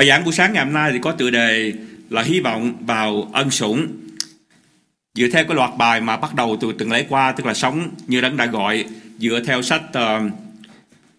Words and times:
Bài 0.00 0.06
giảng 0.06 0.24
buổi 0.24 0.32
sáng 0.32 0.52
ngày 0.52 0.64
hôm 0.64 0.74
nay 0.74 0.92
thì 0.92 0.98
có 1.02 1.12
tựa 1.12 1.30
đề 1.30 1.72
là 2.10 2.22
hy 2.22 2.40
vọng 2.40 2.74
vào 2.80 3.30
ân 3.32 3.50
sủng. 3.50 3.86
Dựa 5.14 5.28
theo 5.32 5.44
cái 5.44 5.54
loạt 5.54 5.70
bài 5.78 6.00
mà 6.00 6.16
bắt 6.16 6.34
đầu 6.34 6.56
từ 6.60 6.72
tuần 6.78 6.92
lễ 6.92 7.06
qua, 7.08 7.32
tức 7.32 7.46
là 7.46 7.54
sống 7.54 7.90
như 8.06 8.20
đấng 8.20 8.36
đã 8.36 8.46
gọi, 8.46 8.84
dựa 9.18 9.40
theo 9.46 9.62
sách 9.62 9.82
ờ, 9.92 10.16
uh, 10.16 10.32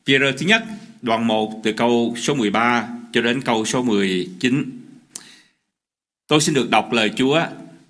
Peter 0.07 0.35
thứ 0.39 0.45
nhất, 0.45 0.63
đoạn 1.01 1.27
1 1.27 1.61
từ 1.63 1.73
câu 1.73 2.15
số 2.17 2.33
13 2.33 2.87
cho 3.13 3.21
đến 3.21 3.41
câu 3.41 3.65
số 3.65 3.83
19. 3.83 4.79
Tôi 6.27 6.41
xin 6.41 6.55
được 6.55 6.69
đọc 6.69 6.91
lời 6.91 7.11
Chúa 7.15 7.41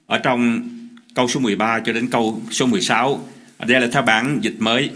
ở 0.08 0.18
trong 0.18 0.70
câu 1.16 1.28
số 1.28 1.40
13 1.40 1.80
cho 1.80 1.94
đến 1.94 2.08
câu 2.10 2.42
số 2.52 2.66
16. 2.66 3.28
Đây 3.60 3.82
là 3.82 3.88
theo 3.92 4.02
bản 4.02 4.40
dịch 4.42 4.56
mới. 4.60 4.90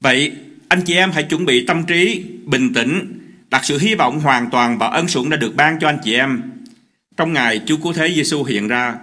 Vậy 0.00 0.32
anh 0.68 0.82
chị 0.82 0.94
em 0.94 1.10
hãy 1.10 1.22
chuẩn 1.22 1.44
bị 1.44 1.66
tâm 1.66 1.84
trí, 1.84 2.24
bình 2.44 2.74
tĩnh, 2.74 3.17
đặt 3.50 3.64
sự 3.64 3.78
hy 3.78 3.94
vọng 3.94 4.20
hoàn 4.20 4.50
toàn 4.50 4.78
vào 4.78 4.90
ân 4.90 5.08
sủng 5.08 5.30
đã 5.30 5.36
được 5.36 5.56
ban 5.56 5.78
cho 5.78 5.88
anh 5.88 5.98
chị 6.04 6.14
em 6.14 6.42
trong 7.16 7.32
ngày 7.32 7.60
Chúa 7.66 7.76
Cứu 7.76 7.92
Thế 7.92 8.12
Giêsu 8.14 8.44
hiện 8.44 8.68
ra. 8.68 8.94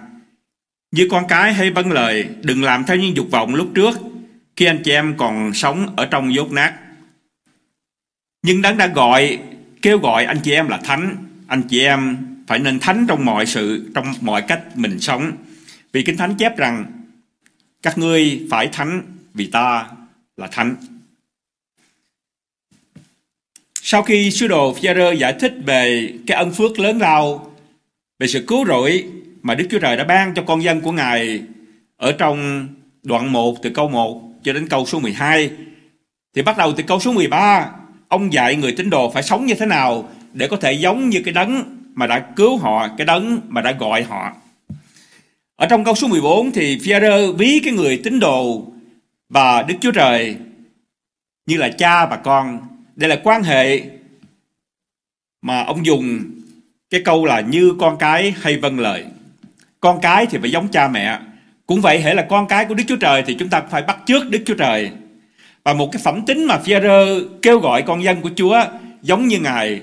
Như 0.90 1.08
con 1.10 1.24
cái 1.28 1.54
hay 1.54 1.70
vâng 1.70 1.92
lời, 1.92 2.28
đừng 2.42 2.62
làm 2.62 2.84
theo 2.84 2.96
những 2.96 3.16
dục 3.16 3.26
vọng 3.30 3.54
lúc 3.54 3.68
trước 3.74 3.98
khi 4.56 4.66
anh 4.66 4.82
chị 4.82 4.92
em 4.92 5.14
còn 5.16 5.54
sống 5.54 5.94
ở 5.96 6.06
trong 6.06 6.34
dốt 6.34 6.52
nát. 6.52 6.74
Nhưng 8.42 8.62
Đấng 8.62 8.76
đã 8.76 8.86
gọi, 8.86 9.38
kêu 9.82 9.98
gọi 9.98 10.24
anh 10.24 10.40
chị 10.40 10.52
em 10.52 10.68
là 10.68 10.78
thánh, 10.84 11.16
anh 11.46 11.62
chị 11.62 11.80
em 11.80 12.16
phải 12.46 12.58
nên 12.58 12.78
thánh 12.78 13.06
trong 13.08 13.24
mọi 13.24 13.46
sự, 13.46 13.90
trong 13.94 14.14
mọi 14.20 14.42
cách 14.42 14.62
mình 14.74 15.00
sống. 15.00 15.32
Vì 15.92 16.02
Kinh 16.02 16.16
Thánh 16.16 16.34
chép 16.36 16.56
rằng 16.56 16.84
các 17.82 17.98
ngươi 17.98 18.46
phải 18.50 18.68
thánh 18.72 19.02
vì 19.34 19.46
ta 19.46 19.86
là 20.36 20.48
thánh. 20.52 20.76
Sau 23.88 24.02
khi 24.02 24.30
sứ 24.30 24.48
đồ 24.48 24.74
Phaerô 24.74 25.12
giải 25.12 25.34
thích 25.40 25.52
về 25.66 26.12
cái 26.26 26.36
ân 26.36 26.52
phước 26.52 26.78
lớn 26.78 26.98
lao, 26.98 27.52
về 28.18 28.26
sự 28.26 28.44
cứu 28.46 28.66
rỗi 28.66 29.04
mà 29.42 29.54
Đức 29.54 29.66
Chúa 29.70 29.78
Trời 29.78 29.96
đã 29.96 30.04
ban 30.04 30.34
cho 30.34 30.42
con 30.42 30.62
dân 30.62 30.80
của 30.80 30.92
Ngài 30.92 31.42
ở 31.96 32.12
trong 32.12 32.68
đoạn 33.02 33.32
1 33.32 33.62
từ 33.62 33.70
câu 33.70 33.88
1 33.88 34.22
cho 34.42 34.52
đến 34.52 34.68
câu 34.68 34.86
số 34.86 35.00
12, 35.00 35.50
thì 36.34 36.42
bắt 36.42 36.58
đầu 36.58 36.72
từ 36.72 36.82
câu 36.82 37.00
số 37.00 37.12
13, 37.12 37.70
ông 38.08 38.32
dạy 38.32 38.56
người 38.56 38.72
tín 38.72 38.90
đồ 38.90 39.10
phải 39.10 39.22
sống 39.22 39.46
như 39.46 39.54
thế 39.54 39.66
nào 39.66 40.08
để 40.32 40.48
có 40.48 40.56
thể 40.56 40.72
giống 40.72 41.10
như 41.10 41.22
cái 41.24 41.34
đấng 41.34 41.64
mà 41.94 42.06
đã 42.06 42.26
cứu 42.36 42.56
họ, 42.56 42.88
cái 42.98 43.04
đấng 43.04 43.40
mà 43.48 43.60
đã 43.60 43.72
gọi 43.72 44.02
họ. 44.02 44.32
Ở 45.56 45.66
trong 45.66 45.84
câu 45.84 45.94
số 45.94 46.08
14 46.08 46.52
thì 46.52 46.78
Phaerô 46.86 47.32
ví 47.32 47.60
cái 47.64 47.72
người 47.72 48.00
tín 48.04 48.20
đồ 48.20 48.66
và 49.28 49.62
Đức 49.62 49.74
Chúa 49.80 49.92
Trời 49.92 50.36
như 51.46 51.56
là 51.56 51.68
cha 51.68 52.06
và 52.06 52.16
con 52.16 52.58
đây 52.96 53.10
là 53.10 53.20
quan 53.24 53.42
hệ 53.42 53.82
mà 55.42 55.64
ông 55.64 55.86
dùng 55.86 56.24
cái 56.90 57.00
câu 57.04 57.24
là 57.24 57.40
như 57.40 57.74
con 57.80 57.98
cái 57.98 58.34
hay 58.40 58.56
vâng 58.56 58.80
lời. 58.80 59.04
Con 59.80 60.00
cái 60.02 60.26
thì 60.26 60.38
phải 60.38 60.50
giống 60.50 60.68
cha 60.68 60.88
mẹ. 60.88 61.18
Cũng 61.66 61.80
vậy 61.80 62.00
hệ 62.00 62.14
là 62.14 62.26
con 62.30 62.48
cái 62.48 62.64
của 62.64 62.74
Đức 62.74 62.84
Chúa 62.88 62.96
Trời 62.96 63.22
thì 63.26 63.36
chúng 63.38 63.48
ta 63.48 63.60
phải 63.60 63.82
bắt 63.82 63.98
chước 64.06 64.30
Đức 64.30 64.42
Chúa 64.46 64.54
Trời. 64.54 64.90
Và 65.64 65.72
một 65.72 65.88
cái 65.92 66.02
phẩm 66.04 66.26
tính 66.26 66.44
mà 66.44 66.58
Phi-rơ 66.58 67.20
kêu 67.42 67.58
gọi 67.58 67.82
con 67.82 68.04
dân 68.04 68.20
của 68.20 68.30
Chúa 68.36 68.60
giống 69.02 69.28
như 69.28 69.40
Ngài, 69.40 69.80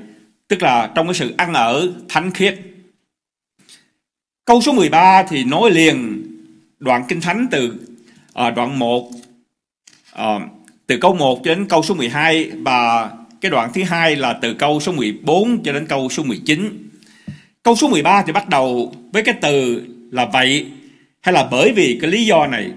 tức 0.47 0.61
là 0.61 0.91
trong 0.95 1.08
cái 1.08 1.14
sự 1.14 1.34
ăn 1.38 1.53
ở 1.53 1.89
thánh 2.09 2.31
khiết. 2.31 2.59
Câu 4.45 4.61
số 4.61 4.72
13 4.72 5.23
thì 5.23 5.44
nối 5.44 5.72
liền 5.72 6.23
đoạn 6.80 7.03
Kinh 7.08 7.22
Thánh 7.22 7.47
từ 7.52 7.73
uh, 8.47 8.56
đoạn 8.56 8.80
1 8.80 8.97
uh, 8.97 9.14
ờ, 10.11 10.39
từ 10.94 10.99
câu 10.99 11.13
1 11.13 11.41
cho 11.44 11.55
đến 11.55 11.66
câu 11.66 11.83
số 11.83 11.95
12 11.95 12.52
và 12.53 13.09
cái 13.41 13.52
đoạn 13.52 13.72
thứ 13.73 13.83
hai 13.83 14.16
là 14.16 14.33
từ 14.33 14.53
câu 14.53 14.80
số 14.80 14.91
14 14.91 15.63
cho 15.63 15.73
đến 15.73 15.85
câu 15.85 16.09
số 16.09 16.23
19. 16.23 16.89
Câu 17.63 17.75
số 17.75 17.88
13 17.88 18.22
thì 18.22 18.31
bắt 18.31 18.50
đầu 18.50 18.94
với 19.13 19.23
cái 19.23 19.35
từ 19.41 19.84
là 20.12 20.25
vậy 20.25 20.66
hay 21.22 21.34
là 21.34 21.47
bởi 21.51 21.73
vì 21.75 21.97
cái 22.01 22.12
lý 22.12 22.25
do 22.25 22.47
này. 22.47 22.72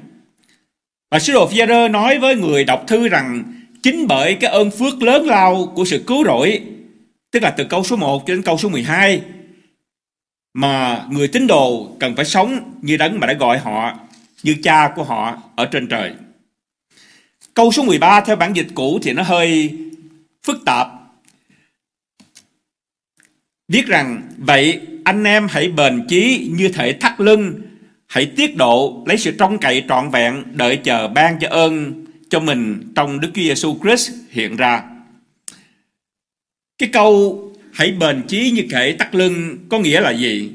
Và 1.10 1.18
sứ 1.18 1.32
đồ 1.32 1.46
phi 1.46 1.60
nói 1.90 2.18
với 2.18 2.36
người 2.36 2.64
đọc 2.64 2.84
thư 2.86 3.08
rằng 3.08 3.42
chính 3.82 4.06
bởi 4.06 4.34
cái 4.34 4.50
ơn 4.50 4.70
phước 4.70 5.02
lớn 5.02 5.26
lao 5.26 5.72
của 5.74 5.84
sự 5.84 6.04
cứu 6.06 6.24
rỗi, 6.24 6.60
tức 7.30 7.42
là 7.42 7.50
từ 7.50 7.64
câu 7.64 7.84
số 7.84 7.96
1 7.96 8.26
cho 8.26 8.34
đến 8.34 8.42
câu 8.42 8.58
số 8.58 8.68
12 8.68 9.20
mà 10.54 11.04
người 11.10 11.28
tín 11.28 11.46
đồ 11.46 11.88
cần 12.00 12.16
phải 12.16 12.24
sống 12.24 12.72
như 12.82 12.96
đấng 12.96 13.20
mà 13.20 13.26
đã 13.26 13.32
gọi 13.32 13.58
họ 13.58 13.98
như 14.42 14.56
cha 14.62 14.92
của 14.96 15.04
họ 15.04 15.38
ở 15.56 15.66
trên 15.66 15.88
trời. 15.88 16.12
Câu 17.56 17.72
số 17.72 17.82
13 17.82 18.20
theo 18.20 18.36
bản 18.36 18.56
dịch 18.56 18.66
cũ 18.74 18.98
thì 19.02 19.12
nó 19.12 19.22
hơi 19.22 19.74
phức 20.42 20.64
tạp. 20.64 20.88
Viết 23.68 23.86
rằng, 23.86 24.22
vậy 24.38 24.80
anh 25.04 25.24
em 25.24 25.46
hãy 25.50 25.68
bền 25.68 26.06
chí 26.08 26.50
như 26.52 26.68
thể 26.68 26.92
thắt 26.92 27.20
lưng, 27.20 27.60
hãy 28.06 28.26
tiết 28.26 28.56
độ 28.56 29.04
lấy 29.06 29.18
sự 29.18 29.34
trông 29.38 29.58
cậy 29.58 29.84
trọn 29.88 30.10
vẹn 30.10 30.44
đợi 30.52 30.76
chờ 30.76 31.08
ban 31.08 31.38
cho 31.38 31.48
ơn 31.48 32.04
cho 32.30 32.40
mình 32.40 32.92
trong 32.94 33.20
Đức 33.20 33.30
Chúa 33.34 33.42
Giêsu 33.42 33.78
Christ 33.82 34.12
hiện 34.30 34.56
ra. 34.56 34.82
Cái 36.78 36.88
câu 36.92 37.42
hãy 37.72 37.92
bền 37.92 38.22
chí 38.28 38.50
như 38.50 38.62
thể 38.70 38.92
tắt 38.92 39.14
lưng 39.14 39.58
có 39.68 39.78
nghĩa 39.78 40.00
là 40.00 40.10
gì? 40.10 40.52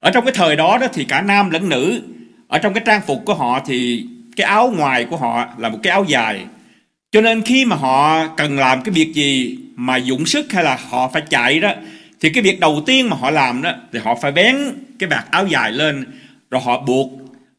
Ở 0.00 0.10
trong 0.10 0.24
cái 0.24 0.34
thời 0.36 0.56
đó 0.56 0.78
đó 0.80 0.86
thì 0.92 1.04
cả 1.04 1.22
nam 1.22 1.50
lẫn 1.50 1.68
nữ 1.68 2.02
ở 2.48 2.58
trong 2.58 2.74
cái 2.74 2.82
trang 2.86 3.02
phục 3.06 3.22
của 3.24 3.34
họ 3.34 3.62
thì 3.66 4.06
cái 4.38 4.46
áo 4.46 4.72
ngoài 4.76 5.04
của 5.04 5.16
họ 5.16 5.48
là 5.58 5.68
một 5.68 5.78
cái 5.82 5.90
áo 5.90 6.04
dài. 6.08 6.44
Cho 7.12 7.20
nên 7.20 7.42
khi 7.42 7.64
mà 7.64 7.76
họ 7.76 8.28
cần 8.36 8.58
làm 8.58 8.82
cái 8.82 8.92
việc 8.92 9.12
gì 9.14 9.58
mà 9.76 9.96
dụng 9.96 10.26
sức 10.26 10.52
hay 10.52 10.64
là 10.64 10.78
họ 10.88 11.10
phải 11.12 11.22
chạy 11.30 11.60
đó, 11.60 11.72
thì 12.20 12.30
cái 12.30 12.42
việc 12.42 12.60
đầu 12.60 12.82
tiên 12.86 13.10
mà 13.10 13.16
họ 13.16 13.30
làm 13.30 13.62
đó 13.62 13.72
thì 13.92 13.98
họ 13.98 14.14
phải 14.22 14.32
bén 14.32 14.56
cái 14.98 15.08
vạt 15.08 15.24
áo 15.30 15.46
dài 15.46 15.72
lên, 15.72 16.04
rồi 16.50 16.60
họ 16.64 16.80
buộc 16.80 17.10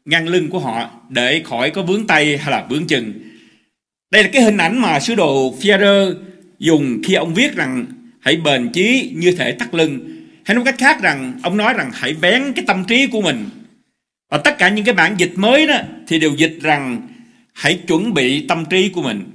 ngang 0.06 0.28
lưng 0.28 0.50
của 0.50 0.60
họ 0.60 0.90
để 1.10 1.42
khỏi 1.46 1.70
có 1.70 1.82
vướng 1.82 2.08
tay 2.08 2.38
hay 2.38 2.52
là 2.52 2.66
vướng 2.70 2.88
chân. 2.88 3.14
Đây 4.12 4.24
là 4.24 4.30
cái 4.34 4.42
hình 4.42 4.58
ảnh 4.58 4.82
mà 4.82 5.00
sứ 5.00 5.16
đồ 5.16 5.56
Führer 5.62 6.14
dùng 6.60 7.02
khi 7.04 7.14
ông 7.14 7.34
viết 7.34 7.56
rằng, 7.56 7.86
hãy 8.20 8.36
bền 8.36 8.70
chí 8.70 9.12
như 9.16 9.32
thể 9.32 9.52
tắt 9.52 9.74
lưng. 9.74 10.00
Hay 10.46 10.56
nói 10.56 10.66
cách 10.66 10.76
khác 10.78 11.02
rằng, 11.02 11.34
ông 11.44 11.58
nói 11.58 11.74
rằng 11.74 11.92
hãy 11.94 12.16
bén 12.22 12.54
cái 12.56 12.66
tâm 12.68 12.84
trí 12.84 13.08
của 13.08 13.22
mình 13.22 13.50
và 14.30 14.38
tất 14.38 14.58
cả 14.58 14.70
những 14.70 14.86
cái 14.86 14.96
bản 14.96 15.16
dịch 15.18 15.32
mới 15.36 15.68
đó 15.68 15.78
thì 16.08 16.20
đều 16.20 16.32
dịch 16.38 16.58
rằng 16.62 17.02
hãy 17.54 17.80
chuẩn 17.88 18.14
bị 18.14 18.48
tâm 18.48 18.66
trí 18.66 18.90
của 18.90 19.02
mình. 19.02 19.32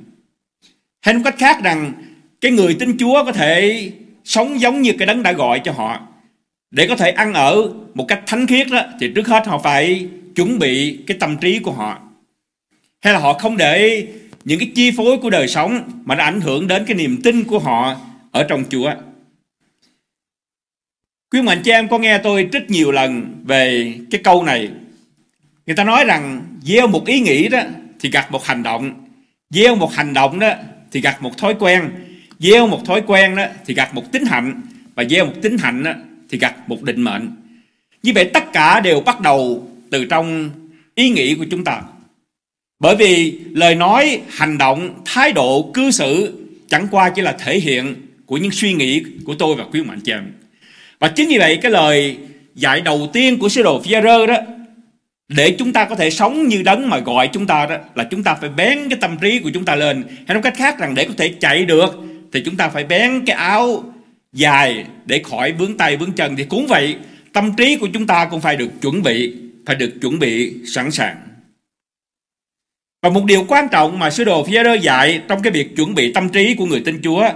Hay 1.01 1.15
một 1.15 1.21
cách 1.25 1.35
khác 1.39 1.63
rằng 1.63 1.93
cái 2.41 2.53
người 2.53 2.75
tin 2.75 2.97
Chúa 2.99 3.25
có 3.25 3.33
thể 3.33 3.91
sống 4.25 4.61
giống 4.61 4.83
như 4.83 4.93
cái 4.99 5.07
đấng 5.07 5.23
đã 5.23 5.33
gọi 5.33 5.61
cho 5.65 5.73
họ. 5.73 6.09
Để 6.71 6.87
có 6.89 6.97
thể 6.97 7.11
ăn 7.11 7.35
ở 7.35 7.73
một 7.95 8.05
cách 8.09 8.23
thánh 8.27 8.47
khiết 8.47 8.67
đó, 8.71 8.83
thì 9.01 9.13
trước 9.15 9.27
hết 9.27 9.47
họ 9.47 9.59
phải 9.59 10.09
chuẩn 10.35 10.59
bị 10.59 10.99
cái 11.07 11.17
tâm 11.21 11.37
trí 11.37 11.59
của 11.59 11.73
họ. 11.73 12.01
Hay 13.01 13.13
là 13.13 13.19
họ 13.19 13.33
không 13.33 13.57
để 13.57 14.07
những 14.45 14.59
cái 14.59 14.71
chi 14.75 14.91
phối 14.97 15.17
của 15.17 15.31
đời 15.31 15.49
sống 15.49 16.03
mà 16.05 16.15
nó 16.15 16.25
ảnh 16.25 16.41
hưởng 16.41 16.67
đến 16.67 16.85
cái 16.87 16.97
niềm 16.97 17.21
tin 17.23 17.45
của 17.45 17.59
họ 17.59 17.97
ở 18.31 18.45
trong 18.45 18.65
Chúa. 18.71 18.93
Quý 21.31 21.43
mạnh 21.43 21.63
chị 21.65 21.71
em 21.71 21.89
có 21.89 21.99
nghe 21.99 22.19
tôi 22.19 22.49
rất 22.53 22.71
nhiều 22.71 22.93
lần 22.93 23.43
về 23.45 23.95
cái 24.11 24.21
câu 24.25 24.43
này 24.43 24.71
người 25.67 25.77
ta 25.77 25.85
nói 25.85 26.05
rằng, 26.05 26.43
gieo 26.63 26.87
một 26.87 27.07
ý 27.07 27.21
nghĩ 27.21 27.49
đó, 27.49 27.61
thì 28.01 28.11
gặt 28.11 28.33
một 28.33 28.45
hành 28.45 28.63
động. 28.63 29.07
Gieo 29.51 29.75
một 29.75 29.93
hành 29.95 30.15
động 30.15 30.39
đó, 30.39 30.53
thì 30.93 31.01
gặt 31.01 31.23
một 31.23 31.39
thói 31.39 31.55
quen. 31.59 31.91
Gieo 32.39 32.67
một 32.67 32.81
thói 32.87 33.03
quen 33.07 33.37
đó, 33.37 33.45
thì 33.67 33.75
gặt 33.75 33.95
một 33.95 34.13
tính 34.13 34.25
hạnh. 34.25 34.61
Và 34.95 35.05
gieo 35.05 35.27
một 35.27 35.33
tính 35.43 35.59
hạnh 35.59 35.83
đó, 35.83 35.93
thì 36.31 36.39
gặt 36.39 36.69
một 36.69 36.83
định 36.83 37.03
mệnh. 37.03 37.31
Như 38.03 38.13
vậy 38.15 38.25
tất 38.25 38.53
cả 38.53 38.81
đều 38.81 39.01
bắt 39.01 39.21
đầu 39.21 39.71
từ 39.91 40.05
trong 40.05 40.51
ý 40.95 41.11
nghĩ 41.11 41.35
của 41.35 41.45
chúng 41.51 41.65
ta. 41.65 41.83
Bởi 42.81 42.97
vì 42.97 43.39
lời 43.53 43.75
nói, 43.75 44.21
hành 44.29 44.59
động, 44.59 45.01
thái 45.05 45.33
độ, 45.33 45.71
cư 45.75 45.91
xử 45.91 46.41
chẳng 46.69 46.89
qua 46.91 47.11
chỉ 47.11 47.23
là 47.23 47.33
thể 47.33 47.59
hiện 47.59 47.95
của 48.27 48.37
những 48.37 48.51
suy 48.51 48.73
nghĩ 48.73 49.03
của 49.25 49.35
tôi 49.35 49.57
và 49.57 49.65
quý 49.73 49.83
mạnh 49.83 50.01
chị 50.05 50.13
em. 50.13 50.33
Và 50.99 51.09
chính 51.09 51.29
vì 51.29 51.39
vậy 51.39 51.59
cái 51.63 51.71
lời 51.71 52.17
dạy 52.55 52.81
đầu 52.81 53.11
tiên 53.13 53.39
của 53.39 53.49
sứ 53.49 53.63
đồ 53.63 53.83
phi 53.83 53.93
đó 53.93 54.27
để 55.29 55.57
chúng 55.59 55.73
ta 55.73 55.85
có 55.85 55.95
thể 55.95 56.11
sống 56.11 56.49
như 56.49 56.63
đấng 56.63 56.91
mà 56.91 56.99
gọi 56.99 57.29
chúng 57.33 57.47
ta 57.47 57.67
đó, 57.67 57.77
là 57.95 58.05
chúng 58.05 58.23
ta 58.23 58.35
phải 58.35 58.51
bén 58.51 58.89
cái 58.91 58.99
tâm 59.01 59.17
trí 59.21 59.39
của 59.39 59.51
chúng 59.55 59.65
ta 59.65 59.75
lên. 59.75 60.05
Hay 60.27 60.35
nói 60.35 60.43
cách 60.43 60.57
khác 60.57 60.79
rằng 60.79 60.95
để 60.95 61.05
có 61.05 61.15
thể 61.17 61.35
chạy 61.41 61.65
được, 61.65 61.97
thì 62.33 62.43
chúng 62.45 62.57
ta 62.57 62.69
phải 62.69 62.85
bén 62.85 63.25
cái 63.27 63.37
áo 63.37 63.85
dài 64.33 64.85
để 65.07 65.23
khỏi 65.25 65.53
vướng 65.53 65.77
tay, 65.77 65.97
vướng 65.97 66.13
chân. 66.13 66.37
Thì 66.37 66.45
cũng 66.45 66.67
vậy, 66.67 66.97
tâm 67.33 67.53
trí 67.57 67.77
của 67.77 67.89
chúng 67.93 68.07
ta 68.07 68.25
cũng 68.25 68.41
phải 68.41 68.57
được 68.57 68.71
chuẩn 68.83 69.03
bị, 69.03 69.35
phải 69.67 69.77
được 69.77 69.95
chuẩn 70.01 70.19
bị 70.19 70.55
sẵn 70.67 70.91
sàng. 70.91 71.17
Và 73.03 73.11
một 73.11 73.25
điều 73.25 73.45
quan 73.49 73.69
trọng 73.69 73.99
mà 73.99 74.11
sứ 74.11 74.25
đồ 74.25 74.45
phía 74.45 74.77
dạy 74.83 75.21
trong 75.29 75.43
cái 75.43 75.53
việc 75.53 75.77
chuẩn 75.77 75.95
bị 75.95 76.13
tâm 76.13 76.29
trí 76.29 76.55
của 76.55 76.67
người 76.67 76.81
tin 76.81 77.01
Chúa 77.03 77.29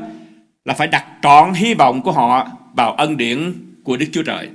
là 0.65 0.75
phải 0.75 0.87
đặt 0.87 1.05
trọn 1.23 1.55
hy 1.55 1.75
vọng 1.75 2.03
của 2.03 2.13
họ 2.13 2.51
vào 2.75 2.93
ân 2.93 3.17
điển 3.17 3.53
của 3.85 3.97
Đức 3.97 4.07
Chúa 4.13 4.23
Trời. 4.23 4.49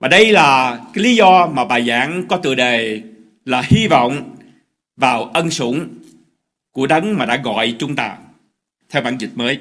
Và 0.00 0.08
đây 0.08 0.32
là 0.32 0.78
cái 0.94 1.04
lý 1.04 1.16
do 1.16 1.46
mà 1.46 1.64
bài 1.64 1.84
giảng 1.86 2.24
có 2.28 2.36
tựa 2.36 2.54
đề 2.54 3.02
là 3.44 3.62
hy 3.66 3.86
vọng 3.86 4.36
vào 4.96 5.24
ân 5.24 5.50
sủng 5.50 5.88
của 6.72 6.86
đấng 6.86 7.18
mà 7.18 7.26
đã 7.26 7.36
gọi 7.36 7.74
chúng 7.78 7.96
ta 7.96 8.16
theo 8.90 9.02
bản 9.02 9.16
dịch 9.18 9.30
mới. 9.34 9.58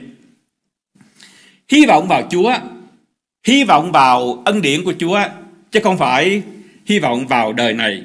hy 1.72 1.86
vọng 1.86 2.08
vào 2.08 2.28
Chúa, 2.32 2.54
hy 3.48 3.64
vọng 3.64 3.92
vào 3.92 4.42
ân 4.46 4.62
điển 4.62 4.84
của 4.84 4.94
Chúa, 5.00 5.20
chứ 5.72 5.80
không 5.84 5.98
phải 5.98 6.42
hy 6.86 7.00
vọng 7.00 7.28
vào 7.28 7.54
đời 7.54 7.74
này. 7.74 8.04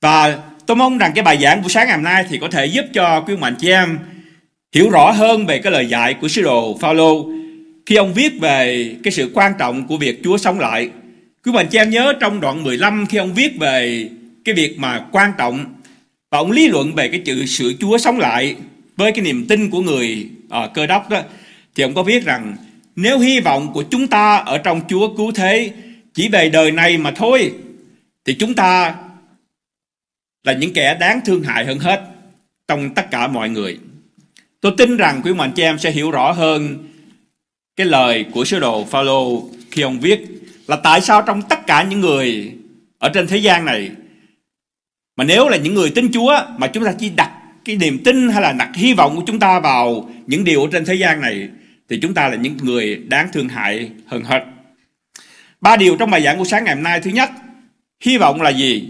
Và 0.00 0.42
tôi 0.66 0.76
mong 0.76 0.98
rằng 0.98 1.12
cái 1.14 1.24
bài 1.24 1.38
giảng 1.38 1.62
buổi 1.62 1.70
sáng 1.70 1.86
ngày 1.86 1.96
hôm 1.96 2.04
nay 2.04 2.26
thì 2.28 2.38
có 2.38 2.48
thể 2.48 2.66
giúp 2.66 2.84
cho 2.94 3.20
quý 3.20 3.36
mạnh 3.36 3.54
chị 3.58 3.70
em 3.70 3.98
hiểu 4.74 4.90
rõ 4.90 5.10
hơn 5.10 5.46
về 5.46 5.58
cái 5.58 5.72
lời 5.72 5.86
dạy 5.86 6.14
của 6.14 6.28
sứ 6.28 6.42
đồ 6.42 6.78
Phaolô 6.80 7.30
khi 7.88 7.96
ông 7.96 8.14
viết 8.14 8.40
về 8.40 8.96
cái 9.02 9.12
sự 9.12 9.30
quan 9.34 9.52
trọng 9.58 9.86
của 9.86 9.96
việc 9.96 10.20
Chúa 10.24 10.38
sống 10.38 10.58
lại. 10.60 10.90
Quý 11.44 11.52
bạn 11.52 11.66
cho 11.70 11.80
em 11.80 11.90
nhớ 11.90 12.12
trong 12.20 12.40
đoạn 12.40 12.64
15 12.64 13.06
khi 13.06 13.18
ông 13.18 13.34
viết 13.34 13.58
về 13.58 14.08
cái 14.44 14.54
việc 14.54 14.78
mà 14.78 15.06
quan 15.12 15.32
trọng 15.38 15.74
và 16.30 16.38
ông 16.38 16.50
lý 16.50 16.68
luận 16.68 16.94
về 16.94 17.08
cái 17.08 17.20
chữ 17.24 17.46
sự 17.46 17.74
Chúa 17.80 17.98
sống 17.98 18.18
lại 18.18 18.56
với 18.96 19.12
cái 19.12 19.24
niềm 19.24 19.46
tin 19.48 19.70
của 19.70 19.80
người 19.80 20.28
à, 20.50 20.68
cơ 20.74 20.86
đốc 20.86 21.10
đó 21.10 21.22
thì 21.74 21.82
ông 21.82 21.94
có 21.94 22.02
viết 22.02 22.24
rằng 22.24 22.56
nếu 22.96 23.18
hy 23.18 23.40
vọng 23.40 23.72
của 23.72 23.82
chúng 23.82 24.06
ta 24.06 24.36
ở 24.36 24.58
trong 24.58 24.80
Chúa 24.88 25.16
cứu 25.16 25.32
thế 25.32 25.72
chỉ 26.14 26.28
về 26.28 26.48
đời 26.48 26.72
này 26.72 26.98
mà 26.98 27.10
thôi 27.10 27.52
thì 28.24 28.34
chúng 28.34 28.54
ta 28.54 28.94
là 30.44 30.52
những 30.52 30.72
kẻ 30.72 30.96
đáng 31.00 31.20
thương 31.24 31.42
hại 31.42 31.64
hơn 31.64 31.78
hết 31.78 32.02
trong 32.68 32.94
tất 32.94 33.10
cả 33.10 33.26
mọi 33.26 33.50
người. 33.50 33.78
Tôi 34.60 34.72
tin 34.78 34.96
rằng 34.96 35.20
quý 35.24 35.32
mạnh 35.32 35.52
chị 35.56 35.62
em 35.62 35.78
sẽ 35.78 35.90
hiểu 35.90 36.10
rõ 36.10 36.32
hơn 36.32 36.88
cái 37.78 37.86
lời 37.86 38.24
của 38.32 38.44
sứ 38.44 38.58
đồ 38.58 38.84
Phaolô 38.84 39.42
khi 39.70 39.82
ông 39.82 40.00
viết 40.00 40.20
là 40.66 40.76
tại 40.76 41.00
sao 41.00 41.22
trong 41.22 41.42
tất 41.42 41.66
cả 41.66 41.82
những 41.82 42.00
người 42.00 42.52
ở 42.98 43.08
trên 43.08 43.26
thế 43.26 43.36
gian 43.36 43.64
này 43.64 43.90
mà 45.16 45.24
nếu 45.24 45.48
là 45.48 45.56
những 45.56 45.74
người 45.74 45.90
tin 45.90 46.12
Chúa 46.12 46.38
mà 46.58 46.66
chúng 46.66 46.84
ta 46.84 46.92
chỉ 46.98 47.10
đặt 47.10 47.30
cái 47.64 47.76
niềm 47.76 47.98
tin 48.04 48.28
hay 48.28 48.42
là 48.42 48.52
đặt 48.52 48.70
hy 48.74 48.94
vọng 48.94 49.16
của 49.16 49.22
chúng 49.26 49.38
ta 49.38 49.60
vào 49.60 50.10
những 50.26 50.44
điều 50.44 50.62
ở 50.62 50.68
trên 50.72 50.84
thế 50.84 50.94
gian 50.94 51.20
này 51.20 51.48
thì 51.88 51.98
chúng 52.02 52.14
ta 52.14 52.28
là 52.28 52.36
những 52.36 52.56
người 52.62 52.96
đáng 52.96 53.28
thương 53.32 53.48
hại 53.48 53.90
hơn 54.06 54.24
hết. 54.24 54.44
Ba 55.60 55.76
điều 55.76 55.96
trong 55.96 56.10
bài 56.10 56.22
giảng 56.22 56.38
của 56.38 56.44
sáng 56.44 56.64
ngày 56.64 56.74
hôm 56.74 56.84
nay. 56.84 57.00
Thứ 57.00 57.10
nhất, 57.10 57.30
hy 58.00 58.18
vọng 58.18 58.42
là 58.42 58.50
gì? 58.50 58.88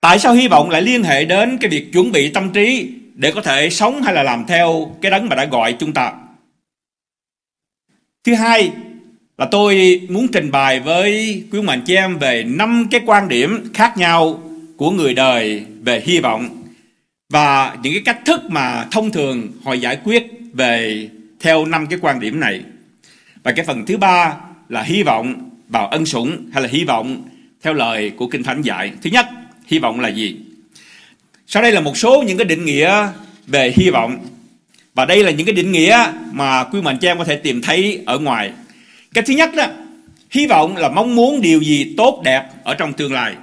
Tại 0.00 0.18
sao 0.18 0.34
hy 0.34 0.48
vọng 0.48 0.70
lại 0.70 0.82
liên 0.82 1.02
hệ 1.02 1.24
đến 1.24 1.58
cái 1.58 1.70
việc 1.70 1.92
chuẩn 1.92 2.12
bị 2.12 2.28
tâm 2.28 2.52
trí 2.52 2.90
để 3.14 3.32
có 3.32 3.40
thể 3.40 3.70
sống 3.70 4.02
hay 4.02 4.14
là 4.14 4.22
làm 4.22 4.44
theo 4.46 4.96
cái 5.02 5.10
đấng 5.10 5.28
mà 5.28 5.36
đã 5.36 5.44
gọi 5.44 5.72
chúng 5.72 5.92
ta? 5.92 6.12
Thứ 8.26 8.34
hai 8.34 8.70
là 9.38 9.46
tôi 9.50 10.00
muốn 10.08 10.28
trình 10.28 10.50
bày 10.50 10.80
với 10.80 11.42
quý 11.52 11.60
mạnh 11.60 11.82
chị 11.86 11.94
em 11.94 12.18
về 12.18 12.44
năm 12.44 12.88
cái 12.90 13.00
quan 13.06 13.28
điểm 13.28 13.64
khác 13.74 13.98
nhau 13.98 14.42
của 14.76 14.90
người 14.90 15.14
đời 15.14 15.64
về 15.82 16.02
hy 16.04 16.20
vọng 16.20 16.62
và 17.28 17.76
những 17.82 17.92
cái 17.92 18.02
cách 18.04 18.18
thức 18.24 18.40
mà 18.48 18.84
thông 18.90 19.10
thường 19.10 19.48
họ 19.64 19.72
giải 19.72 19.98
quyết 20.04 20.26
về 20.52 21.08
theo 21.40 21.66
năm 21.66 21.86
cái 21.86 21.98
quan 22.02 22.20
điểm 22.20 22.40
này. 22.40 22.60
Và 23.42 23.52
cái 23.52 23.64
phần 23.64 23.86
thứ 23.86 23.96
ba 23.96 24.36
là 24.68 24.82
hy 24.82 25.02
vọng 25.02 25.50
vào 25.68 25.88
ân 25.88 26.06
sủng 26.06 26.50
hay 26.52 26.62
là 26.62 26.68
hy 26.68 26.84
vọng 26.84 27.22
theo 27.62 27.74
lời 27.74 28.12
của 28.16 28.26
Kinh 28.26 28.42
Thánh 28.42 28.62
dạy. 28.62 28.92
Thứ 29.02 29.10
nhất, 29.10 29.26
hy 29.66 29.78
vọng 29.78 30.00
là 30.00 30.08
gì? 30.08 30.36
Sau 31.46 31.62
đây 31.62 31.72
là 31.72 31.80
một 31.80 31.96
số 31.96 32.22
những 32.22 32.38
cái 32.38 32.44
định 32.44 32.64
nghĩa 32.64 33.08
về 33.46 33.72
hy 33.76 33.90
vọng. 33.90 34.18
Và 34.96 35.04
đây 35.04 35.24
là 35.24 35.30
những 35.30 35.46
cái 35.46 35.54
định 35.54 35.72
nghĩa 35.72 36.12
mà 36.32 36.64
quý 36.64 36.80
mạnh 36.80 36.98
cho 37.00 37.10
em 37.10 37.18
có 37.18 37.24
thể 37.24 37.36
tìm 37.36 37.62
thấy 37.62 38.02
ở 38.06 38.18
ngoài. 38.18 38.52
Cái 39.14 39.24
thứ 39.24 39.34
nhất 39.34 39.50
đó, 39.56 39.66
hy 40.30 40.46
vọng 40.46 40.76
là 40.76 40.88
mong 40.88 41.14
muốn 41.14 41.40
điều 41.40 41.60
gì 41.60 41.94
tốt 41.96 42.20
đẹp 42.24 42.44
ở 42.64 42.74
trong 42.74 42.92
tương 42.92 43.12
lai. 43.12 43.34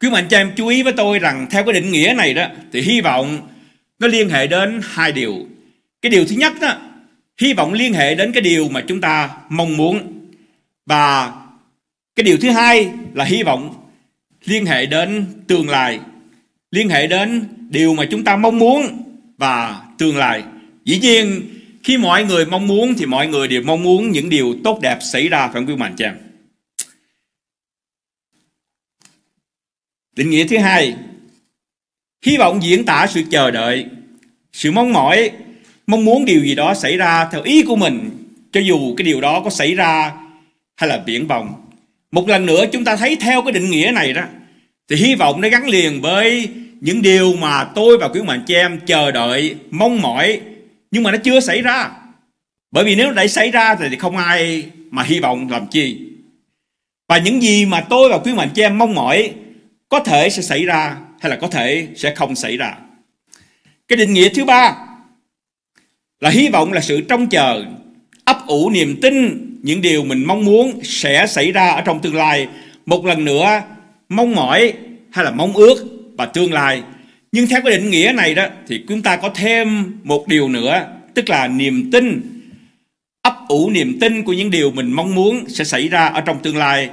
Quý 0.00 0.10
mạnh 0.10 0.26
cho 0.30 0.36
em 0.36 0.52
chú 0.56 0.66
ý 0.66 0.82
với 0.82 0.92
tôi 0.92 1.18
rằng 1.18 1.46
theo 1.50 1.64
cái 1.64 1.72
định 1.72 1.92
nghĩa 1.92 2.14
này 2.16 2.34
đó 2.34 2.46
thì 2.72 2.80
hy 2.80 3.00
vọng 3.00 3.38
nó 3.98 4.06
liên 4.08 4.28
hệ 4.28 4.46
đến 4.46 4.80
hai 4.84 5.12
điều. 5.12 5.34
Cái 6.02 6.10
điều 6.10 6.24
thứ 6.24 6.36
nhất 6.36 6.52
đó, 6.60 6.76
hy 7.40 7.52
vọng 7.52 7.72
liên 7.72 7.92
hệ 7.92 8.14
đến 8.14 8.32
cái 8.32 8.40
điều 8.40 8.68
mà 8.68 8.84
chúng 8.88 9.00
ta 9.00 9.30
mong 9.48 9.76
muốn. 9.76 10.00
Và 10.86 11.32
cái 12.16 12.24
điều 12.24 12.36
thứ 12.36 12.50
hai 12.50 12.88
là 13.14 13.24
hy 13.24 13.42
vọng 13.42 13.74
liên 14.44 14.66
hệ 14.66 14.86
đến 14.86 15.26
tương 15.46 15.68
lai, 15.68 16.00
liên 16.70 16.88
hệ 16.88 17.06
đến 17.06 17.44
điều 17.70 17.94
mà 17.94 18.04
chúng 18.10 18.24
ta 18.24 18.36
mong 18.36 18.58
muốn 18.58 19.02
và 19.38 19.80
tương 19.98 20.16
lai. 20.16 20.42
Dĩ 20.88 20.98
nhiên 20.98 21.42
khi 21.84 21.98
mọi 21.98 22.24
người 22.24 22.46
mong 22.46 22.66
muốn 22.66 22.94
thì 22.98 23.06
mọi 23.06 23.26
người 23.26 23.48
đều 23.48 23.62
mong 23.62 23.82
muốn 23.82 24.10
những 24.10 24.28
điều 24.28 24.56
tốt 24.64 24.78
đẹp 24.82 24.98
xảy 25.00 25.28
ra 25.28 25.46
phải 25.46 25.54
không 25.54 25.66
quý 25.66 25.76
mạnh 25.76 25.94
cho 25.98 26.04
em? 26.04 26.16
Định 30.16 30.30
nghĩa 30.30 30.46
thứ 30.46 30.58
hai, 30.58 30.94
hy 32.26 32.36
vọng 32.36 32.62
diễn 32.62 32.84
tả 32.84 33.06
sự 33.10 33.22
chờ 33.30 33.50
đợi, 33.50 33.86
sự 34.52 34.72
mong 34.72 34.92
mỏi, 34.92 35.30
mong 35.86 36.04
muốn 36.04 36.24
điều 36.24 36.40
gì 36.40 36.54
đó 36.54 36.74
xảy 36.74 36.96
ra 36.96 37.28
theo 37.32 37.42
ý 37.42 37.62
của 37.62 37.76
mình, 37.76 38.10
cho 38.52 38.60
dù 38.60 38.94
cái 38.96 39.04
điều 39.04 39.20
đó 39.20 39.40
có 39.44 39.50
xảy 39.50 39.74
ra 39.74 40.12
hay 40.76 40.88
là 40.88 41.02
viễn 41.06 41.26
vọng. 41.26 41.70
Một 42.10 42.28
lần 42.28 42.46
nữa 42.46 42.64
chúng 42.72 42.84
ta 42.84 42.96
thấy 42.96 43.16
theo 43.20 43.42
cái 43.42 43.52
định 43.52 43.70
nghĩa 43.70 43.90
này 43.94 44.12
đó, 44.12 44.22
thì 44.88 44.96
hy 44.96 45.14
vọng 45.14 45.40
nó 45.40 45.48
gắn 45.48 45.68
liền 45.68 46.00
với 46.00 46.48
những 46.80 47.02
điều 47.02 47.36
mà 47.36 47.64
tôi 47.64 47.98
và 47.98 48.08
quý 48.08 48.22
mạnh 48.22 48.44
chị 48.46 48.54
em 48.54 48.80
chờ 48.86 49.10
đợi, 49.10 49.54
mong 49.70 50.02
mỏi, 50.02 50.40
nhưng 50.90 51.02
mà 51.02 51.10
nó 51.10 51.18
chưa 51.24 51.40
xảy 51.40 51.62
ra. 51.62 51.90
Bởi 52.70 52.84
vì 52.84 52.94
nếu 52.94 53.12
đã 53.12 53.26
xảy 53.26 53.50
ra 53.50 53.74
thì 53.74 53.96
không 53.96 54.16
ai 54.16 54.64
mà 54.90 55.02
hy 55.02 55.20
vọng 55.20 55.50
làm 55.50 55.66
chi. 55.66 55.98
Và 57.08 57.18
những 57.18 57.42
gì 57.42 57.66
mà 57.66 57.80
tôi 57.80 58.10
và 58.10 58.18
quý 58.18 58.34
mệnh 58.34 58.48
chị 58.54 58.62
em 58.62 58.78
mong 58.78 58.94
mỏi 58.94 59.32
có 59.88 60.00
thể 60.00 60.30
sẽ 60.30 60.42
xảy 60.42 60.64
ra 60.64 60.96
hay 61.20 61.30
là 61.30 61.36
có 61.36 61.48
thể 61.48 61.88
sẽ 61.96 62.14
không 62.14 62.34
xảy 62.34 62.56
ra. 62.56 62.74
Cái 63.88 63.96
định 63.96 64.12
nghĩa 64.12 64.28
thứ 64.28 64.44
ba 64.44 64.76
là 66.20 66.30
hy 66.30 66.48
vọng 66.48 66.72
là 66.72 66.80
sự 66.80 67.00
trông 67.00 67.28
chờ, 67.28 67.64
ấp 68.24 68.46
ủ 68.46 68.70
niềm 68.70 68.98
tin 69.02 69.44
những 69.62 69.80
điều 69.80 70.04
mình 70.04 70.24
mong 70.24 70.44
muốn 70.44 70.80
sẽ 70.84 71.26
xảy 71.26 71.52
ra 71.52 71.70
ở 71.70 71.80
trong 71.80 72.00
tương 72.00 72.14
lai. 72.14 72.48
Một 72.86 73.04
lần 73.04 73.24
nữa, 73.24 73.62
mong 74.08 74.34
mỏi 74.34 74.72
hay 75.10 75.24
là 75.24 75.30
mong 75.30 75.52
ước 75.52 75.86
và 76.16 76.26
tương 76.26 76.52
lai. 76.52 76.82
Nhưng 77.32 77.46
theo 77.46 77.60
cái 77.64 77.78
định 77.78 77.90
nghĩa 77.90 78.12
này 78.16 78.34
đó 78.34 78.46
thì 78.68 78.84
chúng 78.88 79.02
ta 79.02 79.16
có 79.16 79.30
thêm 79.34 79.84
một 80.04 80.28
điều 80.28 80.48
nữa, 80.48 80.86
tức 81.14 81.28
là 81.28 81.48
niềm 81.48 81.90
tin, 81.92 82.22
ấp 83.22 83.34
ủ 83.48 83.70
niềm 83.70 83.98
tin 84.00 84.24
của 84.24 84.32
những 84.32 84.50
điều 84.50 84.70
mình 84.70 84.92
mong 84.92 85.14
muốn 85.14 85.44
sẽ 85.48 85.64
xảy 85.64 85.88
ra 85.88 86.06
ở 86.06 86.20
trong 86.20 86.42
tương 86.42 86.56
lai 86.56 86.90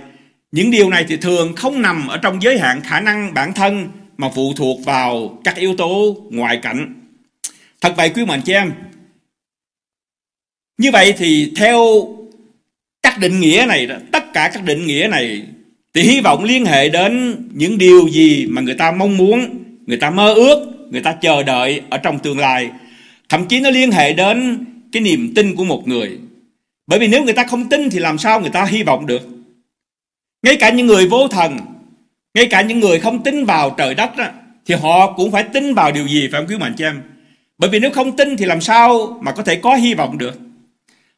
những 0.55 0.71
điều 0.71 0.89
này 0.89 1.05
thì 1.07 1.17
thường 1.17 1.53
không 1.55 1.81
nằm 1.81 2.07
ở 2.07 2.17
trong 2.17 2.41
giới 2.41 2.59
hạn 2.59 2.81
khả 2.83 2.99
năng 2.99 3.33
bản 3.33 3.53
thân 3.53 3.87
mà 4.17 4.29
phụ 4.35 4.53
thuộc 4.55 4.85
vào 4.85 5.41
các 5.43 5.55
yếu 5.55 5.75
tố 5.75 6.17
ngoại 6.29 6.57
cảnh. 6.57 6.93
Thật 7.81 7.93
vậy 7.97 8.09
quý 8.09 8.25
mạnh 8.25 8.41
chị 8.45 8.53
em. 8.53 8.71
Như 10.77 10.91
vậy 10.91 11.13
thì 11.17 11.53
theo 11.55 11.79
các 13.01 13.19
định 13.19 13.39
nghĩa 13.39 13.65
này, 13.67 13.87
tất 14.11 14.33
cả 14.33 14.51
các 14.53 14.63
định 14.63 14.87
nghĩa 14.87 15.07
này 15.11 15.43
thì 15.93 16.01
hy 16.01 16.21
vọng 16.21 16.43
liên 16.43 16.65
hệ 16.65 16.89
đến 16.89 17.35
những 17.53 17.77
điều 17.77 18.07
gì 18.07 18.45
mà 18.45 18.61
người 18.61 18.75
ta 18.75 18.91
mong 18.91 19.17
muốn, 19.17 19.63
người 19.85 19.97
ta 19.97 20.09
mơ 20.09 20.33
ước, 20.33 20.87
người 20.89 21.01
ta 21.01 21.13
chờ 21.21 21.43
đợi 21.43 21.81
ở 21.89 21.97
trong 21.97 22.19
tương 22.19 22.39
lai. 22.39 22.69
Thậm 23.29 23.45
chí 23.47 23.59
nó 23.59 23.69
liên 23.69 23.91
hệ 23.91 24.13
đến 24.13 24.65
cái 24.91 25.01
niềm 25.01 25.33
tin 25.35 25.55
của 25.55 25.63
một 25.63 25.87
người. 25.87 26.19
Bởi 26.87 26.99
vì 26.99 27.07
nếu 27.07 27.23
người 27.23 27.33
ta 27.33 27.43
không 27.43 27.69
tin 27.69 27.89
thì 27.89 27.99
làm 27.99 28.17
sao 28.17 28.41
người 28.41 28.49
ta 28.49 28.65
hy 28.65 28.83
vọng 28.83 29.05
được? 29.05 29.35
ngay 30.45 30.57
cả 30.57 30.69
những 30.69 30.87
người 30.87 31.07
vô 31.07 31.27
thần 31.27 31.57
ngay 32.33 32.47
cả 32.47 32.61
những 32.61 32.79
người 32.79 32.99
không 32.99 33.23
tin 33.23 33.45
vào 33.45 33.69
trời 33.69 33.95
đất 33.95 34.17
đó, 34.17 34.25
thì 34.65 34.75
họ 34.75 35.13
cũng 35.13 35.31
phải 35.31 35.43
tin 35.43 35.73
vào 35.73 35.91
điều 35.91 36.07
gì 36.07 36.29
phải 36.31 36.41
không 36.41 36.49
quý 36.49 36.57
mạnh 36.57 36.73
cho 36.77 36.85
em 36.85 37.01
bởi 37.57 37.69
vì 37.69 37.79
nếu 37.79 37.91
không 37.91 38.15
tin 38.15 38.37
thì 38.37 38.45
làm 38.45 38.61
sao 38.61 39.19
mà 39.21 39.31
có 39.31 39.43
thể 39.43 39.55
có 39.55 39.75
hy 39.75 39.93
vọng 39.93 40.17
được 40.17 40.39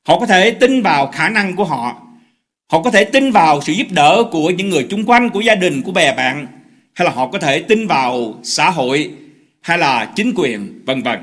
họ 0.07 0.19
có 0.19 0.25
thể 0.25 0.51
tin 0.51 0.81
vào 0.81 1.07
khả 1.07 1.29
năng 1.29 1.55
của 1.55 1.63
họ 1.63 2.01
họ 2.71 2.81
có 2.81 2.91
thể 2.91 3.03
tin 3.03 3.31
vào 3.31 3.62
sự 3.62 3.74
giúp 3.74 3.88
đỡ 3.91 4.24
của 4.31 4.50
những 4.50 4.69
người 4.69 4.88
chung 4.89 5.05
quanh 5.05 5.29
của 5.29 5.41
gia 5.41 5.55
đình 5.55 5.81
của 5.81 5.91
bè 5.91 6.15
bạn 6.15 6.47
hay 6.98 7.06
là 7.06 7.12
họ 7.12 7.27
có 7.27 7.39
thể 7.39 7.60
tin 7.60 7.88
vào 7.88 8.39
xã 8.44 8.70
hội 8.70 9.12
hay 9.62 9.77
là 9.77 10.13
chính 10.16 10.34
quyền 10.36 10.82
vân 10.86 11.04
vân 11.04 11.20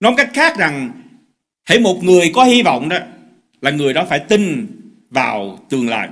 nói 0.00 0.14
cách 0.16 0.30
khác 0.34 0.58
rằng 0.58 0.90
hãy 1.64 1.78
một 1.78 2.04
người 2.04 2.30
có 2.34 2.44
hy 2.44 2.62
vọng 2.62 2.88
đó 2.88 2.98
là 3.60 3.70
người 3.70 3.92
đó 3.92 4.06
phải 4.08 4.18
tin 4.18 4.66
vào 5.10 5.58
tương 5.68 5.88
lai 5.88 6.08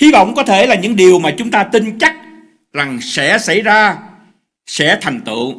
Hy 0.00 0.12
vọng 0.12 0.34
có 0.34 0.42
thể 0.42 0.66
là 0.66 0.74
những 0.74 0.96
điều 0.96 1.18
mà 1.18 1.34
chúng 1.38 1.50
ta 1.50 1.64
tin 1.64 1.98
chắc 1.98 2.16
rằng 2.72 3.00
sẽ 3.00 3.38
xảy 3.38 3.60
ra, 3.60 3.98
sẽ 4.66 4.98
thành 5.00 5.20
tựu. 5.20 5.54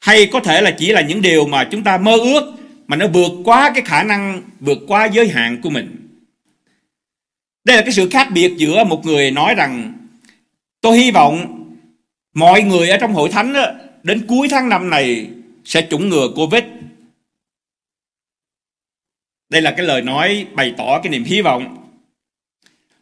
Hay 0.00 0.26
có 0.32 0.40
thể 0.40 0.60
là 0.60 0.70
chỉ 0.70 0.92
là 0.92 1.00
những 1.00 1.22
điều 1.22 1.46
mà 1.46 1.68
chúng 1.70 1.84
ta 1.84 1.98
mơ 1.98 2.16
ước 2.16 2.54
mà 2.86 2.96
nó 2.96 3.06
vượt 3.08 3.32
quá 3.44 3.70
cái 3.74 3.82
khả 3.86 4.02
năng, 4.02 4.42
vượt 4.60 4.78
quá 4.88 5.08
giới 5.12 5.28
hạn 5.28 5.60
của 5.62 5.70
mình. 5.70 6.08
Đây 7.64 7.76
là 7.76 7.82
cái 7.82 7.92
sự 7.92 8.08
khác 8.10 8.28
biệt 8.32 8.54
giữa 8.56 8.84
một 8.84 9.06
người 9.06 9.30
nói 9.30 9.54
rằng 9.54 9.97
tôi 10.80 10.98
hy 10.98 11.10
vọng 11.10 11.64
mọi 12.34 12.62
người 12.62 12.88
ở 12.88 12.96
trong 12.96 13.12
hội 13.12 13.28
thánh 13.28 13.52
đó, 13.52 13.66
đến 14.02 14.26
cuối 14.28 14.48
tháng 14.50 14.68
năm 14.68 14.90
này 14.90 15.30
sẽ 15.64 15.86
chủng 15.90 16.08
ngừa 16.08 16.28
Covid. 16.36 16.64
Đây 19.48 19.62
là 19.62 19.70
cái 19.76 19.86
lời 19.86 20.02
nói 20.02 20.46
bày 20.52 20.74
tỏ 20.76 21.00
cái 21.02 21.10
niềm 21.10 21.24
hy 21.24 21.42
vọng 21.42 21.88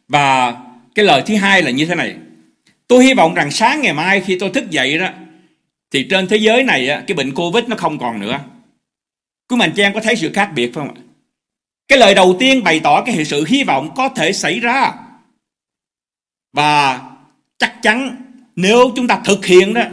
và 0.07 0.57
cái 0.95 1.05
lời 1.05 1.23
thứ 1.25 1.35
hai 1.35 1.61
là 1.61 1.71
như 1.71 1.85
thế 1.85 1.95
này. 1.95 2.15
Tôi 2.87 3.05
hy 3.05 3.13
vọng 3.13 3.33
rằng 3.33 3.51
sáng 3.51 3.81
ngày 3.81 3.93
mai 3.93 4.21
khi 4.21 4.37
tôi 4.39 4.49
thức 4.49 4.69
dậy 4.69 4.97
đó 4.97 5.09
thì 5.91 6.07
trên 6.09 6.27
thế 6.27 6.37
giới 6.37 6.63
này 6.63 7.03
cái 7.07 7.15
bệnh 7.15 7.33
Covid 7.33 7.63
nó 7.67 7.75
không 7.75 7.99
còn 7.99 8.19
nữa. 8.19 8.39
Quý 9.49 9.57
mạnh 9.57 9.73
trang 9.75 9.93
có 9.93 10.01
thấy 10.01 10.15
sự 10.15 10.31
khác 10.33 10.51
biệt 10.55 10.71
không 10.73 10.87
ạ? 10.87 11.01
Cái 11.87 11.97
lời 11.97 12.15
đầu 12.15 12.35
tiên 12.39 12.63
bày 12.63 12.79
tỏ 12.79 13.03
cái 13.05 13.25
sự 13.25 13.45
hy 13.47 13.63
vọng 13.63 13.93
có 13.95 14.09
thể 14.09 14.33
xảy 14.33 14.59
ra. 14.59 14.93
Và 16.53 17.01
chắc 17.57 17.81
chắn 17.81 18.15
nếu 18.55 18.91
chúng 18.95 19.07
ta 19.07 19.21
thực 19.25 19.45
hiện 19.45 19.73
đó 19.73 19.83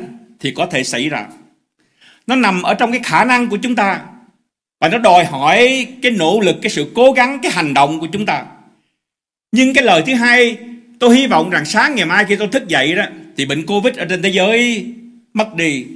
thì 0.40 0.50
có 0.50 0.66
thể 0.66 0.84
xảy 0.84 1.08
ra. 1.08 1.26
Nó 2.26 2.36
nằm 2.36 2.62
ở 2.62 2.74
trong 2.74 2.92
cái 2.92 3.00
khả 3.04 3.24
năng 3.24 3.48
của 3.48 3.56
chúng 3.56 3.74
ta 3.74 4.00
và 4.80 4.88
nó 4.88 4.98
đòi 4.98 5.24
hỏi 5.24 5.86
cái 6.02 6.12
nỗ 6.12 6.40
lực, 6.40 6.56
cái 6.62 6.70
sự 6.70 6.92
cố 6.94 7.12
gắng, 7.12 7.38
cái 7.42 7.52
hành 7.52 7.74
động 7.74 8.00
của 8.00 8.06
chúng 8.12 8.26
ta. 8.26 8.44
Nhưng 9.52 9.74
cái 9.74 9.84
lời 9.84 10.02
thứ 10.06 10.14
hai, 10.14 10.56
tôi 10.98 11.16
hy 11.16 11.26
vọng 11.26 11.50
rằng 11.50 11.64
sáng 11.64 11.94
ngày 11.94 12.06
mai 12.06 12.24
khi 12.28 12.36
tôi 12.36 12.48
thức 12.48 12.68
dậy 12.68 12.94
đó 12.94 13.04
thì 13.36 13.46
bệnh 13.46 13.66
Covid 13.66 13.96
ở 13.96 14.04
trên 14.04 14.22
thế 14.22 14.28
giới 14.28 14.86
mất 15.34 15.54
đi. 15.54 15.86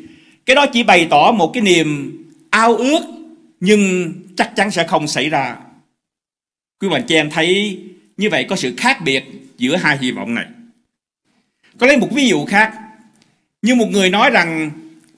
Cái 0.47 0.57
đó 0.57 0.67
chỉ 0.67 0.83
bày 0.83 1.07
tỏ 1.11 1.33
một 1.33 1.51
cái 1.55 1.63
niềm 1.63 2.19
ao 2.51 2.77
ước 2.77 3.01
nhưng 3.61 4.13
chắc 4.37 4.57
chắn 4.57 4.71
sẽ 4.71 4.87
không 4.87 5.09
xảy 5.09 5.29
ra. 5.29 5.57
Quý 6.81 6.89
bạn 6.89 7.03
chị 7.09 7.15
em 7.15 7.31
thấy 7.31 7.79
như 8.17 8.31
vậy 8.31 8.47
có 8.49 8.57
sự 8.57 8.75
khác 8.77 8.99
biệt 9.05 9.25
giữa 9.59 9.77
hai 9.77 9.99
hy 9.99 10.11
vọng 10.11 10.35
này. 10.35 10.47
Có 11.79 11.87
lấy 11.87 11.97
một 11.97 12.09
ví 12.11 12.29
dụ 12.29 12.45
khác. 12.45 12.73
Như 13.63 13.75
một 13.75 13.87
người 13.91 14.11
nói 14.11 14.31
rằng 14.31 14.71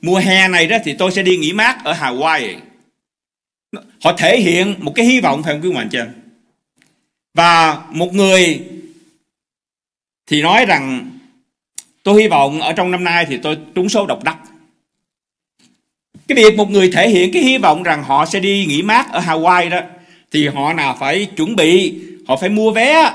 mùa 0.02 0.18
hè 0.18 0.48
này 0.48 0.66
đó 0.66 0.76
thì 0.84 0.94
tôi 0.94 1.12
sẽ 1.12 1.22
đi 1.22 1.36
nghỉ 1.36 1.52
mát 1.52 1.84
ở 1.84 1.92
Hawaii. 1.92 2.56
Họ 4.04 4.12
thể 4.18 4.40
hiện 4.40 4.74
một 4.78 4.92
cái 4.94 5.06
hy 5.06 5.20
vọng 5.20 5.42
phải 5.42 5.52
không 5.52 5.62
quý 5.62 5.72
bạn 5.72 5.88
chị? 5.88 5.98
Và 7.34 7.82
một 7.90 8.14
người 8.14 8.60
thì 10.26 10.42
nói 10.42 10.66
rằng 10.66 11.10
tôi 12.02 12.22
hy 12.22 12.28
vọng 12.28 12.60
ở 12.60 12.72
trong 12.72 12.90
năm 12.90 13.04
nay 13.04 13.26
thì 13.28 13.36
tôi 13.42 13.58
trúng 13.74 13.88
số 13.88 14.06
độc 14.06 14.24
đắc. 14.24 14.38
Cái 16.28 16.36
việc 16.36 16.56
một 16.56 16.70
người 16.70 16.90
thể 16.92 17.08
hiện 17.08 17.32
cái 17.32 17.42
hy 17.42 17.58
vọng 17.58 17.82
rằng 17.82 18.04
họ 18.04 18.26
sẽ 18.26 18.40
đi 18.40 18.66
nghỉ 18.66 18.82
mát 18.82 19.12
ở 19.12 19.20
Hawaii 19.20 19.70
đó 19.70 19.80
thì 20.32 20.48
họ 20.48 20.72
nào 20.72 20.96
phải 21.00 21.26
chuẩn 21.36 21.56
bị, 21.56 22.00
họ 22.28 22.36
phải 22.36 22.48
mua 22.48 22.72
vé 22.72 23.12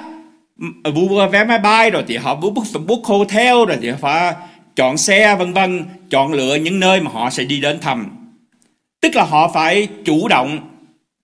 mua 0.94 1.28
vé 1.28 1.44
máy 1.44 1.60
bay 1.60 1.92
rồi 1.92 2.04
thì 2.08 2.18
họ 2.18 2.36
book, 2.36 2.54
book 2.88 3.04
hotel 3.04 3.56
rồi 3.68 3.78
thì 3.82 3.90
họ 3.90 3.98
phải 4.02 4.34
chọn 4.76 4.98
xe 4.98 5.36
vân 5.36 5.54
vân 5.54 5.86
chọn 6.10 6.34
lựa 6.34 6.56
những 6.56 6.80
nơi 6.80 7.02
mà 7.02 7.12
họ 7.12 7.30
sẽ 7.30 7.44
đi 7.44 7.60
đến 7.60 7.80
thăm. 7.80 8.06
Tức 9.02 9.16
là 9.16 9.24
họ 9.24 9.52
phải 9.54 9.88
chủ 10.06 10.28
động 10.28 10.70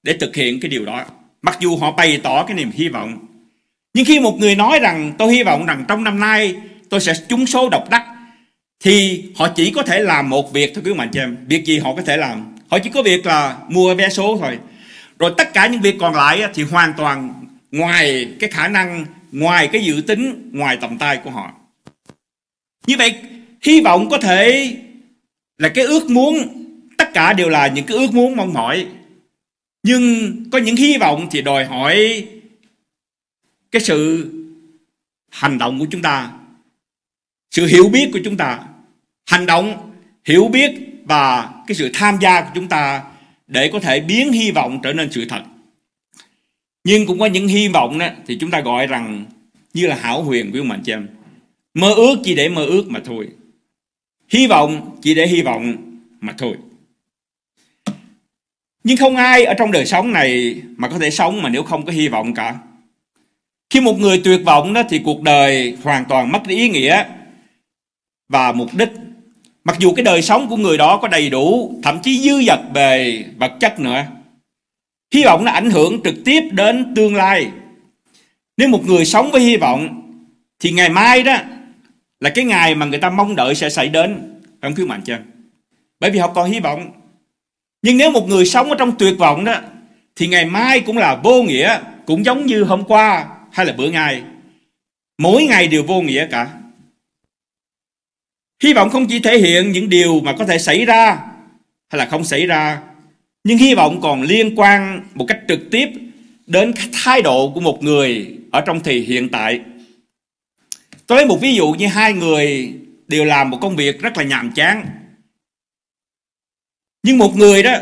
để 0.03 0.13
thực 0.19 0.35
hiện 0.35 0.59
cái 0.59 0.69
điều 0.69 0.85
đó. 0.85 1.05
Mặc 1.41 1.57
dù 1.59 1.77
họ 1.77 1.91
bày 1.91 2.19
tỏ 2.23 2.43
cái 2.43 2.55
niềm 2.55 2.71
hy 2.73 2.89
vọng. 2.89 3.17
Nhưng 3.93 4.05
khi 4.05 4.19
một 4.19 4.37
người 4.39 4.55
nói 4.55 4.79
rằng 4.79 5.13
tôi 5.17 5.33
hy 5.33 5.43
vọng 5.43 5.65
rằng 5.65 5.85
trong 5.87 6.03
năm 6.03 6.19
nay 6.19 6.55
tôi 6.89 6.99
sẽ 6.99 7.13
trúng 7.29 7.47
số 7.47 7.69
độc 7.69 7.89
đắc 7.89 8.05
thì 8.83 9.23
họ 9.35 9.47
chỉ 9.47 9.71
có 9.71 9.83
thể 9.83 9.99
làm 9.99 10.29
một 10.29 10.53
việc 10.53 10.71
thôi 10.75 10.83
quý 10.85 10.93
mạnh 10.93 11.09
chị 11.13 11.19
em. 11.19 11.37
Việc 11.47 11.65
gì 11.65 11.79
họ 11.79 11.95
có 11.95 12.01
thể 12.01 12.17
làm? 12.17 12.55
Họ 12.67 12.79
chỉ 12.79 12.89
có 12.89 13.03
việc 13.03 13.25
là 13.25 13.57
mua 13.69 13.95
vé 13.95 14.09
số 14.09 14.37
thôi. 14.41 14.59
Rồi 15.19 15.33
tất 15.37 15.53
cả 15.53 15.67
những 15.67 15.81
việc 15.81 15.95
còn 15.99 16.15
lại 16.15 16.43
thì 16.53 16.63
hoàn 16.63 16.93
toàn 16.97 17.33
ngoài 17.71 18.27
cái 18.39 18.49
khả 18.49 18.67
năng 18.67 19.05
ngoài 19.31 19.69
cái 19.71 19.83
dự 19.83 20.01
tính, 20.07 20.49
ngoài 20.53 20.77
tầm 20.81 20.97
tay 20.97 21.17
của 21.23 21.29
họ. 21.29 21.53
Như 22.87 22.95
vậy, 22.97 23.15
hy 23.61 23.81
vọng 23.81 24.09
có 24.09 24.17
thể 24.17 24.73
là 25.57 25.69
cái 25.69 25.85
ước 25.85 26.09
muốn, 26.09 26.37
tất 26.97 27.09
cả 27.13 27.33
đều 27.33 27.49
là 27.49 27.67
những 27.67 27.85
cái 27.85 27.97
ước 27.97 28.13
muốn 28.13 28.35
mong 28.35 28.53
mỏi. 28.53 28.87
Nhưng 29.83 30.35
có 30.51 30.57
những 30.57 30.75
hy 30.75 30.97
vọng 30.97 31.27
thì 31.31 31.41
đòi 31.41 31.65
hỏi 31.65 32.27
cái 33.71 33.81
sự 33.81 34.29
hành 35.29 35.57
động 35.57 35.79
của 35.79 35.87
chúng 35.91 36.01
ta, 36.01 36.31
sự 37.51 37.65
hiểu 37.65 37.89
biết 37.89 38.09
của 38.13 38.19
chúng 38.23 38.37
ta. 38.37 38.59
Hành 39.25 39.45
động, 39.45 39.91
hiểu 40.25 40.47
biết 40.47 40.71
và 41.03 41.53
cái 41.67 41.75
sự 41.75 41.91
tham 41.93 42.17
gia 42.21 42.41
của 42.41 42.49
chúng 42.55 42.67
ta 42.67 43.03
để 43.47 43.69
có 43.73 43.79
thể 43.79 43.99
biến 43.99 44.31
hy 44.31 44.51
vọng 44.51 44.79
trở 44.83 44.93
nên 44.93 45.11
sự 45.11 45.25
thật 45.29 45.43
nhưng 46.83 47.05
cũng 47.05 47.19
có 47.19 47.25
những 47.25 47.47
hy 47.47 47.67
vọng 47.67 47.99
đó, 47.99 48.07
thì 48.27 48.37
chúng 48.39 48.51
ta 48.51 48.61
gọi 48.61 48.87
rằng 48.87 49.25
như 49.73 49.87
là 49.87 49.95
hảo 49.95 50.23
huyền, 50.23 50.51
quý 50.53 50.59
ông 50.59 50.71
anh 50.71 50.81
chị 50.83 50.91
em. 50.91 51.07
Mơ 51.73 51.93
ước 51.93 52.15
chỉ 52.23 52.35
để 52.35 52.49
mơ 52.49 52.65
ước 52.65 52.83
mà 52.87 52.99
thôi. 53.05 53.29
Hy 54.29 54.47
vọng 54.47 54.97
chỉ 55.01 55.15
để 55.15 55.27
hy 55.27 55.41
vọng 55.41 55.75
mà 56.21 56.33
thôi. 56.37 56.55
Nhưng 58.83 58.97
không 58.97 59.15
ai 59.15 59.45
ở 59.45 59.53
trong 59.53 59.71
đời 59.71 59.85
sống 59.85 60.11
này 60.11 60.61
mà 60.77 60.87
có 60.87 60.99
thể 60.99 61.09
sống 61.09 61.41
mà 61.41 61.49
nếu 61.49 61.63
không 61.63 61.85
có 61.85 61.91
hy 61.91 62.07
vọng 62.07 62.33
cả. 62.33 62.59
Khi 63.69 63.81
một 63.81 63.99
người 63.99 64.21
tuyệt 64.23 64.41
vọng 64.45 64.73
đó 64.73 64.83
thì 64.89 64.99
cuộc 64.99 65.21
đời 65.21 65.77
hoàn 65.83 66.05
toàn 66.05 66.31
mất 66.31 66.47
đi 66.47 66.55
ý 66.55 66.69
nghĩa 66.69 67.03
và 68.29 68.51
mục 68.51 68.69
đích. 68.73 68.89
Mặc 69.63 69.77
dù 69.79 69.93
cái 69.93 70.03
đời 70.03 70.21
sống 70.21 70.49
của 70.49 70.57
người 70.57 70.77
đó 70.77 70.97
có 70.97 71.07
đầy 71.07 71.29
đủ, 71.29 71.79
thậm 71.83 71.99
chí 72.03 72.19
dư 72.19 72.41
dật 72.47 72.59
về 72.73 73.25
vật 73.37 73.51
chất 73.59 73.79
nữa 73.79 74.05
hy 75.11 75.23
vọng 75.23 75.45
nó 75.45 75.51
ảnh 75.51 75.69
hưởng 75.69 76.01
trực 76.03 76.15
tiếp 76.25 76.41
đến 76.51 76.93
tương 76.95 77.15
lai. 77.15 77.51
Nếu 78.57 78.67
một 78.67 78.85
người 78.85 79.05
sống 79.05 79.31
với 79.31 79.41
hy 79.41 79.57
vọng, 79.57 80.01
thì 80.59 80.71
ngày 80.71 80.89
mai 80.89 81.23
đó 81.23 81.37
là 82.19 82.29
cái 82.29 82.45
ngày 82.45 82.75
mà 82.75 82.85
người 82.85 82.99
ta 82.99 83.09
mong 83.09 83.35
đợi 83.35 83.55
sẽ 83.55 83.69
xảy 83.69 83.89
đến. 83.89 84.39
Không 84.61 84.75
khuyến 84.75 84.87
mạnh 84.87 85.01
chưa? 85.05 85.17
Bởi 85.99 86.11
vì 86.11 86.19
họ 86.19 86.27
còn 86.27 86.51
hy 86.51 86.59
vọng. 86.59 86.91
Nhưng 87.81 87.97
nếu 87.97 88.11
một 88.11 88.27
người 88.27 88.45
sống 88.45 88.69
ở 88.69 88.75
trong 88.79 88.97
tuyệt 88.97 89.17
vọng 89.17 89.45
đó, 89.45 89.55
thì 90.15 90.27
ngày 90.27 90.45
mai 90.45 90.79
cũng 90.79 90.97
là 90.97 91.15
vô 91.15 91.43
nghĩa, 91.43 91.79
cũng 92.05 92.25
giống 92.25 92.45
như 92.45 92.63
hôm 92.63 92.83
qua 92.83 93.27
hay 93.51 93.65
là 93.65 93.73
bữa 93.73 93.89
ngày. 93.89 94.23
Mỗi 95.17 95.43
ngày 95.43 95.67
đều 95.67 95.83
vô 95.83 96.01
nghĩa 96.01 96.27
cả. 96.31 96.49
Hy 98.63 98.73
vọng 98.73 98.89
không 98.89 99.07
chỉ 99.07 99.19
thể 99.19 99.37
hiện 99.37 99.71
những 99.71 99.89
điều 99.89 100.19
mà 100.19 100.33
có 100.39 100.45
thể 100.45 100.57
xảy 100.57 100.85
ra 100.85 101.05
hay 101.89 101.99
là 101.99 102.05
không 102.05 102.23
xảy 102.23 102.45
ra 102.45 102.81
nhưng 103.43 103.57
hy 103.57 103.75
vọng 103.75 104.01
còn 104.01 104.21
liên 104.21 104.55
quan 104.55 105.01
một 105.15 105.25
cách 105.27 105.39
trực 105.47 105.59
tiếp 105.71 105.89
đến 106.47 106.73
thái 107.03 107.21
độ 107.21 107.51
của 107.53 107.61
một 107.61 107.83
người 107.83 108.37
ở 108.51 108.61
trong 108.61 108.79
thì 108.79 108.99
hiện 108.99 109.29
tại 109.29 109.59
tôi 111.07 111.17
lấy 111.17 111.25
một 111.25 111.37
ví 111.41 111.55
dụ 111.55 111.71
như 111.71 111.87
hai 111.87 112.13
người 112.13 112.73
đều 113.07 113.25
làm 113.25 113.49
một 113.49 113.57
công 113.61 113.75
việc 113.75 114.01
rất 114.01 114.17
là 114.17 114.23
nhàm 114.23 114.51
chán 114.51 114.85
nhưng 117.03 117.17
một 117.17 117.35
người 117.35 117.63
đó 117.63 117.77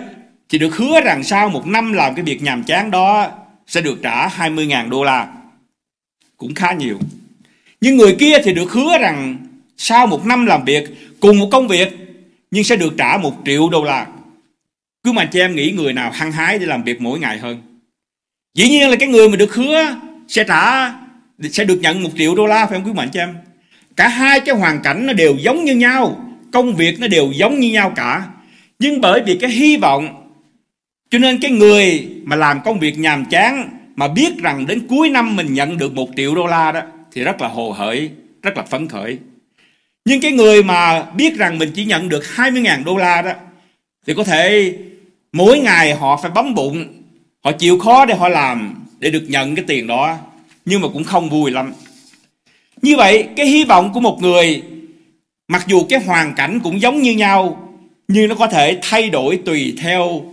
thì 0.50 0.58
được 0.58 0.76
hứa 0.76 1.02
rằng 1.02 1.24
sau 1.24 1.50
một 1.50 1.68
năm 1.68 1.94
làm 1.94 2.16
cái 2.16 2.24
việc 2.24 2.42
nhàm 2.42 2.64
chán 2.64 2.92
đó 2.92 3.32
sẽ 3.68 3.82
được 3.82 4.00
trả 4.04 4.28
20.000 4.28 4.90
đô 4.90 5.04
la. 5.04 5.28
Cũng 6.38 6.54
khá 6.54 6.74
nhiều. 6.74 7.00
Nhưng 7.82 7.98
người 7.98 8.16
kia 8.20 8.38
thì 8.44 8.54
được 8.54 8.72
hứa 8.72 8.98
rằng 8.98 9.38
sau 9.78 10.08
một 10.08 10.26
năm 10.26 10.46
làm 10.46 10.66
việc 10.66 10.84
cùng 11.20 11.40
một 11.40 11.50
công 11.52 11.68
việc 11.68 11.90
nhưng 12.52 12.64
sẽ 12.64 12.76
được 12.76 12.94
trả 12.98 13.18
một 13.18 13.34
triệu 13.46 13.70
đô 13.70 13.84
la. 13.84 14.08
Cứ 15.04 15.12
mà 15.12 15.26
chị 15.26 15.40
em 15.40 15.56
nghĩ 15.56 15.72
người 15.72 15.94
nào 15.94 16.12
hăng 16.12 16.32
hái 16.32 16.60
để 16.60 16.66
làm 16.66 16.84
việc 16.84 17.02
mỗi 17.02 17.20
ngày 17.20 17.38
hơn. 17.38 17.62
Dĩ 18.54 18.70
nhiên 18.70 18.90
là 18.90 18.96
cái 18.96 19.10
người 19.10 19.30
mà 19.30 19.36
được 19.36 19.54
hứa 19.54 19.96
sẽ 20.28 20.44
trả 20.44 20.94
sẽ 21.52 21.64
được 21.64 21.80
nhận 21.82 22.04
một 22.04 22.10
triệu 22.18 22.36
đô 22.36 22.46
la 22.46 22.66
phải 22.66 22.80
không 22.80 22.88
quý 22.88 22.94
mạnh 22.94 23.10
cho 23.14 23.22
em? 23.22 23.36
Cả 23.96 24.08
hai 24.08 24.40
cái 24.40 24.56
hoàn 24.56 24.82
cảnh 24.82 25.06
nó 25.06 25.14
đều 25.14 25.36
giống 25.40 25.66
như 25.66 25.76
nhau, 25.76 26.26
công 26.52 26.76
việc 26.76 27.00
nó 27.00 27.08
đều 27.08 27.32
giống 27.32 27.60
như 27.60 27.72
nhau 27.72 27.94
cả. 27.96 28.28
Nhưng 28.80 29.02
bởi 29.02 29.22
vì 29.26 29.38
cái 29.38 29.50
hy 29.50 29.78
vọng 29.78 30.32
cho 31.10 31.20
nên 31.20 31.42
cái 31.42 31.52
người 31.52 32.08
mà 32.24 32.36
làm 32.36 32.62
công 32.66 32.80
việc 32.80 32.98
nhàm 32.98 33.26
chán 33.26 33.70
mà 33.96 34.08
biết 34.08 34.38
rằng 34.38 34.68
đến 34.68 34.88
cuối 34.88 35.10
năm 35.10 35.36
mình 35.36 35.54
nhận 35.54 35.78
được 35.78 35.94
một 35.94 36.10
triệu 36.16 36.36
đô 36.36 36.48
la 36.48 36.72
đó 36.72 36.82
thì 37.12 37.24
rất 37.24 37.42
là 37.42 37.48
hồ 37.48 37.72
hởi, 37.72 38.10
rất 38.42 38.58
là 38.58 38.64
phấn 38.64 38.88
khởi. 38.88 39.18
Nhưng 40.06 40.22
cái 40.22 40.32
người 40.32 40.64
mà 40.64 41.04
biết 41.04 41.38
rằng 41.38 41.58
mình 41.58 41.72
chỉ 41.76 41.86
nhận 41.86 42.10
được 42.10 42.24
20.000 42.36 42.84
đô 42.84 42.98
la 42.98 43.22
đó 43.22 43.32
thì 44.10 44.16
có 44.16 44.24
thể 44.24 44.74
mỗi 45.34 45.60
ngày 45.60 45.94
họ 45.94 46.18
phải 46.18 46.32
bấm 46.32 46.56
bụng, 46.56 46.88
họ 47.44 47.52
chịu 47.52 47.80
khó 47.80 48.06
để 48.06 48.16
họ 48.16 48.30
làm 48.30 48.86
để 49.00 49.10
được 49.10 49.24
nhận 49.28 49.56
cái 49.56 49.66
tiền 49.68 49.88
đó 49.88 50.18
nhưng 50.66 50.82
mà 50.82 50.88
cũng 50.94 51.04
không 51.04 51.30
vui 51.30 51.52
lắm. 51.52 51.74
Như 52.82 52.96
vậy 52.98 53.28
cái 53.36 53.46
hy 53.46 53.64
vọng 53.64 53.94
của 53.94 54.00
một 54.00 54.18
người 54.22 54.64
mặc 55.48 55.66
dù 55.68 55.86
cái 55.90 56.00
hoàn 56.00 56.36
cảnh 56.36 56.60
cũng 56.64 56.82
giống 56.82 57.02
như 57.02 57.12
nhau 57.12 57.70
nhưng 58.08 58.30
nó 58.30 58.36
có 58.36 58.48
thể 58.48 58.80
thay 58.82 59.10
đổi 59.10 59.40
tùy 59.46 59.76
theo 59.82 60.24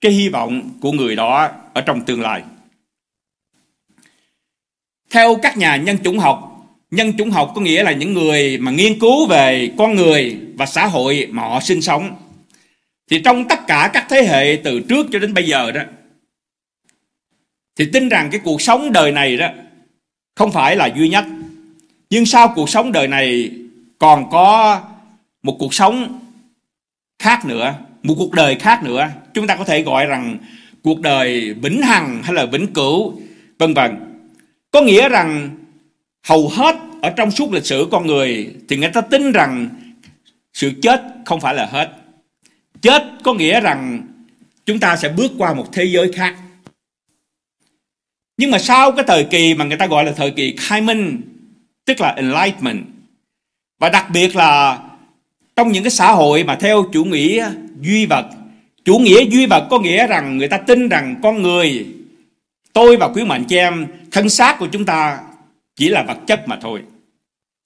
cái 0.00 0.12
hy 0.12 0.28
vọng 0.28 0.70
của 0.80 0.92
người 0.92 1.16
đó 1.16 1.50
ở 1.74 1.80
trong 1.80 2.00
tương 2.00 2.20
lai. 2.20 2.42
Theo 5.10 5.36
các 5.42 5.56
nhà 5.56 5.76
nhân 5.76 5.98
chủng 6.04 6.18
học, 6.18 6.66
nhân 6.90 7.12
chủng 7.18 7.30
học 7.30 7.52
có 7.54 7.60
nghĩa 7.60 7.82
là 7.82 7.92
những 7.92 8.12
người 8.12 8.58
mà 8.58 8.70
nghiên 8.70 8.98
cứu 8.98 9.26
về 9.26 9.70
con 9.78 9.94
người 9.94 10.36
và 10.54 10.66
xã 10.66 10.86
hội 10.86 11.26
mà 11.30 11.42
họ 11.42 11.60
sinh 11.60 11.82
sống. 11.82 12.16
Thì 13.08 13.20
trong 13.24 13.48
tất 13.48 13.66
cả 13.66 13.90
các 13.92 14.06
thế 14.08 14.22
hệ 14.22 14.60
từ 14.64 14.80
trước 14.88 15.06
cho 15.12 15.18
đến 15.18 15.34
bây 15.34 15.46
giờ 15.46 15.70
đó, 15.72 15.80
thì 17.76 17.84
tin 17.92 18.08
rằng 18.08 18.28
cái 18.30 18.40
cuộc 18.44 18.62
sống 18.62 18.92
đời 18.92 19.12
này 19.12 19.36
đó 19.36 19.48
không 20.34 20.52
phải 20.52 20.76
là 20.76 20.86
duy 20.86 21.08
nhất. 21.08 21.24
Nhưng 22.10 22.26
sau 22.26 22.52
cuộc 22.56 22.70
sống 22.70 22.92
đời 22.92 23.08
này 23.08 23.50
còn 23.98 24.30
có 24.30 24.80
một 25.42 25.56
cuộc 25.58 25.74
sống 25.74 26.20
khác 27.18 27.44
nữa 27.44 27.74
một 28.02 28.14
cuộc 28.18 28.32
đời 28.32 28.54
khác 28.54 28.82
nữa. 28.82 29.08
Chúng 29.34 29.46
ta 29.46 29.56
có 29.56 29.64
thể 29.64 29.82
gọi 29.82 30.06
rằng 30.06 30.38
cuộc 30.82 31.00
đời 31.00 31.54
vĩnh 31.54 31.82
hằng 31.82 32.22
hay 32.22 32.34
là 32.34 32.46
vĩnh 32.46 32.66
cửu 32.72 33.20
vân 33.58 33.74
vân. 33.74 33.96
Có 34.70 34.80
nghĩa 34.80 35.08
rằng 35.08 35.50
hầu 36.26 36.48
hết 36.48 36.76
ở 37.02 37.10
trong 37.10 37.30
suốt 37.30 37.52
lịch 37.52 37.66
sử 37.66 37.88
con 37.90 38.06
người 38.06 38.54
thì 38.68 38.76
người 38.76 38.90
ta 38.90 39.00
tin 39.00 39.32
rằng 39.32 39.68
sự 40.52 40.72
chết 40.82 41.02
không 41.24 41.40
phải 41.40 41.54
là 41.54 41.66
hết 41.66 41.97
chết 42.82 43.04
có 43.22 43.34
nghĩa 43.34 43.60
rằng 43.60 44.06
chúng 44.66 44.80
ta 44.80 44.96
sẽ 44.96 45.08
bước 45.08 45.32
qua 45.38 45.54
một 45.54 45.66
thế 45.72 45.84
giới 45.84 46.12
khác. 46.12 46.36
Nhưng 48.36 48.50
mà 48.50 48.58
sau 48.58 48.92
cái 48.92 49.04
thời 49.08 49.24
kỳ 49.24 49.54
mà 49.54 49.64
người 49.64 49.76
ta 49.76 49.86
gọi 49.86 50.04
là 50.04 50.12
thời 50.12 50.30
kỳ 50.30 50.56
khai 50.56 50.80
minh, 50.80 51.22
tức 51.84 52.00
là 52.00 52.08
enlightenment, 52.08 52.84
và 53.78 53.88
đặc 53.88 54.06
biệt 54.12 54.36
là 54.36 54.78
trong 55.56 55.72
những 55.72 55.84
cái 55.84 55.90
xã 55.90 56.12
hội 56.12 56.44
mà 56.44 56.56
theo 56.60 56.84
chủ 56.92 57.04
nghĩa 57.04 57.50
duy 57.80 58.06
vật, 58.06 58.26
chủ 58.84 58.98
nghĩa 58.98 59.24
duy 59.24 59.46
vật 59.46 59.66
có 59.70 59.78
nghĩa 59.78 60.06
rằng 60.06 60.38
người 60.38 60.48
ta 60.48 60.58
tin 60.58 60.88
rằng 60.88 61.16
con 61.22 61.42
người, 61.42 61.86
tôi 62.72 62.96
và 62.96 63.08
quý 63.08 63.24
mạnh 63.24 63.44
cho 63.48 63.56
em, 63.56 63.86
thân 64.10 64.28
xác 64.28 64.58
của 64.58 64.68
chúng 64.72 64.84
ta 64.84 65.20
chỉ 65.76 65.88
là 65.88 66.02
vật 66.02 66.18
chất 66.26 66.48
mà 66.48 66.58
thôi. 66.62 66.82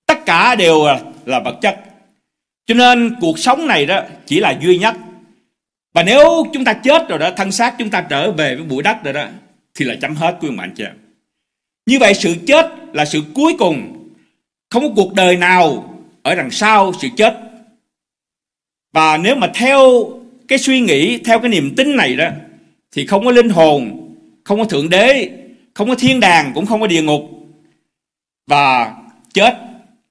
Tất 0.07 0.27
cả 0.27 0.55
đều 0.55 0.85
là 1.25 1.41
vật 1.41 1.59
chất. 1.63 1.85
Cho 2.67 2.75
nên 2.75 3.15
cuộc 3.21 3.39
sống 3.39 3.67
này 3.67 3.87
đó 3.87 4.03
chỉ 4.27 4.41
là 4.41 4.59
duy 4.61 4.79
nhất. 4.79 4.95
Và 5.95 6.03
nếu 6.03 6.47
chúng 6.53 6.65
ta 6.65 6.73
chết 6.73 7.09
rồi 7.09 7.19
đó, 7.19 7.31
thân 7.37 7.53
xác 7.53 7.75
chúng 7.79 7.91
ta 7.91 8.01
trở 8.01 8.33
về 8.33 8.57
với 8.57 8.65
bụi 8.65 8.83
đất 8.83 8.97
rồi 9.05 9.13
đó, 9.13 9.27
thì 9.75 9.85
là 9.85 9.95
chấm 10.01 10.15
hết 10.15 10.37
quý 10.41 10.51
mạnh 10.51 10.73
chị 10.77 10.85
em. 10.85 10.97
Như 11.87 11.99
vậy 11.99 12.15
sự 12.15 12.35
chết 12.47 12.67
là 12.93 13.05
sự 13.05 13.23
cuối 13.35 13.55
cùng. 13.59 14.09
Không 14.71 14.83
có 14.83 14.89
cuộc 14.97 15.15
đời 15.15 15.37
nào 15.37 15.95
ở 16.23 16.35
đằng 16.35 16.51
sau 16.51 16.93
sự 17.01 17.09
chết. 17.17 17.39
Và 18.93 19.17
nếu 19.17 19.37
mà 19.37 19.51
theo 19.55 19.81
cái 20.49 20.59
suy 20.59 20.81
nghĩ, 20.81 21.19
theo 21.19 21.39
cái 21.39 21.49
niềm 21.49 21.75
tin 21.77 21.97
này 21.97 22.17
đó, 22.17 22.29
thì 22.93 23.07
không 23.07 23.25
có 23.25 23.31
linh 23.31 23.49
hồn, 23.49 24.09
không 24.45 24.59
có 24.59 24.65
thượng 24.65 24.91
đế, 24.91 25.31
không 25.75 25.89
có 25.89 25.95
thiên 25.95 26.21
đàng, 26.21 26.53
cũng 26.55 26.67
không 26.67 26.81
có 26.81 26.87
địa 26.87 27.03
ngục. 27.03 27.23
Và 28.47 28.95
chết 29.35 29.59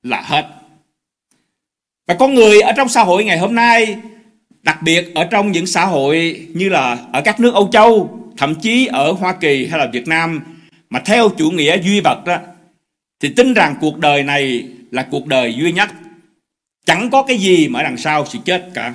là 0.04 0.22
hết. 0.22 0.46
Và 2.12 2.18
con 2.18 2.34
người 2.34 2.62
ở 2.62 2.72
trong 2.72 2.90
xã 2.90 3.04
hội 3.04 3.24
ngày 3.24 3.38
hôm 3.38 3.56
nay, 3.56 3.96
đặc 4.64 4.82
biệt 4.84 5.16
ở 5.16 5.24
trong 5.24 5.52
những 5.52 5.66
xã 5.66 5.86
hội 5.86 6.46
như 6.54 6.70
là 6.70 6.98
ở 7.12 7.22
các 7.22 7.40
nước 7.40 7.54
Âu 7.54 7.70
Châu, 7.72 8.20
thậm 8.38 8.56
chí 8.56 8.86
ở 8.86 9.12
Hoa 9.12 9.34
Kỳ 9.34 9.68
hay 9.68 9.80
là 9.80 9.88
Việt 9.94 10.08
Nam, 10.08 10.42
mà 10.90 11.00
theo 11.00 11.30
chủ 11.30 11.52
nghĩa 11.52 11.82
duy 11.82 12.00
vật 12.00 12.26
đó, 12.26 12.38
thì 13.20 13.30
tin 13.30 13.54
rằng 13.54 13.76
cuộc 13.82 13.98
đời 13.98 14.24
này 14.24 14.64
là 14.92 15.08
cuộc 15.12 15.28
đời 15.28 15.56
duy 15.56 15.72
nhất. 15.72 15.90
Chẳng 16.86 17.10
có 17.10 17.24
cái 17.24 17.38
gì 17.38 17.68
mà 17.68 17.80
ở 17.80 17.84
đằng 17.84 17.98
sau 17.98 18.26
sự 18.26 18.40
chết 18.46 18.70
cả. 18.74 18.94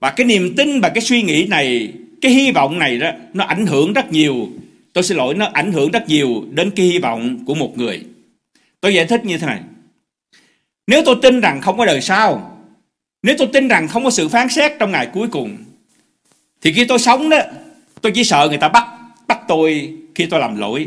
Và 0.00 0.10
cái 0.10 0.26
niềm 0.26 0.56
tin 0.56 0.80
và 0.80 0.88
cái 0.88 1.02
suy 1.02 1.22
nghĩ 1.22 1.46
này, 1.46 1.92
cái 2.20 2.32
hy 2.32 2.50
vọng 2.50 2.78
này 2.78 2.98
đó, 2.98 3.10
nó 3.34 3.44
ảnh 3.44 3.66
hưởng 3.66 3.92
rất 3.92 4.12
nhiều. 4.12 4.48
Tôi 4.92 5.04
xin 5.04 5.16
lỗi, 5.16 5.34
nó 5.34 5.48
ảnh 5.52 5.72
hưởng 5.72 5.90
rất 5.90 6.08
nhiều 6.08 6.44
đến 6.50 6.70
cái 6.70 6.86
hy 6.86 6.98
vọng 6.98 7.44
của 7.46 7.54
một 7.54 7.78
người. 7.78 8.04
Tôi 8.80 8.94
giải 8.94 9.06
thích 9.06 9.24
như 9.24 9.38
thế 9.38 9.46
này. 9.46 9.60
Nếu 10.90 11.02
tôi 11.04 11.16
tin 11.22 11.40
rằng 11.40 11.60
không 11.60 11.78
có 11.78 11.86
đời 11.86 12.00
sau, 12.00 12.56
nếu 13.22 13.34
tôi 13.38 13.48
tin 13.52 13.68
rằng 13.68 13.88
không 13.88 14.04
có 14.04 14.10
sự 14.10 14.28
phán 14.28 14.48
xét 14.48 14.72
trong 14.78 14.90
ngày 14.90 15.08
cuối 15.12 15.28
cùng, 15.28 15.56
thì 16.62 16.72
khi 16.72 16.84
tôi 16.84 16.98
sống 16.98 17.28
đó, 17.28 17.38
tôi 18.00 18.12
chỉ 18.14 18.24
sợ 18.24 18.46
người 18.48 18.58
ta 18.58 18.68
bắt 18.68 18.86
bắt 19.28 19.40
tôi 19.48 19.94
khi 20.14 20.26
tôi 20.26 20.40
làm 20.40 20.56
lỗi. 20.56 20.86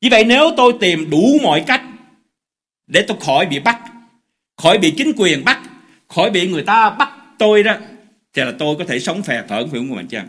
Vì 0.00 0.08
vậy 0.08 0.24
nếu 0.24 0.50
tôi 0.56 0.72
tìm 0.80 1.10
đủ 1.10 1.38
mọi 1.42 1.64
cách 1.66 1.82
để 2.86 3.04
tôi 3.08 3.16
khỏi 3.20 3.46
bị 3.46 3.58
bắt, 3.58 3.78
khỏi 4.56 4.78
bị 4.78 4.90
chính 4.90 5.12
quyền 5.16 5.44
bắt, 5.44 5.60
khỏi 6.08 6.30
bị 6.30 6.48
người 6.48 6.62
ta 6.62 6.90
bắt 6.90 7.10
tôi 7.38 7.62
đó, 7.62 7.74
thì 8.34 8.42
là 8.42 8.52
tôi 8.58 8.76
có 8.78 8.84
thể 8.84 9.00
sống 9.00 9.22
phè 9.22 9.42
phỡn 9.48 9.70
phải 9.70 9.80
không 9.80 9.88
của 9.88 9.94
mình 9.94 10.08
chăng? 10.08 10.28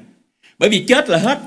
Bởi 0.59 0.69
vì 0.69 0.85
chết 0.87 1.09
là 1.09 1.17
hết. 1.17 1.39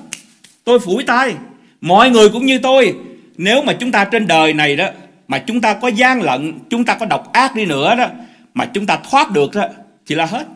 Tôi 0.64 0.78
phủi 0.78 1.04
tay. 1.04 1.34
Mọi 1.80 2.10
người 2.10 2.28
cũng 2.28 2.46
như 2.46 2.58
tôi. 2.58 2.94
Nếu 3.36 3.62
mà 3.62 3.72
chúng 3.72 3.92
ta 3.92 4.04
trên 4.04 4.26
đời 4.26 4.52
này 4.52 4.76
đó 4.76 4.88
mà 5.28 5.38
chúng 5.38 5.60
ta 5.60 5.74
có 5.74 5.88
gian 5.88 6.22
lận, 6.22 6.58
chúng 6.70 6.84
ta 6.84 6.96
có 7.00 7.06
độc 7.06 7.32
ác 7.32 7.54
đi 7.54 7.66
nữa 7.66 7.94
đó 7.96 8.08
mà 8.54 8.70
chúng 8.74 8.86
ta 8.86 9.00
thoát 9.10 9.30
được 9.30 9.54
đó 9.54 9.64
thì 10.06 10.14
là 10.14 10.26
hết. 10.26 10.46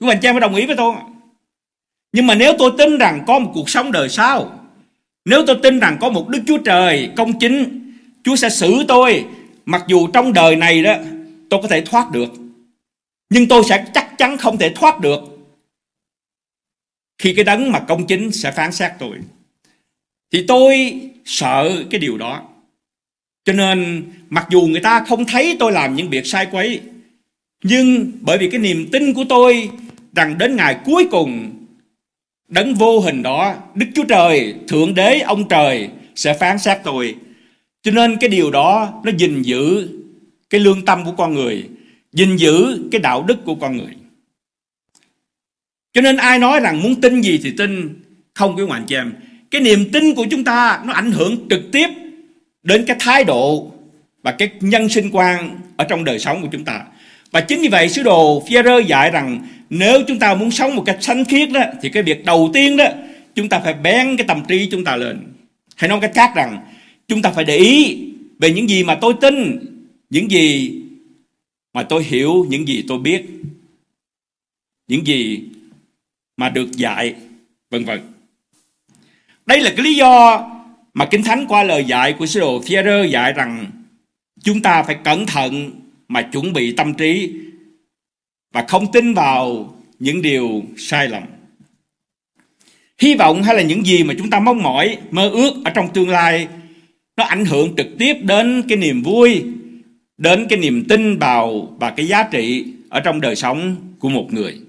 Quý 0.00 0.08
anh 0.08 0.18
chị 0.22 0.28
em 0.28 0.34
có 0.34 0.40
đồng 0.40 0.54
ý 0.54 0.66
với 0.66 0.76
tôi. 0.76 0.94
Nhưng 2.12 2.26
mà 2.26 2.34
nếu 2.34 2.52
tôi 2.58 2.72
tin 2.78 2.98
rằng 2.98 3.24
có 3.26 3.38
một 3.38 3.50
cuộc 3.54 3.70
sống 3.70 3.92
đời 3.92 4.08
sau, 4.08 4.60
nếu 5.24 5.46
tôi 5.46 5.58
tin 5.62 5.80
rằng 5.80 5.96
có 6.00 6.10
một 6.10 6.28
Đức 6.28 6.42
Chúa 6.46 6.58
Trời 6.58 7.10
công 7.16 7.38
chính, 7.38 7.92
Chúa 8.24 8.36
sẽ 8.36 8.48
xử 8.48 8.84
tôi, 8.88 9.26
mặc 9.64 9.84
dù 9.86 10.06
trong 10.06 10.32
đời 10.32 10.56
này 10.56 10.82
đó 10.82 10.94
tôi 11.50 11.62
có 11.62 11.68
thể 11.68 11.80
thoát 11.80 12.10
được, 12.10 12.28
nhưng 13.30 13.48
tôi 13.48 13.62
sẽ 13.68 13.84
chắc 13.94 14.18
chắn 14.18 14.36
không 14.36 14.58
thể 14.58 14.74
thoát 14.74 15.00
được 15.00 15.20
khi 17.18 17.34
cái 17.34 17.44
đấng 17.44 17.72
mà 17.72 17.80
công 17.80 18.06
chính 18.06 18.32
sẽ 18.32 18.50
phán 18.50 18.72
xét 18.72 18.92
tôi. 18.98 19.18
Thì 20.32 20.44
tôi 20.48 21.00
sợ 21.24 21.84
cái 21.90 22.00
điều 22.00 22.18
đó. 22.18 22.42
Cho 23.46 23.52
nên 23.52 24.04
mặc 24.30 24.46
dù 24.50 24.60
người 24.60 24.80
ta 24.80 25.04
không 25.08 25.24
thấy 25.24 25.56
tôi 25.58 25.72
làm 25.72 25.94
những 25.94 26.10
việc 26.10 26.26
sai 26.26 26.46
quấy, 26.50 26.80
nhưng 27.62 28.12
bởi 28.20 28.38
vì 28.38 28.50
cái 28.50 28.60
niềm 28.60 28.88
tin 28.92 29.14
của 29.14 29.24
tôi 29.28 29.70
rằng 30.14 30.38
đến 30.38 30.56
ngày 30.56 30.76
cuối 30.84 31.08
cùng 31.10 31.50
đấng 32.48 32.74
vô 32.74 33.00
hình 33.00 33.22
đó, 33.22 33.54
Đức 33.74 33.86
Chúa 33.94 34.04
Trời, 34.04 34.54
Thượng 34.68 34.94
Đế, 34.94 35.18
ông 35.18 35.48
Trời 35.48 35.88
sẽ 36.14 36.34
phán 36.34 36.58
xét 36.58 36.78
tôi. 36.84 37.14
Cho 37.82 37.90
nên 37.90 38.16
cái 38.16 38.30
điều 38.30 38.50
đó 38.50 39.00
nó 39.04 39.12
gìn 39.18 39.42
giữ 39.42 39.88
cái 40.50 40.60
lương 40.60 40.84
tâm 40.84 41.04
của 41.04 41.12
con 41.12 41.34
người, 41.34 41.68
gìn 42.12 42.36
giữ 42.36 42.78
cái 42.92 43.00
đạo 43.00 43.22
đức 43.22 43.44
của 43.44 43.54
con 43.54 43.76
người. 43.76 43.96
Cho 45.92 46.00
nên 46.00 46.16
ai 46.16 46.38
nói 46.38 46.60
rằng 46.60 46.82
muốn 46.82 47.00
tin 47.00 47.20
gì 47.20 47.40
thì 47.42 47.52
tin, 47.58 48.00
không 48.34 48.56
quý 48.56 48.64
ngoại 48.64 48.82
chị 48.86 48.94
em. 48.94 49.12
Cái 49.50 49.60
niềm 49.60 49.92
tin 49.92 50.14
của 50.14 50.26
chúng 50.30 50.44
ta 50.44 50.82
nó 50.84 50.92
ảnh 50.92 51.12
hưởng 51.12 51.48
trực 51.50 51.62
tiếp 51.72 51.88
đến 52.66 52.84
cái 52.86 52.96
thái 53.00 53.24
độ 53.24 53.72
và 54.22 54.32
cái 54.32 54.50
nhân 54.60 54.88
sinh 54.88 55.10
quan 55.12 55.60
ở 55.76 55.84
trong 55.84 56.04
đời 56.04 56.18
sống 56.18 56.42
của 56.42 56.48
chúng 56.52 56.64
ta. 56.64 56.84
Và 57.30 57.40
chính 57.40 57.60
vì 57.60 57.68
vậy 57.68 57.88
sứ 57.88 58.02
đồ 58.02 58.42
Phi-rơ 58.48 58.78
dạy 58.78 59.10
rằng 59.10 59.46
nếu 59.70 60.02
chúng 60.06 60.18
ta 60.18 60.34
muốn 60.34 60.50
sống 60.50 60.76
một 60.76 60.82
cách 60.86 60.98
thánh 61.02 61.24
khiết 61.24 61.50
đó 61.50 61.60
thì 61.82 61.88
cái 61.88 62.02
việc 62.02 62.24
đầu 62.24 62.50
tiên 62.52 62.76
đó 62.76 62.84
chúng 63.34 63.48
ta 63.48 63.58
phải 63.60 63.74
bén 63.74 64.16
cái 64.16 64.26
tâm 64.26 64.42
trí 64.48 64.68
chúng 64.70 64.84
ta 64.84 64.96
lên. 64.96 65.18
Hay 65.76 65.88
nói 65.88 65.98
cách 66.02 66.12
khác 66.14 66.32
rằng 66.36 66.66
chúng 67.08 67.22
ta 67.22 67.30
phải 67.30 67.44
để 67.44 67.56
ý 67.56 67.98
về 68.38 68.52
những 68.52 68.68
gì 68.68 68.84
mà 68.84 68.94
tôi 68.94 69.14
tin, 69.20 69.58
những 70.10 70.30
gì 70.30 70.74
mà 71.72 71.82
tôi 71.82 72.04
hiểu, 72.04 72.46
những 72.48 72.68
gì 72.68 72.84
tôi 72.88 72.98
biết, 72.98 73.26
những 74.88 75.06
gì 75.06 75.42
mà 76.36 76.48
được 76.48 76.72
dạy, 76.72 77.14
vân 77.70 77.84
vân. 77.84 78.00
Đây 79.46 79.60
là 79.60 79.72
cái 79.76 79.84
lý 79.84 79.94
do 79.94 80.42
mà 80.96 81.06
Kinh 81.06 81.22
Thánh 81.22 81.46
qua 81.48 81.62
lời 81.62 81.84
dạy 81.84 82.12
của 82.12 82.26
sứ 82.26 82.40
đồ 82.40 82.60
Phi-rơ 82.60 83.04
dạy 83.04 83.32
rằng 83.32 83.66
chúng 84.42 84.62
ta 84.62 84.82
phải 84.82 84.96
cẩn 85.04 85.26
thận 85.26 85.70
mà 86.08 86.22
chuẩn 86.22 86.52
bị 86.52 86.72
tâm 86.72 86.94
trí 86.94 87.32
và 88.52 88.64
không 88.68 88.92
tin 88.92 89.14
vào 89.14 89.74
những 89.98 90.22
điều 90.22 90.62
sai 90.76 91.08
lầm. 91.08 91.22
Hy 92.98 93.14
vọng 93.14 93.42
hay 93.42 93.56
là 93.56 93.62
những 93.62 93.86
gì 93.86 94.04
mà 94.04 94.14
chúng 94.18 94.30
ta 94.30 94.40
mong 94.40 94.62
mỏi, 94.62 94.98
mơ 95.10 95.28
ước 95.28 95.54
ở 95.64 95.70
trong 95.70 95.92
tương 95.92 96.08
lai 96.08 96.48
nó 97.16 97.24
ảnh 97.24 97.44
hưởng 97.44 97.76
trực 97.76 97.86
tiếp 97.98 98.14
đến 98.22 98.62
cái 98.68 98.78
niềm 98.78 99.02
vui, 99.02 99.44
đến 100.18 100.46
cái 100.48 100.58
niềm 100.58 100.84
tin 100.88 101.18
vào 101.18 101.76
và 101.80 101.90
cái 101.90 102.06
giá 102.06 102.22
trị 102.22 102.64
ở 102.88 103.00
trong 103.00 103.20
đời 103.20 103.36
sống 103.36 103.76
của 103.98 104.08
một 104.08 104.32
người. 104.32 104.60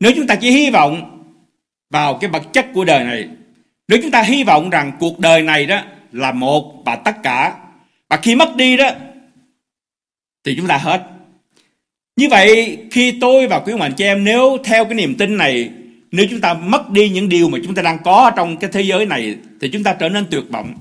Nếu 0.00 0.12
chúng 0.16 0.26
ta 0.26 0.34
chỉ 0.34 0.50
hy 0.50 0.70
vọng 0.70 1.24
vào 1.90 2.14
cái 2.14 2.30
vật 2.30 2.42
chất 2.52 2.66
của 2.74 2.84
đời 2.84 3.04
này 3.04 3.28
nếu 3.88 3.98
chúng 4.02 4.10
ta 4.10 4.22
hy 4.22 4.44
vọng 4.44 4.70
rằng 4.70 4.92
cuộc 5.00 5.18
đời 5.18 5.42
này 5.42 5.66
đó 5.66 5.82
là 6.12 6.32
một 6.32 6.82
và 6.84 6.96
tất 6.96 7.22
cả, 7.22 7.56
và 8.08 8.16
khi 8.16 8.34
mất 8.34 8.56
đi 8.56 8.76
đó, 8.76 8.90
thì 10.44 10.56
chúng 10.56 10.66
ta 10.66 10.76
hết. 10.76 11.02
Như 12.16 12.28
vậy, 12.30 12.78
khi 12.90 13.18
tôi 13.20 13.46
và 13.46 13.60
quý 13.60 13.74
mạnh 13.74 13.92
chị 13.96 14.04
em 14.04 14.24
nếu 14.24 14.58
theo 14.64 14.84
cái 14.84 14.94
niềm 14.94 15.14
tin 15.18 15.36
này, 15.36 15.70
nếu 16.10 16.26
chúng 16.30 16.40
ta 16.40 16.54
mất 16.54 16.90
đi 16.90 17.08
những 17.08 17.28
điều 17.28 17.48
mà 17.48 17.58
chúng 17.64 17.74
ta 17.74 17.82
đang 17.82 17.98
có 18.04 18.32
trong 18.36 18.56
cái 18.56 18.70
thế 18.72 18.80
giới 18.80 19.06
này, 19.06 19.36
thì 19.60 19.70
chúng 19.72 19.82
ta 19.82 19.94
trở 19.94 20.08
nên 20.08 20.26
tuyệt 20.30 20.44
vọng. 20.50 20.74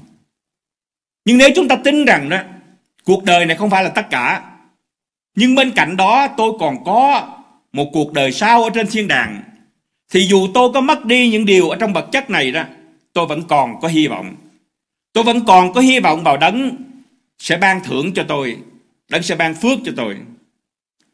Nhưng 1.25 1.37
nếu 1.37 1.49
chúng 1.55 1.67
ta 1.67 1.75
tin 1.75 2.05
rằng 2.05 2.29
đó, 2.29 2.37
cuộc 3.03 3.23
đời 3.23 3.45
này 3.45 3.57
không 3.57 3.69
phải 3.69 3.83
là 3.83 3.89
tất 3.89 4.09
cả, 4.09 4.43
nhưng 5.35 5.55
bên 5.55 5.71
cạnh 5.71 5.97
đó 5.97 6.27
tôi 6.37 6.51
còn 6.59 6.83
có 6.83 7.27
một 7.73 7.89
cuộc 7.93 8.13
đời 8.13 8.31
sau 8.31 8.63
ở 8.63 8.69
trên 8.73 8.87
thiên 8.87 9.07
đàng, 9.07 9.43
thì 10.11 10.27
dù 10.27 10.47
tôi 10.53 10.71
có 10.73 10.81
mất 10.81 11.05
đi 11.05 11.29
những 11.29 11.45
điều 11.45 11.69
ở 11.69 11.77
trong 11.79 11.93
vật 11.93 12.07
chất 12.11 12.29
này 12.29 12.51
đó 12.51 12.63
tôi 13.15 13.27
vẫn 13.27 13.43
còn 13.47 13.79
có 13.81 13.87
hy 13.87 14.07
vọng. 14.07 14.35
Tôi 15.13 15.23
vẫn 15.23 15.45
còn 15.47 15.73
có 15.73 15.81
hy 15.81 15.99
vọng 15.99 16.23
vào 16.23 16.37
đấng 16.37 16.75
sẽ 17.39 17.57
ban 17.57 17.83
thưởng 17.83 18.13
cho 18.13 18.25
tôi, 18.27 18.57
đấng 19.09 19.23
sẽ 19.23 19.35
ban 19.35 19.55
phước 19.55 19.79
cho 19.85 19.91
tôi. 19.95 20.17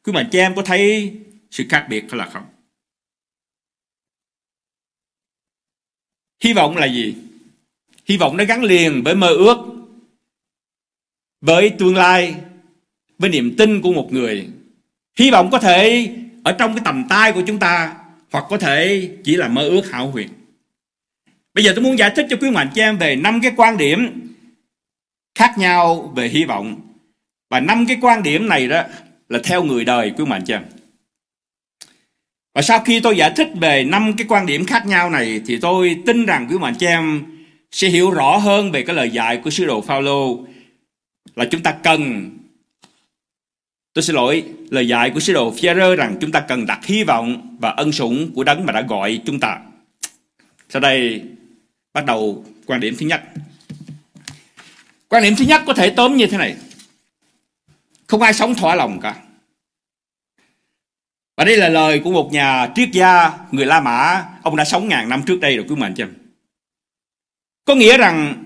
Quý 0.04 0.14
mà 0.14 0.30
chị 0.32 0.40
em 0.40 0.56
có 0.56 0.62
thấy 0.62 1.14
sự 1.52 1.64
khác 1.70 1.88
biệt 1.90 2.04
hay 2.10 2.18
là 2.18 2.26
không? 2.26 2.44
Hy 6.44 6.54
vọng 6.54 6.78
là 6.78 6.86
gì? 6.86 7.16
Hy 8.06 8.18
vọng 8.18 8.38
nó 8.38 8.44
gắn 8.46 8.64
liền 8.64 9.04
với 9.04 9.16
mơ 9.16 9.28
ước, 9.28 9.58
với 11.42 11.70
tương 11.70 11.96
lai, 11.96 12.36
với 13.18 13.30
niềm 13.30 13.56
tin 13.58 13.82
của 13.82 13.94
một 13.94 14.08
người. 14.12 14.48
Hy 15.20 15.32
vọng 15.32 15.50
có 15.52 15.60
thể 15.60 16.10
ở 16.44 16.56
trong 16.60 16.76
cái 16.76 16.82
tầm 16.86 17.06
tay 17.10 17.32
của 17.34 17.44
chúng 17.48 17.60
ta 17.60 17.98
hoặc 18.32 18.46
có 18.50 18.58
thể 18.58 19.10
chỉ 19.24 19.36
là 19.36 19.48
mơ 19.48 19.70
ước 19.70 19.92
hão 19.92 20.12
huyền. 20.12 20.30
Bây 21.54 21.64
giờ 21.64 21.72
tôi 21.76 21.84
muốn 21.84 21.98
giải 21.98 22.12
thích 22.16 22.26
cho 22.30 22.38
quý 22.42 22.50
mạnh 22.50 22.70
chị 22.76 22.82
em 22.82 22.98
về 22.98 23.16
năm 23.16 23.42
cái 23.42 23.52
quan 23.58 23.78
điểm 23.78 24.28
khác 25.36 25.54
nhau 25.58 26.14
về 26.16 26.28
hy 26.28 26.46
vọng. 26.46 26.82
Và 27.50 27.60
năm 27.60 27.86
cái 27.86 27.98
quan 28.02 28.24
điểm 28.24 28.50
này 28.50 28.68
đó 28.68 28.84
là 29.30 29.40
theo 29.44 29.64
người 29.64 29.86
đời 29.86 30.12
quý 30.18 30.26
mạnh 30.26 30.44
chị 30.46 30.54
em. 30.54 30.64
Và 32.54 32.62
sau 32.62 32.80
khi 32.80 33.00
tôi 33.00 33.18
giải 33.18 33.32
thích 33.36 33.48
về 33.62 33.84
năm 33.84 34.14
cái 34.18 34.28
quan 34.30 34.46
điểm 34.46 34.66
khác 34.66 34.86
nhau 34.86 35.10
này 35.10 35.42
thì 35.46 35.58
tôi 35.58 35.98
tin 36.06 36.26
rằng 36.26 36.48
quý 36.50 36.58
mạnh 36.58 36.74
chị 36.80 36.86
em 36.86 37.24
sẽ 37.72 37.88
hiểu 37.88 38.12
rõ 38.12 38.38
hơn 38.38 38.72
về 38.72 38.84
cái 38.84 38.96
lời 38.96 39.10
dạy 39.10 39.38
của 39.38 39.50
sứ 39.50 39.66
đồ 39.66 39.82
Phaolô 39.82 40.46
là 41.36 41.46
chúng 41.46 41.64
ta 41.64 41.72
cần, 41.72 42.30
tôi 43.94 44.04
xin 44.04 44.16
lỗi, 44.16 44.44
lời 44.70 44.88
dạy 44.88 45.10
của 45.10 45.20
sứ 45.20 45.34
đồ 45.34 45.54
Phaolô 45.62 45.96
rằng 45.96 46.16
chúng 46.22 46.32
ta 46.32 46.40
cần 46.40 46.66
đặt 46.66 46.86
hy 46.86 47.04
vọng 47.04 47.58
và 47.60 47.70
ân 47.70 47.92
sủng 47.92 48.32
của 48.36 48.44
đấng 48.44 48.66
mà 48.66 48.74
đã 48.74 48.82
gọi 48.82 49.22
chúng 49.26 49.40
ta. 49.40 49.60
Sau 50.70 50.80
đây 50.80 51.22
bắt 51.94 52.06
đầu 52.06 52.46
quan 52.66 52.80
điểm 52.80 52.96
thứ 53.00 53.06
nhất. 53.06 53.22
Quan 55.08 55.24
điểm 55.24 55.36
thứ 55.38 55.46
nhất 55.46 55.62
có 55.66 55.74
thể 55.74 55.90
tóm 55.90 56.18
như 56.18 56.28
thế 56.28 56.38
này. 56.38 56.56
Không 58.08 58.22
ai 58.22 58.34
sống 58.34 58.56
thỏa 58.56 58.76
lòng 58.76 59.00
cả. 59.00 59.16
Và 61.38 61.46
đây 61.46 61.58
là 61.58 61.70
lời 61.70 62.00
của 62.00 62.12
một 62.12 62.32
nhà 62.32 62.70
triết 62.76 62.90
gia 62.92 63.32
người 63.52 63.66
La 63.66 63.82
Mã, 63.82 64.26
ông 64.44 64.56
đã 64.56 64.66
sống 64.66 64.88
ngàn 64.88 65.10
năm 65.10 65.24
trước 65.26 65.40
đây 65.40 65.58
rồi 65.58 65.66
quý 65.70 65.76
mệnh 65.76 65.94
chứ. 65.94 66.06
Có 67.66 67.76
nghĩa 67.76 67.98
rằng 67.98 68.44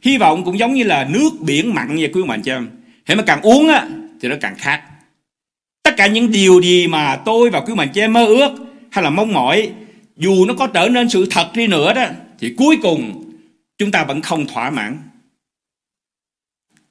hy 0.00 0.18
vọng 0.18 0.44
cũng 0.44 0.58
giống 0.58 0.74
như 0.74 0.84
là 0.84 1.04
nước 1.04 1.30
biển 1.40 1.74
mặn 1.74 1.96
vậy 1.96 2.10
quý 2.14 2.24
mệnh 2.24 2.42
chứ. 2.42 2.52
Thế 3.06 3.14
mà 3.14 3.22
càng 3.26 3.42
uống 3.42 3.68
á 3.68 3.88
thì 4.20 4.28
nó 4.28 4.36
càng 4.40 4.54
khác. 4.58 4.82
Tất 5.82 5.94
cả 5.96 6.06
những 6.06 6.32
điều 6.32 6.60
gì 6.60 6.86
mà 6.86 7.16
tôi 7.16 7.50
và 7.50 7.60
quý 7.60 7.74
mệnh 7.74 7.88
chị 7.88 8.06
mơ 8.06 8.26
ước 8.26 8.50
hay 8.90 9.04
là 9.04 9.10
mong 9.10 9.32
mỏi 9.32 9.72
dù 10.16 10.44
nó 10.44 10.54
có 10.58 10.66
trở 10.66 10.88
nên 10.88 11.08
sự 11.08 11.26
thật 11.30 11.50
đi 11.54 11.66
nữa 11.66 11.94
đó 11.94 12.06
thì 12.38 12.54
cuối 12.58 12.78
cùng 12.82 13.32
chúng 13.78 13.90
ta 13.90 14.04
vẫn 14.04 14.22
không 14.22 14.46
thỏa 14.46 14.70
mãn. 14.70 14.98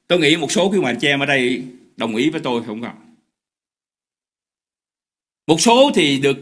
Tôi 0.08 0.20
nghĩ 0.20 0.38
một 0.38 0.52
số 0.52 0.70
quý 0.70 0.80
bạn 0.80 0.98
chị 1.02 1.08
em 1.08 1.20
ở 1.20 1.26
đây 1.26 1.64
đồng 1.98 2.16
ý 2.16 2.30
với 2.30 2.42
tôi 2.42 2.64
không 2.64 2.82
ạ? 2.84 2.94
Một 5.48 5.62
số 5.62 5.92
thì 5.96 6.20
được 6.20 6.38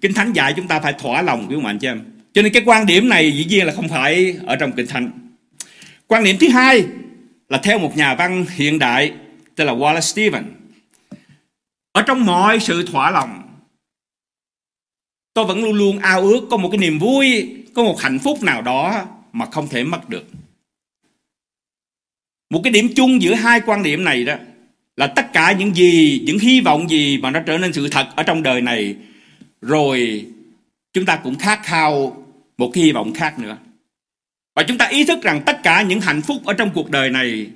Kinh 0.00 0.14
Thánh 0.14 0.32
dạy 0.32 0.52
chúng 0.56 0.68
ta 0.68 0.80
phải 0.80 0.92
thỏa 0.92 1.22
lòng 1.22 1.46
quý 1.50 1.56
bạn 1.64 1.78
chị 1.78 1.86
em. 1.86 2.04
Cho 2.32 2.42
nên 2.42 2.52
cái 2.52 2.62
quan 2.66 2.86
điểm 2.86 3.08
này 3.08 3.32
dĩ 3.32 3.44
nhiên 3.44 3.66
là 3.66 3.72
không 3.72 3.88
phải 3.88 4.36
ở 4.46 4.56
trong 4.56 4.72
Kinh 4.72 4.86
Thánh. 4.86 5.10
Quan 6.06 6.24
điểm 6.24 6.36
thứ 6.40 6.48
hai 6.48 6.86
là 7.48 7.58
theo 7.58 7.78
một 7.78 7.96
nhà 7.96 8.14
văn 8.14 8.46
hiện 8.54 8.78
đại 8.78 9.12
tên 9.54 9.66
là 9.66 9.72
Wallace 9.72 10.00
Stevens. 10.00 10.46
Ở 11.92 12.02
trong 12.02 12.26
mọi 12.26 12.60
sự 12.60 12.86
thỏa 12.86 13.10
lòng 13.10 13.46
tôi 15.36 15.44
vẫn 15.44 15.64
luôn 15.64 15.72
luôn 15.72 15.98
ao 15.98 16.20
ước 16.20 16.46
có 16.50 16.56
một 16.56 16.68
cái 16.72 16.78
niềm 16.78 16.98
vui, 16.98 17.56
có 17.76 17.82
một 17.82 18.00
hạnh 18.00 18.18
phúc 18.18 18.42
nào 18.42 18.62
đó 18.62 19.06
mà 19.32 19.46
không 19.46 19.68
thể 19.68 19.84
mất 19.84 20.08
được. 20.08 20.24
Một 22.50 22.60
cái 22.64 22.72
điểm 22.72 22.88
chung 22.96 23.22
giữa 23.22 23.34
hai 23.34 23.60
quan 23.66 23.82
điểm 23.82 24.04
này 24.04 24.24
đó 24.24 24.34
là 24.96 25.06
tất 25.06 25.32
cả 25.32 25.52
những 25.52 25.76
gì, 25.76 26.22
những 26.26 26.38
hy 26.38 26.60
vọng 26.60 26.90
gì 26.90 27.18
mà 27.18 27.30
nó 27.30 27.40
trở 27.40 27.58
nên 27.58 27.72
sự 27.72 27.88
thật 27.88 28.06
ở 28.16 28.22
trong 28.22 28.42
đời 28.42 28.60
này 28.60 28.96
rồi 29.60 30.26
chúng 30.92 31.06
ta 31.06 31.16
cũng 31.16 31.38
khát 31.38 31.60
khao 31.64 32.24
một 32.58 32.70
cái 32.74 32.84
hy 32.84 32.92
vọng 32.92 33.14
khác 33.14 33.38
nữa. 33.38 33.56
Và 34.54 34.62
chúng 34.62 34.78
ta 34.78 34.86
ý 34.86 35.04
thức 35.04 35.22
rằng 35.22 35.42
tất 35.46 35.62
cả 35.62 35.82
những 35.82 36.00
hạnh 36.00 36.22
phúc 36.22 36.36
ở 36.44 36.54
trong 36.54 36.70
cuộc 36.74 36.90
đời 36.90 37.10
này 37.10 37.46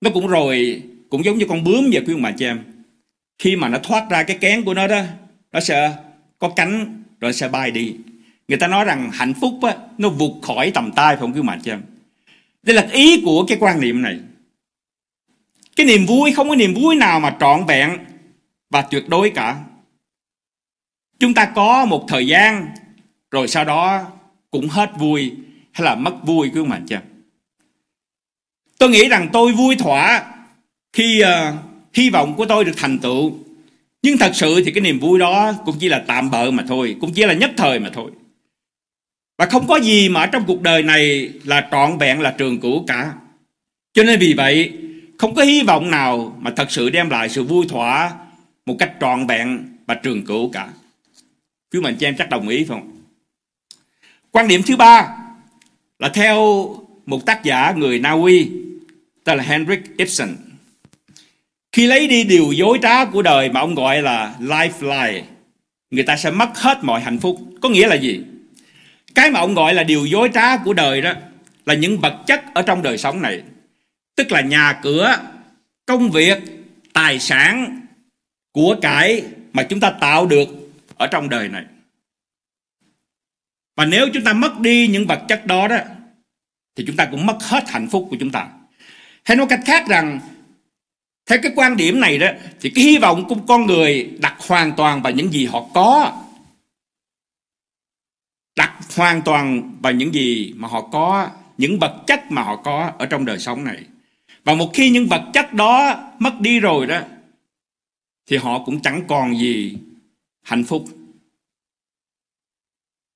nó 0.00 0.10
cũng 0.10 0.26
rồi 0.26 0.82
cũng 1.10 1.24
giống 1.24 1.38
như 1.38 1.46
con 1.48 1.64
bướm 1.64 1.90
vậy 1.92 2.02
quý 2.06 2.12
ông 2.12 2.22
bà 2.22 2.30
chị 2.30 2.44
em. 2.44 2.64
Khi 3.38 3.56
mà 3.56 3.68
nó 3.68 3.78
thoát 3.78 4.10
ra 4.10 4.22
cái 4.22 4.38
kén 4.40 4.64
của 4.64 4.74
nó 4.74 4.86
đó, 4.86 5.02
nó 5.52 5.60
sẽ 5.60 5.96
có 6.38 6.52
cánh 6.56 7.02
rồi 7.20 7.32
sẽ 7.32 7.48
bay 7.48 7.70
đi. 7.70 7.94
Người 8.48 8.58
ta 8.58 8.66
nói 8.66 8.84
rằng 8.84 9.10
hạnh 9.12 9.34
phúc 9.40 9.58
á, 9.62 9.76
nó 9.98 10.08
vụt 10.08 10.32
khỏi 10.42 10.70
tầm 10.74 10.92
tay 10.92 11.16
phải 11.16 11.20
không 11.20 11.32
quý 11.32 11.42
mạnh 11.42 11.60
chứ. 11.62 11.72
Đây 12.62 12.76
là 12.76 12.88
ý 12.92 13.22
của 13.24 13.44
cái 13.48 13.58
quan 13.60 13.80
niệm 13.80 14.02
này. 14.02 14.18
Cái 15.76 15.86
niềm 15.86 16.06
vui 16.06 16.32
không 16.32 16.48
có 16.48 16.54
niềm 16.54 16.74
vui 16.74 16.96
nào 16.96 17.20
mà 17.20 17.36
trọn 17.40 17.64
vẹn 17.66 17.98
và 18.70 18.82
tuyệt 18.82 19.08
đối 19.08 19.30
cả. 19.30 19.60
Chúng 21.18 21.34
ta 21.34 21.44
có 21.44 21.84
một 21.84 22.04
thời 22.08 22.26
gian 22.26 22.68
rồi 23.30 23.48
sau 23.48 23.64
đó 23.64 24.06
cũng 24.50 24.68
hết 24.68 24.90
vui 24.98 25.32
hay 25.72 25.84
là 25.84 25.94
mất 25.94 26.14
vui 26.24 26.50
quý 26.54 26.62
mạnh 26.62 26.86
chứ. 26.88 26.96
Tôi 28.78 28.90
nghĩ 28.90 29.08
rằng 29.08 29.28
tôi 29.32 29.52
vui 29.52 29.76
thỏa 29.76 30.34
khi 30.92 31.22
uh, 31.22 31.54
hy 31.94 32.10
vọng 32.10 32.34
của 32.36 32.46
tôi 32.46 32.64
được 32.64 32.72
thành 32.76 32.98
tựu. 32.98 33.38
Nhưng 34.02 34.18
thật 34.18 34.30
sự 34.34 34.62
thì 34.64 34.72
cái 34.72 34.80
niềm 34.80 34.98
vui 34.98 35.18
đó 35.18 35.52
cũng 35.64 35.76
chỉ 35.80 35.88
là 35.88 36.04
tạm 36.06 36.30
bợ 36.30 36.50
mà 36.50 36.64
thôi, 36.68 36.96
cũng 37.00 37.12
chỉ 37.12 37.24
là 37.24 37.34
nhất 37.34 37.50
thời 37.56 37.80
mà 37.80 37.90
thôi. 37.94 38.10
Và 39.38 39.46
không 39.46 39.66
có 39.66 39.76
gì 39.76 40.08
mà 40.08 40.20
ở 40.20 40.26
trong 40.26 40.44
cuộc 40.46 40.62
đời 40.62 40.82
này 40.82 41.32
là 41.44 41.68
trọn 41.70 41.98
vẹn 41.98 42.20
là 42.20 42.30
trường 42.30 42.60
cửu 42.60 42.84
cả. 42.86 43.12
Cho 43.92 44.02
nên 44.02 44.20
vì 44.20 44.34
vậy, 44.34 44.72
không 45.18 45.34
có 45.34 45.42
hy 45.42 45.62
vọng 45.62 45.90
nào 45.90 46.36
mà 46.40 46.50
thật 46.56 46.70
sự 46.70 46.90
đem 46.90 47.10
lại 47.10 47.28
sự 47.28 47.42
vui 47.42 47.66
thỏa 47.68 48.12
một 48.66 48.76
cách 48.78 48.92
trọn 49.00 49.26
vẹn 49.26 49.76
và 49.86 49.94
trường 49.94 50.24
cửu 50.24 50.50
cả. 50.50 50.68
Quý 51.72 51.80
mình 51.80 51.96
cho 52.00 52.06
em 52.06 52.16
chắc 52.16 52.30
đồng 52.30 52.48
ý 52.48 52.64
không? 52.64 52.90
Quan 54.30 54.48
điểm 54.48 54.62
thứ 54.66 54.76
ba 54.76 55.16
là 55.98 56.08
theo 56.08 56.68
một 57.06 57.26
tác 57.26 57.44
giả 57.44 57.72
người 57.76 57.98
Na 57.98 58.10
Uy 58.10 58.50
tên 59.24 59.38
là 59.38 59.44
Henrik 59.44 59.96
Ibsen. 59.96 60.36
Khi 61.72 61.86
lấy 61.86 62.08
đi 62.08 62.24
điều 62.24 62.52
dối 62.52 62.78
trá 62.82 63.04
của 63.04 63.22
đời 63.22 63.48
mà 63.48 63.60
ông 63.60 63.74
gọi 63.74 64.02
là 64.02 64.34
life 64.40 64.70
lie, 65.12 65.24
người 65.90 66.04
ta 66.04 66.16
sẽ 66.16 66.30
mất 66.30 66.58
hết 66.58 66.78
mọi 66.82 67.00
hạnh 67.00 67.18
phúc. 67.18 67.38
Có 67.60 67.68
nghĩa 67.68 67.86
là 67.86 67.96
gì? 67.96 68.20
Cái 69.18 69.30
mà 69.30 69.40
ông 69.40 69.54
gọi 69.54 69.74
là 69.74 69.82
điều 69.82 70.06
dối 70.06 70.30
trá 70.34 70.56
của 70.56 70.72
đời 70.72 71.00
đó 71.00 71.12
là 71.66 71.74
những 71.74 72.00
vật 72.00 72.22
chất 72.26 72.44
ở 72.54 72.62
trong 72.62 72.82
đời 72.82 72.98
sống 72.98 73.22
này. 73.22 73.42
Tức 74.16 74.32
là 74.32 74.40
nhà 74.40 74.80
cửa, 74.82 75.16
công 75.86 76.10
việc, 76.10 76.38
tài 76.92 77.18
sản, 77.18 77.80
của 78.52 78.76
cải 78.82 79.22
mà 79.52 79.62
chúng 79.62 79.80
ta 79.80 79.90
tạo 79.90 80.26
được 80.26 80.48
ở 80.96 81.06
trong 81.06 81.28
đời 81.28 81.48
này. 81.48 81.64
Và 83.76 83.84
nếu 83.84 84.06
chúng 84.14 84.24
ta 84.24 84.32
mất 84.32 84.58
đi 84.60 84.88
những 84.88 85.06
vật 85.06 85.20
chất 85.28 85.46
đó 85.46 85.68
đó 85.68 85.78
thì 86.76 86.84
chúng 86.86 86.96
ta 86.96 87.04
cũng 87.04 87.26
mất 87.26 87.38
hết 87.42 87.70
hạnh 87.70 87.88
phúc 87.90 88.06
của 88.10 88.16
chúng 88.20 88.30
ta. 88.30 88.48
Hay 89.24 89.36
nói 89.36 89.46
cách 89.50 89.60
khác 89.66 89.88
rằng 89.88 90.20
theo 91.26 91.38
cái 91.42 91.52
quan 91.56 91.76
điểm 91.76 92.00
này 92.00 92.18
đó 92.18 92.28
thì 92.60 92.70
cái 92.74 92.84
hy 92.84 92.98
vọng 92.98 93.24
của 93.28 93.36
con 93.48 93.66
người 93.66 94.10
đặt 94.18 94.34
hoàn 94.48 94.72
toàn 94.72 95.02
vào 95.02 95.12
những 95.12 95.32
gì 95.32 95.46
họ 95.46 95.66
có. 95.74 96.22
Đặt 98.58 98.72
hoàn 98.96 99.22
toàn 99.22 99.72
vào 99.82 99.92
những 99.92 100.14
gì 100.14 100.52
mà 100.56 100.68
họ 100.68 100.80
có, 100.80 101.30
những 101.58 101.78
vật 101.78 102.02
chất 102.06 102.30
mà 102.30 102.42
họ 102.42 102.56
có 102.56 102.92
ở 102.98 103.06
trong 103.06 103.24
đời 103.24 103.38
sống 103.38 103.64
này. 103.64 103.78
Và 104.44 104.54
một 104.54 104.70
khi 104.74 104.90
những 104.90 105.06
vật 105.06 105.22
chất 105.34 105.54
đó 105.54 106.04
mất 106.18 106.40
đi 106.40 106.60
rồi 106.60 106.86
đó 106.86 107.00
thì 108.26 108.36
họ 108.36 108.62
cũng 108.64 108.82
chẳng 108.82 109.02
còn 109.08 109.38
gì 109.38 109.76
hạnh 110.42 110.64
phúc. 110.64 110.84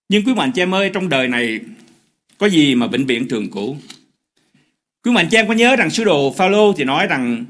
Nhưng 0.09 0.25
quý 0.25 0.35
mạnh 0.35 0.53
chị 0.53 0.63
em 0.63 0.75
ơi, 0.75 0.91
trong 0.95 1.09
đời 1.09 1.29
này 1.29 1.61
có 2.39 2.47
gì 2.47 2.75
mà 2.75 2.87
vĩnh 2.87 3.07
viễn 3.07 3.29
trường 3.29 3.51
cũ? 3.51 3.77
Quý 5.05 5.13
mạnh 5.13 5.29
chị 5.31 5.37
em 5.37 5.49
có 5.49 5.55
nhớ 5.55 5.77
rằng 5.77 5.91
sứ 5.91 6.05
đồ 6.05 6.35
Phaolô 6.37 6.73
thì 6.73 6.85
nói 6.85 7.07
rằng 7.07 7.45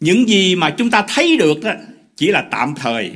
những 0.00 0.28
gì 0.28 0.56
mà 0.56 0.74
chúng 0.78 0.90
ta 0.90 1.04
thấy 1.08 1.36
được 1.36 1.62
đó 1.62 1.72
chỉ 2.16 2.28
là 2.28 2.48
tạm 2.50 2.74
thời. 2.74 3.12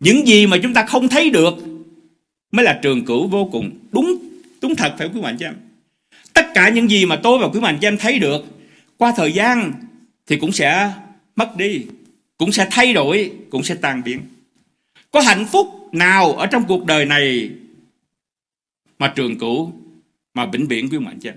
Những 0.00 0.26
gì 0.26 0.46
mà 0.46 0.56
chúng 0.62 0.74
ta 0.74 0.86
không 0.86 1.08
thấy 1.08 1.30
được 1.30 1.54
mới 2.52 2.64
là 2.64 2.78
trường 2.82 3.04
cửu 3.04 3.26
vô 3.26 3.48
cùng. 3.52 3.70
Đúng 3.92 4.18
đúng 4.62 4.74
thật 4.74 4.94
phải 4.98 5.08
quý 5.14 5.20
mạnh 5.20 5.36
cho 5.40 5.46
em. 5.46 5.54
Tất 6.34 6.46
cả 6.54 6.68
những 6.68 6.90
gì 6.90 7.06
mà 7.06 7.16
tôi 7.16 7.38
và 7.38 7.48
quý 7.48 7.60
mạnh 7.60 7.78
cho 7.80 7.88
em 7.88 7.98
thấy 7.98 8.18
được 8.18 8.44
qua 8.96 9.12
thời 9.16 9.32
gian 9.32 9.72
thì 10.26 10.36
cũng 10.36 10.52
sẽ 10.52 10.92
mất 11.36 11.56
đi, 11.56 11.86
cũng 12.38 12.52
sẽ 12.52 12.66
thay 12.70 12.92
đổi, 12.92 13.32
cũng 13.50 13.62
sẽ 13.62 13.74
tan 13.74 14.02
biến. 14.04 14.20
Có 15.10 15.20
hạnh 15.20 15.46
phúc 15.52 15.88
nào 15.92 16.32
ở 16.32 16.46
trong 16.46 16.64
cuộc 16.68 16.86
đời 16.86 17.04
này 17.04 17.50
mà 18.98 19.12
trường 19.16 19.38
cửu 19.38 19.72
mà 20.34 20.46
vĩnh 20.46 20.66
viễn 20.66 20.88
quý 20.88 20.98
mạnh 20.98 21.18
cho 21.22 21.30
em. 21.30 21.36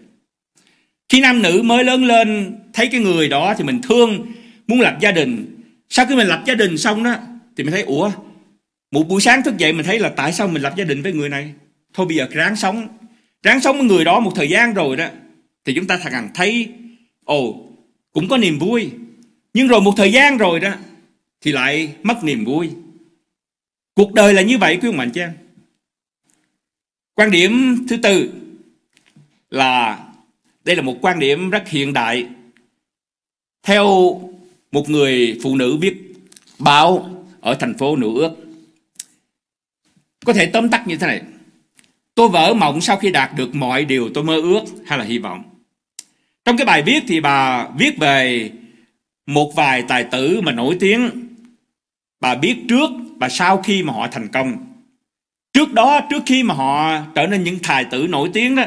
Khi 1.09 1.21
nam 1.21 1.41
nữ 1.41 1.61
mới 1.65 1.83
lớn 1.83 2.05
lên 2.05 2.55
thấy 2.73 2.87
cái 2.87 3.01
người 3.01 3.29
đó 3.29 3.53
thì 3.57 3.63
mình 3.63 3.81
thương, 3.81 4.25
muốn 4.67 4.81
lập 4.81 4.97
gia 5.01 5.11
đình. 5.11 5.45
Sau 5.89 6.05
khi 6.05 6.15
mình 6.15 6.27
lập 6.27 6.43
gia 6.45 6.53
đình 6.53 6.77
xong 6.77 7.03
đó 7.03 7.15
thì 7.57 7.63
mình 7.63 7.71
thấy 7.71 7.81
ủa 7.81 8.11
một 8.93 9.03
buổi 9.07 9.21
sáng 9.21 9.43
thức 9.43 9.57
dậy 9.57 9.73
mình 9.73 9.85
thấy 9.85 9.99
là 9.99 10.09
tại 10.09 10.33
sao 10.33 10.47
mình 10.47 10.61
lập 10.61 10.73
gia 10.77 10.83
đình 10.83 11.01
với 11.01 11.13
người 11.13 11.29
này? 11.29 11.53
Thôi 11.93 12.05
bây 12.05 12.15
giờ 12.15 12.27
ráng 12.31 12.55
sống, 12.55 12.87
ráng 13.43 13.61
sống 13.61 13.77
với 13.77 13.87
người 13.87 14.05
đó 14.05 14.19
một 14.19 14.31
thời 14.35 14.49
gian 14.49 14.73
rồi 14.73 14.97
đó 14.97 15.07
thì 15.65 15.73
chúng 15.75 15.87
ta 15.87 15.97
thằng 15.97 16.29
thấy 16.33 16.69
ồ 17.23 17.69
cũng 18.11 18.27
có 18.27 18.37
niềm 18.37 18.59
vui. 18.59 18.91
Nhưng 19.53 19.67
rồi 19.67 19.81
một 19.81 19.93
thời 19.97 20.11
gian 20.11 20.37
rồi 20.37 20.59
đó 20.59 20.73
thì 21.41 21.51
lại 21.51 21.95
mất 22.03 22.23
niềm 22.23 22.45
vui. 22.45 22.69
Cuộc 23.95 24.13
đời 24.13 24.33
là 24.33 24.41
như 24.41 24.57
vậy 24.57 24.77
quý 24.81 24.89
ông 24.89 24.97
mạnh 24.97 25.11
chứ? 25.11 25.23
Quan 27.15 27.31
điểm 27.31 27.85
thứ 27.89 27.97
tư 27.97 28.29
là 29.49 30.03
đây 30.63 30.75
là 30.75 30.81
một 30.81 30.97
quan 31.01 31.19
điểm 31.19 31.49
rất 31.49 31.69
hiện 31.69 31.93
đại. 31.93 32.27
Theo 33.63 33.87
một 34.71 34.89
người 34.89 35.39
phụ 35.43 35.55
nữ 35.55 35.77
viết 35.77 36.13
báo 36.59 37.09
ở 37.41 37.55
thành 37.55 37.77
phố 37.77 37.95
Nữ 37.95 38.13
Ước. 38.15 38.52
Có 40.25 40.33
thể 40.33 40.45
tóm 40.45 40.69
tắt 40.69 40.87
như 40.87 40.97
thế 40.97 41.07
này. 41.07 41.21
Tôi 42.15 42.29
vỡ 42.29 42.53
mộng 42.53 42.81
sau 42.81 42.97
khi 42.97 43.11
đạt 43.11 43.31
được 43.35 43.55
mọi 43.55 43.85
điều 43.85 44.09
tôi 44.13 44.23
mơ 44.23 44.35
ước 44.35 44.63
hay 44.85 44.97
là 44.97 45.05
hy 45.05 45.17
vọng. 45.17 45.43
Trong 46.45 46.57
cái 46.57 46.65
bài 46.65 46.81
viết 46.81 47.03
thì 47.07 47.19
bà 47.19 47.67
viết 47.77 47.97
về 47.97 48.51
một 49.25 49.55
vài 49.55 49.83
tài 49.87 50.03
tử 50.03 50.41
mà 50.41 50.51
nổi 50.51 50.77
tiếng 50.79 51.09
bà 52.21 52.35
biết 52.35 52.55
trước 52.69 52.89
và 53.17 53.29
sau 53.29 53.57
khi 53.57 53.83
mà 53.83 53.93
họ 53.93 54.07
thành 54.11 54.27
công. 54.27 54.57
Trước 55.53 55.73
đó, 55.73 55.99
trước 56.09 56.23
khi 56.25 56.43
mà 56.43 56.53
họ 56.53 57.01
trở 57.15 57.27
nên 57.27 57.43
những 57.43 57.59
tài 57.67 57.85
tử 57.85 58.07
nổi 58.09 58.29
tiếng 58.33 58.55
đó, 58.55 58.63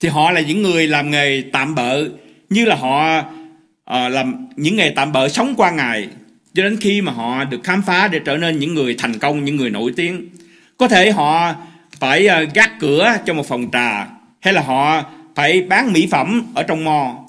thì 0.00 0.08
họ 0.08 0.30
là 0.30 0.40
những 0.40 0.62
người 0.62 0.88
làm 0.88 1.10
nghề 1.10 1.42
tạm 1.52 1.74
bợ, 1.74 2.08
như 2.50 2.64
là 2.64 2.76
họ 2.76 3.18
uh, 3.18 4.12
làm 4.12 4.46
những 4.56 4.76
nghề 4.76 4.90
tạm 4.90 5.12
bợ 5.12 5.28
sống 5.28 5.54
qua 5.56 5.70
ngày, 5.70 6.08
cho 6.54 6.62
đến 6.62 6.76
khi 6.80 7.00
mà 7.00 7.12
họ 7.12 7.44
được 7.44 7.60
khám 7.64 7.82
phá 7.82 8.08
để 8.08 8.20
trở 8.24 8.36
nên 8.36 8.58
những 8.58 8.74
người 8.74 8.94
thành 8.98 9.18
công, 9.18 9.44
những 9.44 9.56
người 9.56 9.70
nổi 9.70 9.92
tiếng. 9.96 10.28
Có 10.76 10.88
thể 10.88 11.12
họ 11.12 11.54
phải 12.00 12.26
ờ, 12.26 12.46
gác 12.54 12.72
cửa 12.80 13.16
cho 13.26 13.34
một 13.34 13.46
phòng 13.46 13.70
trà, 13.72 14.08
hay 14.40 14.54
là 14.54 14.62
họ 14.62 15.04
phải 15.34 15.62
bán 15.62 15.92
mỹ 15.92 16.08
phẩm 16.10 16.42
ở 16.54 16.62
trong 16.62 16.84
mò. 16.84 17.24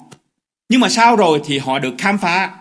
Nhưng 0.68 0.80
mà 0.80 0.88
sau 0.88 1.16
rồi 1.16 1.40
thì 1.44 1.58
họ 1.58 1.78
được 1.78 1.94
khám 1.98 2.18
phá, 2.18 2.52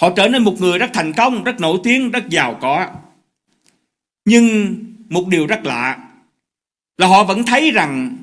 họ 0.00 0.10
trở 0.16 0.28
nên 0.28 0.42
một 0.42 0.60
người 0.60 0.78
rất 0.78 0.90
thành 0.92 1.12
công, 1.12 1.44
rất 1.44 1.60
nổi 1.60 1.78
tiếng, 1.84 2.10
rất 2.10 2.28
giàu 2.28 2.58
có. 2.60 2.86
Nhưng 4.24 4.76
một 5.08 5.28
điều 5.28 5.46
rất 5.46 5.64
lạ 5.64 5.98
là 6.98 7.06
họ 7.06 7.24
vẫn 7.24 7.44
thấy 7.44 7.70
rằng 7.70 8.16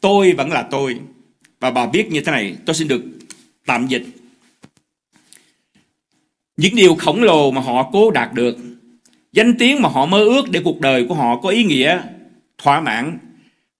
tôi 0.00 0.32
vẫn 0.32 0.52
là 0.52 0.62
tôi. 0.62 1.00
Và 1.60 1.70
bà 1.70 1.86
biết 1.86 2.08
như 2.10 2.20
thế 2.20 2.32
này, 2.32 2.56
tôi 2.66 2.74
xin 2.74 2.88
được 2.88 3.02
tạm 3.66 3.86
dịch. 3.86 4.06
Những 6.56 6.74
điều 6.74 6.94
khổng 6.94 7.22
lồ 7.22 7.50
mà 7.50 7.60
họ 7.60 7.90
cố 7.92 8.10
đạt 8.10 8.32
được, 8.32 8.56
danh 9.36 9.54
tiếng 9.58 9.82
mà 9.82 9.88
họ 9.88 10.06
mơ 10.06 10.18
ước 10.18 10.50
để 10.50 10.60
cuộc 10.64 10.80
đời 10.80 11.06
của 11.08 11.14
họ 11.14 11.40
có 11.40 11.48
ý 11.48 11.64
nghĩa, 11.64 12.02
thỏa 12.58 12.80
mãn 12.80 13.18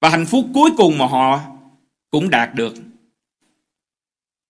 và 0.01 0.09
hạnh 0.09 0.27
phúc 0.27 0.47
cuối 0.55 0.71
cùng 0.77 0.99
mà 0.99 1.07
họ 1.07 1.41
cũng 2.11 2.31
đạt 2.31 2.55
được. 2.55 2.75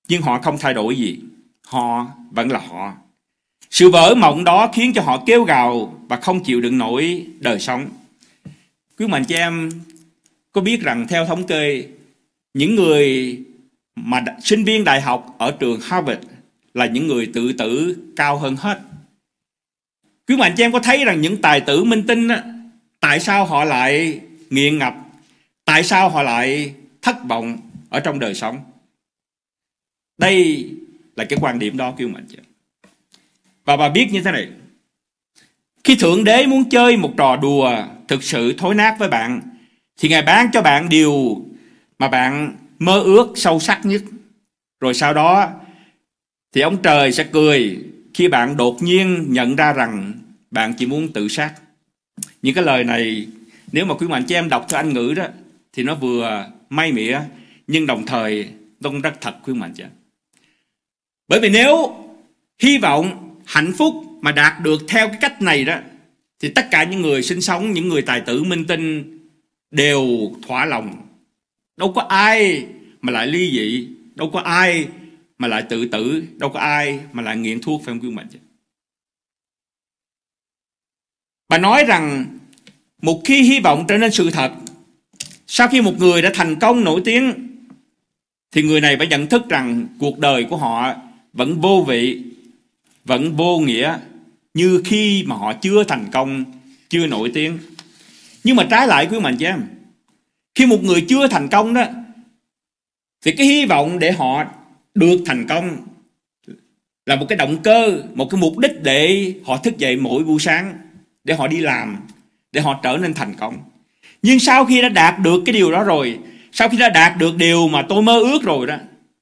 Nhưng 0.08 0.22
họ 0.22 0.38
không 0.42 0.58
thay 0.58 0.74
đổi 0.74 0.96
gì, 0.96 1.18
họ 1.66 2.06
vẫn 2.30 2.50
là 2.50 2.58
họ. 2.58 2.94
Sự 3.70 3.90
vỡ 3.90 4.14
mộng 4.14 4.44
đó 4.44 4.70
khiến 4.74 4.92
cho 4.94 5.02
họ 5.02 5.22
kêu 5.26 5.44
gào 5.44 6.00
và 6.08 6.16
không 6.16 6.44
chịu 6.44 6.60
đựng 6.60 6.78
nổi 6.78 7.26
đời 7.40 7.60
sống. 7.60 7.88
Quý 8.98 9.06
mạnh 9.06 9.24
chị 9.24 9.34
em 9.34 9.70
có 10.52 10.60
biết 10.60 10.80
rằng 10.82 11.06
theo 11.08 11.26
thống 11.26 11.46
kê, 11.46 11.88
những 12.54 12.74
người 12.74 13.38
mà 13.96 14.24
sinh 14.42 14.64
viên 14.64 14.84
đại 14.84 15.00
học 15.00 15.34
ở 15.38 15.50
trường 15.50 15.80
Harvard 15.80 16.20
là 16.74 16.86
những 16.86 17.06
người 17.06 17.30
tự 17.34 17.52
tử 17.52 17.96
cao 18.16 18.38
hơn 18.38 18.56
hết. 18.56 18.80
Quý 20.28 20.36
mạnh 20.36 20.54
chị 20.56 20.64
em 20.64 20.72
có 20.72 20.78
thấy 20.78 21.04
rằng 21.04 21.20
những 21.20 21.42
tài 21.42 21.60
tử 21.60 21.84
minh 21.84 22.06
tinh 22.06 22.28
á, 22.28 22.42
tại 23.00 23.20
sao 23.20 23.44
họ 23.44 23.64
lại 23.64 24.20
nghiện 24.50 24.78
ngập, 24.78 24.94
tại 25.64 25.82
sao 25.82 26.08
họ 26.08 26.22
lại 26.22 26.74
thất 27.02 27.16
vọng 27.28 27.58
ở 27.88 28.00
trong 28.00 28.18
đời 28.18 28.34
sống. 28.34 28.60
Đây 30.18 30.68
là 31.16 31.24
cái 31.24 31.38
quan 31.42 31.58
điểm 31.58 31.76
đó 31.76 31.94
kêu 31.96 32.08
mạnh 32.08 32.26
chị. 32.28 32.36
Và 33.64 33.76
bà 33.76 33.88
biết 33.88 34.08
như 34.12 34.22
thế 34.22 34.32
này. 34.32 34.48
Khi 35.84 35.96
Thượng 35.96 36.24
Đế 36.24 36.46
muốn 36.46 36.70
chơi 36.70 36.96
một 36.96 37.12
trò 37.16 37.36
đùa 37.36 37.84
thực 38.08 38.22
sự 38.22 38.54
thối 38.58 38.74
nát 38.74 38.96
với 38.98 39.08
bạn, 39.08 39.40
thì 39.98 40.08
Ngài 40.08 40.22
bán 40.22 40.50
cho 40.52 40.62
bạn 40.62 40.88
điều 40.88 41.44
mà 41.98 42.08
bạn 42.08 42.56
mơ 42.78 43.00
ước 43.00 43.32
sâu 43.36 43.60
sắc 43.60 43.80
nhất. 43.84 44.02
Rồi 44.80 44.94
sau 44.94 45.14
đó 45.14 45.50
thì 46.52 46.60
ông 46.60 46.82
trời 46.82 47.12
sẽ 47.12 47.24
cười 47.32 47.78
khi 48.16 48.28
bạn 48.28 48.56
đột 48.56 48.82
nhiên 48.82 49.26
nhận 49.28 49.56
ra 49.56 49.72
rằng 49.72 50.12
bạn 50.50 50.74
chỉ 50.78 50.86
muốn 50.86 51.12
tự 51.12 51.28
sát. 51.28 51.52
Những 52.42 52.54
cái 52.54 52.64
lời 52.64 52.84
này, 52.84 53.26
nếu 53.72 53.84
mà 53.84 53.94
quý 53.94 54.08
mạnh 54.08 54.24
cho 54.26 54.36
em 54.36 54.48
đọc 54.48 54.66
theo 54.68 54.80
Anh 54.80 54.92
ngữ 54.92 55.14
đó, 55.16 55.26
thì 55.72 55.82
nó 55.82 55.94
vừa 55.94 56.50
may 56.70 56.92
mỉa, 56.92 57.20
nhưng 57.66 57.86
đồng 57.86 58.06
thời 58.06 58.48
nó 58.80 58.90
cũng 58.90 59.00
rất 59.00 59.20
thật, 59.20 59.36
quý 59.44 59.54
mạnh 59.54 59.72
cho. 59.76 59.84
Bởi 61.28 61.40
vì 61.40 61.48
nếu 61.48 61.96
hy 62.62 62.78
vọng, 62.78 63.36
hạnh 63.44 63.72
phúc 63.78 63.94
mà 64.20 64.32
đạt 64.32 64.62
được 64.62 64.82
theo 64.88 65.08
cái 65.08 65.18
cách 65.20 65.42
này 65.42 65.64
đó, 65.64 65.78
thì 66.40 66.48
tất 66.48 66.68
cả 66.70 66.84
những 66.84 67.02
người 67.02 67.22
sinh 67.22 67.40
sống, 67.40 67.72
những 67.72 67.88
người 67.88 68.02
tài 68.02 68.20
tử 68.20 68.44
minh 68.44 68.64
tinh 68.64 69.18
đều 69.70 70.06
thỏa 70.46 70.64
lòng 70.64 71.06
đâu 71.76 71.92
có 71.92 72.02
ai 72.02 72.66
mà 73.00 73.12
lại 73.12 73.26
ly 73.26 73.50
dị, 73.50 73.88
đâu 74.14 74.30
có 74.32 74.40
ai 74.40 74.86
mà 75.38 75.48
lại 75.48 75.62
tự 75.68 75.86
tử 75.86 76.24
đâu 76.36 76.50
có 76.50 76.60
ai 76.60 77.00
mà 77.12 77.22
lại 77.22 77.36
nghiện 77.36 77.60
thuốc 77.60 77.82
phải 77.84 77.94
không 77.94 78.00
quý 78.00 78.16
ông 78.16 78.28
bà 81.48 81.58
nói 81.58 81.84
rằng 81.84 82.26
một 83.02 83.20
khi 83.24 83.42
hy 83.42 83.60
vọng 83.60 83.84
trở 83.88 83.98
nên 83.98 84.12
sự 84.12 84.30
thật 84.30 84.52
sau 85.46 85.68
khi 85.68 85.80
một 85.80 85.98
người 85.98 86.22
đã 86.22 86.30
thành 86.34 86.58
công 86.58 86.84
nổi 86.84 87.02
tiếng 87.04 87.32
thì 88.52 88.62
người 88.62 88.80
này 88.80 88.96
phải 88.96 89.06
nhận 89.06 89.26
thức 89.26 89.48
rằng 89.48 89.86
cuộc 89.98 90.18
đời 90.18 90.44
của 90.50 90.56
họ 90.56 90.94
vẫn 91.32 91.60
vô 91.60 91.84
vị 91.88 92.22
vẫn 93.04 93.36
vô 93.36 93.58
nghĩa 93.58 93.98
như 94.54 94.82
khi 94.84 95.24
mà 95.26 95.36
họ 95.36 95.52
chưa 95.52 95.84
thành 95.84 96.06
công, 96.12 96.44
chưa 96.88 97.06
nổi 97.06 97.30
tiếng. 97.34 97.58
Nhưng 98.44 98.56
mà 98.56 98.66
trái 98.70 98.86
lại 98.86 99.08
quý 99.10 99.20
mạnh 99.20 99.36
chứ 99.36 99.46
em, 99.46 99.62
khi 100.54 100.66
một 100.66 100.82
người 100.82 101.04
chưa 101.08 101.28
thành 101.28 101.48
công 101.48 101.74
đó, 101.74 101.84
thì 103.24 103.32
cái 103.36 103.46
hy 103.46 103.66
vọng 103.66 103.98
để 103.98 104.12
họ 104.12 104.44
được 104.96 105.22
thành 105.26 105.46
công 105.48 105.86
là 107.06 107.16
một 107.16 107.26
cái 107.28 107.36
động 107.36 107.62
cơ, 107.62 108.02
một 108.14 108.28
cái 108.30 108.40
mục 108.40 108.58
đích 108.58 108.82
để 108.82 109.32
họ 109.44 109.56
thức 109.56 109.78
dậy 109.78 109.96
mỗi 109.96 110.24
buổi 110.24 110.40
sáng, 110.40 110.78
để 111.24 111.34
họ 111.34 111.46
đi 111.48 111.58
làm, 111.58 111.96
để 112.52 112.60
họ 112.60 112.80
trở 112.82 112.96
nên 112.96 113.14
thành 113.14 113.34
công. 113.34 113.56
Nhưng 114.22 114.38
sau 114.38 114.64
khi 114.64 114.82
đã 114.82 114.88
đạt 114.88 115.14
được 115.22 115.42
cái 115.46 115.52
điều 115.52 115.72
đó 115.72 115.84
rồi, 115.84 116.18
sau 116.52 116.68
khi 116.68 116.78
đã 116.78 116.88
đạt 116.88 117.18
được 117.18 117.36
điều 117.36 117.68
mà 117.68 117.86
tôi 117.88 118.02
mơ 118.02 118.20
ước 118.20 118.42
rồi 118.42 118.66
đó, 118.66 118.76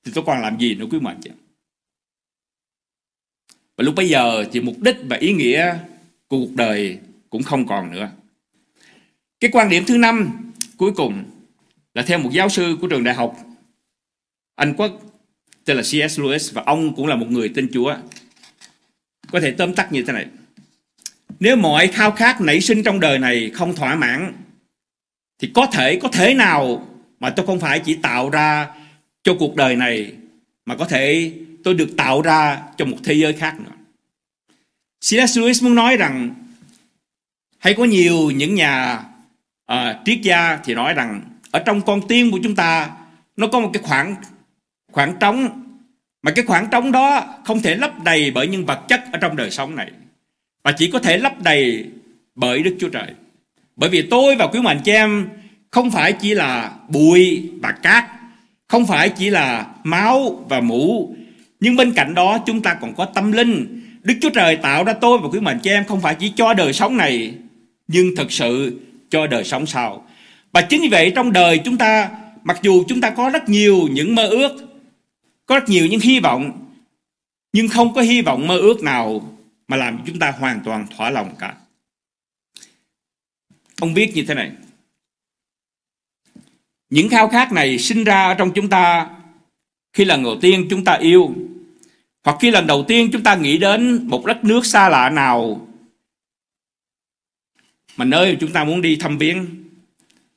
thì 0.04 0.12
tôi 0.14 0.24
còn 0.26 0.40
làm 0.40 0.58
gì 0.58 0.74
nữa 0.74 0.86
quý 0.90 0.98
mệnh 1.00 1.20
chứ? 1.20 1.30
Và 3.76 3.84
lúc 3.84 3.94
bây 3.94 4.08
giờ 4.08 4.44
thì 4.52 4.60
mục 4.60 4.76
đích 4.80 4.96
và 5.08 5.16
ý 5.16 5.32
nghĩa 5.32 5.78
của 6.28 6.38
cuộc 6.38 6.54
đời 6.54 6.98
cũng 7.30 7.42
không 7.42 7.66
còn 7.66 7.92
nữa. 7.92 8.10
Cái 9.40 9.50
quan 9.52 9.68
điểm 9.68 9.84
thứ 9.86 9.96
năm 9.96 10.30
cuối 10.76 10.92
cùng 10.92 11.24
là 11.94 12.02
theo 12.02 12.18
một 12.18 12.30
giáo 12.32 12.48
sư 12.48 12.76
của 12.80 12.86
trường 12.86 13.04
đại 13.04 13.14
học 13.14 13.36
Anh 14.54 14.74
Quốc 14.76 15.00
tên 15.64 15.76
là 15.76 15.82
C.S. 15.82 16.20
Lewis 16.20 16.50
và 16.52 16.62
ông 16.66 16.94
cũng 16.94 17.06
là 17.06 17.16
một 17.16 17.26
người 17.30 17.48
tin 17.48 17.68
Chúa. 17.72 17.96
Có 19.32 19.40
thể 19.40 19.50
tóm 19.50 19.74
tắt 19.74 19.92
như 19.92 20.02
thế 20.02 20.12
này. 20.12 20.26
Nếu 21.40 21.56
mọi 21.56 21.88
khao 21.88 22.10
khát 22.10 22.40
nảy 22.40 22.60
sinh 22.60 22.82
trong 22.82 23.00
đời 23.00 23.18
này 23.18 23.50
không 23.54 23.74
thỏa 23.74 23.94
mãn 23.94 24.32
thì 25.38 25.50
có 25.54 25.66
thể 25.66 25.98
có 26.02 26.08
thể 26.08 26.34
nào 26.34 26.88
mà 27.20 27.30
tôi 27.30 27.46
không 27.46 27.60
phải 27.60 27.80
chỉ 27.80 27.94
tạo 27.94 28.30
ra 28.30 28.68
cho 29.22 29.34
cuộc 29.38 29.56
đời 29.56 29.76
này 29.76 30.12
mà 30.66 30.76
có 30.76 30.84
thể 30.84 31.32
tôi 31.64 31.74
được 31.74 31.96
tạo 31.96 32.22
ra 32.22 32.62
cho 32.76 32.84
một 32.84 32.96
thế 33.04 33.14
giới 33.14 33.32
khác 33.32 33.56
nữa. 33.60 33.72
C.S. 35.00 35.38
Lewis 35.38 35.64
muốn 35.64 35.74
nói 35.74 35.96
rằng 35.96 36.34
hay 37.58 37.74
có 37.74 37.84
nhiều 37.84 38.30
những 38.30 38.54
nhà 38.54 39.04
uh, 39.72 39.78
triết 40.04 40.22
gia 40.22 40.56
thì 40.64 40.74
nói 40.74 40.94
rằng 40.94 41.20
ở 41.50 41.62
trong 41.66 41.82
con 41.82 42.08
tim 42.08 42.30
của 42.30 42.38
chúng 42.42 42.56
ta 42.56 42.90
nó 43.36 43.46
có 43.46 43.60
một 43.60 43.70
cái 43.72 43.82
khoảng 43.82 44.16
khoảng 44.94 45.14
trống 45.20 45.62
mà 46.22 46.30
cái 46.30 46.44
khoảng 46.44 46.66
trống 46.70 46.92
đó 46.92 47.34
không 47.44 47.62
thể 47.62 47.74
lấp 47.74 48.04
đầy 48.04 48.30
bởi 48.30 48.46
những 48.46 48.66
vật 48.66 48.80
chất 48.88 49.00
ở 49.12 49.18
trong 49.18 49.36
đời 49.36 49.50
sống 49.50 49.76
này 49.76 49.90
mà 50.64 50.72
chỉ 50.72 50.90
có 50.90 50.98
thể 50.98 51.18
lấp 51.18 51.42
đầy 51.42 51.86
bởi 52.34 52.62
Đức 52.62 52.76
Chúa 52.80 52.88
Trời. 52.88 53.08
Bởi 53.76 53.90
vì 53.90 54.02
tôi 54.02 54.36
và 54.36 54.46
quý 54.46 54.60
mạnh 54.60 54.80
chị 54.84 54.92
em 54.92 55.28
không 55.70 55.90
phải 55.90 56.12
chỉ 56.12 56.34
là 56.34 56.72
bụi 56.88 57.50
và 57.62 57.72
cát, 57.72 58.04
không 58.68 58.86
phải 58.86 59.08
chỉ 59.08 59.30
là 59.30 59.66
máu 59.84 60.44
và 60.48 60.60
mũ, 60.60 61.16
nhưng 61.60 61.76
bên 61.76 61.92
cạnh 61.92 62.14
đó 62.14 62.38
chúng 62.46 62.62
ta 62.62 62.74
còn 62.74 62.94
có 62.94 63.04
tâm 63.04 63.32
linh. 63.32 63.80
Đức 64.02 64.14
Chúa 64.22 64.30
Trời 64.30 64.56
tạo 64.56 64.84
ra 64.84 64.92
tôi 64.92 65.18
và 65.18 65.28
quý 65.28 65.40
mạnh 65.40 65.58
cho 65.62 65.70
em 65.70 65.84
không 65.84 66.00
phải 66.00 66.14
chỉ 66.14 66.32
cho 66.36 66.54
đời 66.54 66.72
sống 66.72 66.96
này, 66.96 67.34
nhưng 67.88 68.16
thực 68.16 68.32
sự 68.32 68.80
cho 69.10 69.26
đời 69.26 69.44
sống 69.44 69.66
sau. 69.66 70.06
Và 70.52 70.60
chính 70.60 70.82
vì 70.82 70.88
vậy 70.88 71.12
trong 71.14 71.32
đời 71.32 71.58
chúng 71.58 71.76
ta, 71.76 72.10
mặc 72.44 72.58
dù 72.62 72.84
chúng 72.88 73.00
ta 73.00 73.10
có 73.10 73.30
rất 73.30 73.48
nhiều 73.48 73.88
những 73.92 74.14
mơ 74.14 74.26
ước, 74.26 74.73
có 75.46 75.58
rất 75.58 75.68
nhiều 75.68 75.86
những 75.86 76.00
hy 76.00 76.20
vọng, 76.20 76.70
nhưng 77.52 77.68
không 77.68 77.94
có 77.94 78.00
hy 78.00 78.22
vọng 78.22 78.46
mơ 78.46 78.58
ước 78.58 78.82
nào 78.82 79.36
mà 79.68 79.76
làm 79.76 80.02
chúng 80.06 80.18
ta 80.18 80.30
hoàn 80.30 80.60
toàn 80.64 80.86
thỏa 80.96 81.10
lòng 81.10 81.34
cả. 81.38 81.54
Ông 83.80 83.94
viết 83.94 84.12
như 84.14 84.24
thế 84.28 84.34
này. 84.34 84.52
Những 86.90 87.08
khao 87.08 87.28
khát 87.28 87.52
này 87.52 87.78
sinh 87.78 88.04
ra 88.04 88.24
ở 88.24 88.34
trong 88.34 88.52
chúng 88.54 88.68
ta 88.68 89.10
khi 89.92 90.04
lần 90.04 90.22
đầu 90.22 90.38
tiên 90.40 90.66
chúng 90.70 90.84
ta 90.84 90.92
yêu 90.92 91.34
hoặc 92.24 92.36
khi 92.40 92.50
lần 92.50 92.66
đầu 92.66 92.84
tiên 92.88 93.08
chúng 93.12 93.22
ta 93.22 93.34
nghĩ 93.34 93.58
đến 93.58 94.08
một 94.08 94.26
đất 94.26 94.44
nước 94.44 94.66
xa 94.66 94.88
lạ 94.88 95.10
nào 95.10 95.68
mà 97.96 98.04
nơi 98.04 98.36
chúng 98.40 98.52
ta 98.52 98.64
muốn 98.64 98.82
đi 98.82 98.96
thăm 98.96 99.18
viếng 99.18 99.46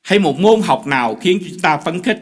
hay 0.02 0.18
một 0.18 0.40
môn 0.40 0.60
học 0.62 0.86
nào 0.86 1.14
khiến 1.14 1.38
chúng 1.50 1.60
ta 1.60 1.76
phấn 1.76 2.02
khích 2.02 2.20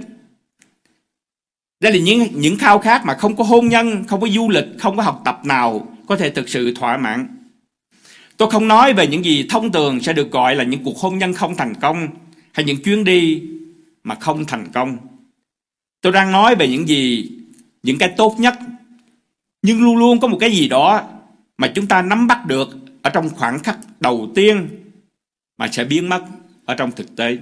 đây 1.80 1.92
là 1.92 1.98
những 1.98 2.28
những 2.34 2.58
khao 2.58 2.78
khát 2.78 3.06
mà 3.06 3.14
không 3.14 3.36
có 3.36 3.44
hôn 3.44 3.68
nhân, 3.68 4.04
không 4.08 4.20
có 4.20 4.28
du 4.28 4.48
lịch, 4.48 4.66
không 4.78 4.96
có 4.96 5.02
học 5.02 5.22
tập 5.24 5.40
nào 5.44 5.88
có 6.06 6.16
thể 6.16 6.30
thực 6.30 6.48
sự 6.48 6.74
thỏa 6.74 6.96
mãn 6.96 7.36
tôi 8.36 8.50
không 8.50 8.68
nói 8.68 8.92
về 8.94 9.06
những 9.06 9.24
gì 9.24 9.46
thông 9.50 9.72
thường 9.72 10.00
sẽ 10.00 10.12
được 10.12 10.30
gọi 10.30 10.54
là 10.54 10.64
những 10.64 10.84
cuộc 10.84 10.98
hôn 10.98 11.18
nhân 11.18 11.32
không 11.32 11.56
thành 11.56 11.74
công 11.74 12.08
hay 12.52 12.64
những 12.64 12.82
chuyến 12.82 13.04
đi 13.04 13.42
mà 14.04 14.14
không 14.14 14.44
thành 14.44 14.66
công 14.72 14.98
tôi 16.00 16.12
đang 16.12 16.32
nói 16.32 16.54
về 16.54 16.68
những 16.68 16.88
gì, 16.88 17.30
những 17.82 17.98
cái 17.98 18.12
tốt 18.16 18.34
nhất, 18.38 18.54
nhưng 19.62 19.82
luôn 19.82 19.96
luôn 19.96 20.20
có 20.20 20.28
một 20.28 20.36
cái 20.40 20.52
gì 20.52 20.68
đó 20.68 21.02
mà 21.58 21.72
chúng 21.74 21.86
ta 21.86 22.02
nắm 22.02 22.26
bắt 22.26 22.46
được 22.46 22.68
ở 23.02 23.10
trong 23.10 23.28
khoảng 23.28 23.58
khắc 23.58 23.78
đầu 24.00 24.30
tiên 24.34 24.68
mà 25.58 25.68
sẽ 25.72 25.84
biến 25.84 26.08
mất 26.08 26.24
ở 26.64 26.74
trong 26.74 26.92
thực 26.92 27.16
tế. 27.16 27.38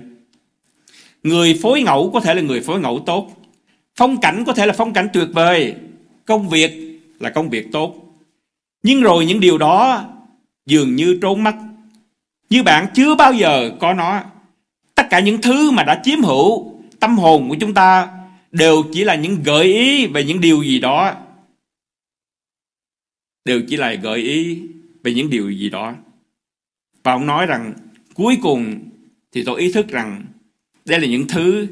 Người 1.23 1.59
phối 1.63 1.83
ngẫu 1.83 2.11
có 2.15 2.21
thể 2.21 2.35
là 2.35 2.43
người 2.43 2.61
phối 2.61 2.81
ngẫu 2.81 3.03
tốt. 3.07 3.31
Phong 3.97 4.21
cảnh 4.21 4.45
có 4.47 4.53
thể 4.53 4.67
là 4.67 4.73
phong 4.73 4.93
cảnh 4.93 5.09
tuyệt 5.13 5.29
vời. 5.33 5.75
Công 6.25 6.49
việc 6.49 7.01
là 7.21 7.31
công 7.31 7.51
việc 7.51 7.73
tốt. 7.73 7.95
Nhưng 8.83 9.03
rồi 9.03 9.27
những 9.27 9.41
điều 9.41 9.59
đó 9.59 10.05
dường 10.67 10.97
như 10.97 11.19
trốn 11.23 11.45
mất. 11.45 11.55
Như 12.51 12.63
bạn 12.63 12.87
chưa 12.95 13.15
bao 13.15 13.33
giờ 13.33 13.71
có 13.81 13.95
nó. 13.95 14.21
Tất 14.95 15.07
cả 15.11 15.21
những 15.21 15.43
thứ 15.43 15.71
mà 15.71 15.83
đã 15.83 16.01
chiếm 16.05 16.23
hữu 16.23 16.81
tâm 17.01 17.19
hồn 17.19 17.49
của 17.49 17.57
chúng 17.61 17.75
ta 17.75 18.09
đều 18.51 18.83
chỉ 18.93 19.05
là 19.05 19.15
những 19.15 19.43
gợi 19.43 19.65
ý 19.65 20.07
về 20.07 20.25
những 20.25 20.41
điều 20.41 20.63
gì 20.63 20.81
đó. 20.81 21.15
Đều 23.45 23.61
chỉ 23.69 23.77
là 23.77 23.95
gợi 23.95 24.19
ý 24.19 24.63
về 25.03 25.15
những 25.15 25.31
điều 25.31 25.51
gì 25.51 25.71
đó. 25.71 25.95
Và 27.03 27.13
ông 27.13 27.27
nói 27.27 27.47
rằng, 27.47 27.73
cuối 28.15 28.39
cùng 28.43 28.81
thì 29.33 29.45
tôi 29.45 29.61
ý 29.61 29.73
thức 29.73 29.89
rằng 29.89 30.25
đây 30.85 31.01
là 31.01 31.07
những 31.07 31.29
thứ 31.29 31.67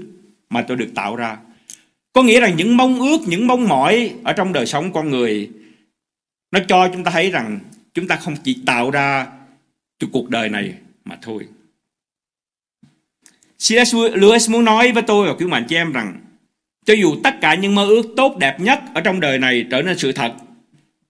mà 0.50 0.62
tôi 0.62 0.76
được 0.76 0.88
tạo 0.94 1.16
ra. 1.16 1.38
Có 2.12 2.22
nghĩa 2.22 2.40
rằng 2.40 2.56
những 2.56 2.76
mong 2.76 3.00
ước, 3.00 3.18
những 3.26 3.46
mong 3.46 3.68
mỏi 3.68 4.14
ở 4.24 4.32
trong 4.32 4.52
đời 4.52 4.66
sống 4.66 4.92
con 4.92 5.10
người 5.10 5.50
nó 6.50 6.60
cho 6.68 6.88
chúng 6.88 7.04
ta 7.04 7.10
thấy 7.10 7.30
rằng 7.30 7.58
chúng 7.94 8.08
ta 8.08 8.16
không 8.16 8.36
chỉ 8.44 8.62
tạo 8.66 8.90
ra 8.90 9.26
cho 9.98 10.06
cuộc 10.12 10.30
đời 10.30 10.48
này 10.48 10.74
mà 11.04 11.18
thôi. 11.22 11.46
C.S. 13.58 13.94
Lewis 13.94 14.52
muốn 14.52 14.64
nói 14.64 14.92
với 14.92 15.02
tôi 15.02 15.28
và 15.28 15.34
quý 15.34 15.46
mạng 15.46 15.64
chị 15.68 15.76
em 15.76 15.92
rằng 15.92 16.20
cho 16.84 16.94
dù 16.94 17.16
tất 17.24 17.40
cả 17.40 17.54
những 17.54 17.74
mơ 17.74 17.86
ước 17.86 18.06
tốt 18.16 18.36
đẹp 18.38 18.60
nhất 18.60 18.80
ở 18.94 19.00
trong 19.00 19.20
đời 19.20 19.38
này 19.38 19.66
trở 19.70 19.82
nên 19.82 19.98
sự 19.98 20.12
thật 20.12 20.32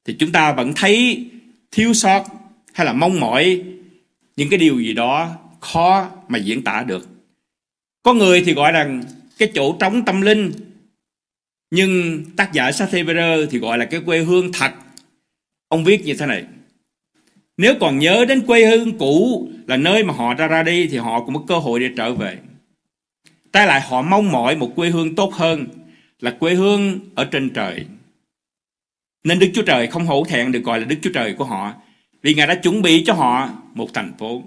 thì 0.04 0.16
chúng 0.18 0.32
ta 0.32 0.52
vẫn 0.52 0.72
thấy 0.76 1.26
thiếu 1.70 1.94
sót 1.94 2.24
hay 2.72 2.86
là 2.86 2.92
mong 2.92 3.20
mỏi 3.20 3.62
những 4.36 4.48
cái 4.50 4.58
điều 4.58 4.78
gì 4.78 4.94
đó 4.94 5.36
khó 5.60 6.10
mà 6.28 6.38
diễn 6.38 6.64
tả 6.64 6.82
được. 6.82 7.08
Có 8.02 8.14
người 8.14 8.42
thì 8.46 8.54
gọi 8.54 8.72
rằng 8.72 9.02
cái 9.38 9.50
chỗ 9.54 9.76
trống 9.80 10.04
tâm 10.04 10.20
linh 10.20 10.52
nhưng 11.74 12.24
tác 12.36 12.52
giả 12.52 12.72
Sartre 12.72 13.46
thì 13.50 13.58
gọi 13.58 13.78
là 13.78 13.84
cái 13.84 14.00
quê 14.06 14.18
hương 14.18 14.52
thật. 14.52 14.72
Ông 15.68 15.84
viết 15.84 16.04
như 16.04 16.14
thế 16.14 16.26
này. 16.26 16.44
Nếu 17.56 17.74
còn 17.80 17.98
nhớ 17.98 18.24
đến 18.28 18.46
quê 18.46 18.66
hương 18.66 18.98
cũ 18.98 19.48
là 19.66 19.76
nơi 19.76 20.04
mà 20.04 20.14
họ 20.14 20.34
ra 20.34 20.46
ra 20.46 20.62
đi 20.62 20.86
thì 20.86 20.96
họ 20.96 21.24
cũng 21.24 21.34
có 21.34 21.44
cơ 21.48 21.58
hội 21.58 21.80
để 21.80 21.90
trở 21.96 22.14
về. 22.14 22.38
Trái 23.52 23.66
lại, 23.66 23.80
họ 23.80 24.02
mong 24.02 24.32
mỏi 24.32 24.56
một 24.56 24.72
quê 24.76 24.88
hương 24.88 25.14
tốt 25.14 25.34
hơn, 25.34 25.66
là 26.20 26.30
quê 26.30 26.54
hương 26.54 27.00
ở 27.14 27.24
trên 27.24 27.50
trời. 27.50 27.86
Nên 29.24 29.38
Đức 29.38 29.50
Chúa 29.54 29.62
Trời 29.62 29.86
không 29.86 30.06
hổ 30.06 30.24
thẹn 30.24 30.52
được 30.52 30.64
gọi 30.64 30.80
là 30.80 30.84
Đức 30.84 30.96
Chúa 31.02 31.12
Trời 31.14 31.34
của 31.34 31.44
họ, 31.44 31.74
vì 32.22 32.34
Ngài 32.34 32.46
đã 32.46 32.54
chuẩn 32.54 32.82
bị 32.82 33.04
cho 33.06 33.12
họ 33.12 33.50
một 33.74 33.88
thành 33.94 34.12
phố. 34.18 34.42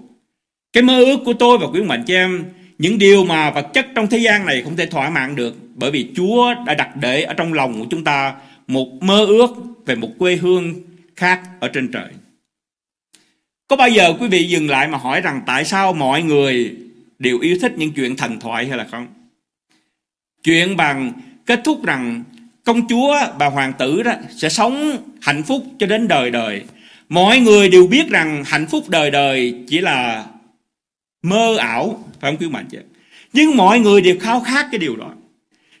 Cái 0.72 0.82
mơ 0.82 1.04
ước 1.04 1.18
của 1.24 1.32
tôi 1.32 1.58
và 1.58 1.66
quý 1.66 1.82
mạnh 1.82 2.04
cho 2.06 2.14
em 2.14 2.44
những 2.78 2.98
điều 2.98 3.24
mà 3.24 3.50
vật 3.50 3.66
chất 3.74 3.86
trong 3.94 4.06
thế 4.06 4.18
gian 4.18 4.46
này 4.46 4.62
không 4.62 4.76
thể 4.76 4.86
thỏa 4.86 5.10
mãn 5.10 5.36
được, 5.36 5.56
bởi 5.74 5.90
vì 5.90 6.06
Chúa 6.16 6.54
đã 6.66 6.74
đặt 6.74 6.96
để 6.96 7.22
ở 7.22 7.34
trong 7.34 7.52
lòng 7.52 7.80
của 7.80 7.86
chúng 7.90 8.04
ta 8.04 8.34
một 8.66 8.88
mơ 9.00 9.24
ước 9.24 9.50
về 9.86 9.94
một 9.94 10.10
quê 10.18 10.36
hương 10.36 10.74
khác 11.16 11.40
ở 11.60 11.68
trên 11.68 11.92
trời. 11.92 12.08
Có 13.68 13.76
bao 13.76 13.88
giờ 13.88 14.14
quý 14.20 14.28
vị 14.28 14.44
dừng 14.44 14.70
lại 14.70 14.88
mà 14.88 14.98
hỏi 14.98 15.20
rằng 15.20 15.40
tại 15.46 15.64
sao 15.64 15.92
mọi 15.92 16.22
người 16.22 16.76
đều 17.18 17.38
yêu 17.38 17.58
thích 17.62 17.72
những 17.76 17.92
chuyện 17.92 18.16
thần 18.16 18.40
thoại 18.40 18.66
hay 18.66 18.78
là 18.78 18.86
không? 18.90 19.06
Chuyện 20.42 20.76
bằng 20.76 21.12
kết 21.46 21.60
thúc 21.64 21.84
rằng 21.84 22.24
công 22.64 22.88
chúa 22.88 23.18
bà 23.38 23.46
hoàng 23.46 23.72
tử 23.78 24.02
đó 24.02 24.12
sẽ 24.36 24.48
sống 24.48 24.96
hạnh 25.20 25.42
phúc 25.42 25.64
cho 25.78 25.86
đến 25.86 26.08
đời 26.08 26.30
đời. 26.30 26.62
Mọi 27.08 27.38
người 27.40 27.68
đều 27.68 27.86
biết 27.86 28.08
rằng 28.08 28.44
hạnh 28.46 28.66
phúc 28.66 28.88
đời 28.88 29.10
đời 29.10 29.54
chỉ 29.68 29.80
là 29.80 30.24
mơ 31.28 31.56
ảo, 31.56 32.04
phải 32.20 32.30
không 32.30 32.40
quý 32.40 32.48
mạnh 32.48 32.66
chứ? 32.70 32.78
Nhưng 33.32 33.56
mọi 33.56 33.80
người 33.80 34.00
đều 34.00 34.16
khao 34.20 34.40
khát 34.40 34.68
cái 34.70 34.78
điều 34.78 34.96
đó. 34.96 35.12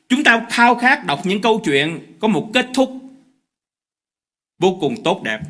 Chúng 0.08 0.24
ta 0.24 0.46
khao 0.50 0.74
khát 0.74 1.06
đọc 1.06 1.20
những 1.26 1.40
câu 1.40 1.62
chuyện 1.64 2.00
có 2.20 2.28
một 2.28 2.50
kết 2.54 2.66
thúc 2.74 2.90
vô 4.58 4.78
cùng 4.80 5.02
tốt 5.04 5.22
đẹp. 5.22 5.40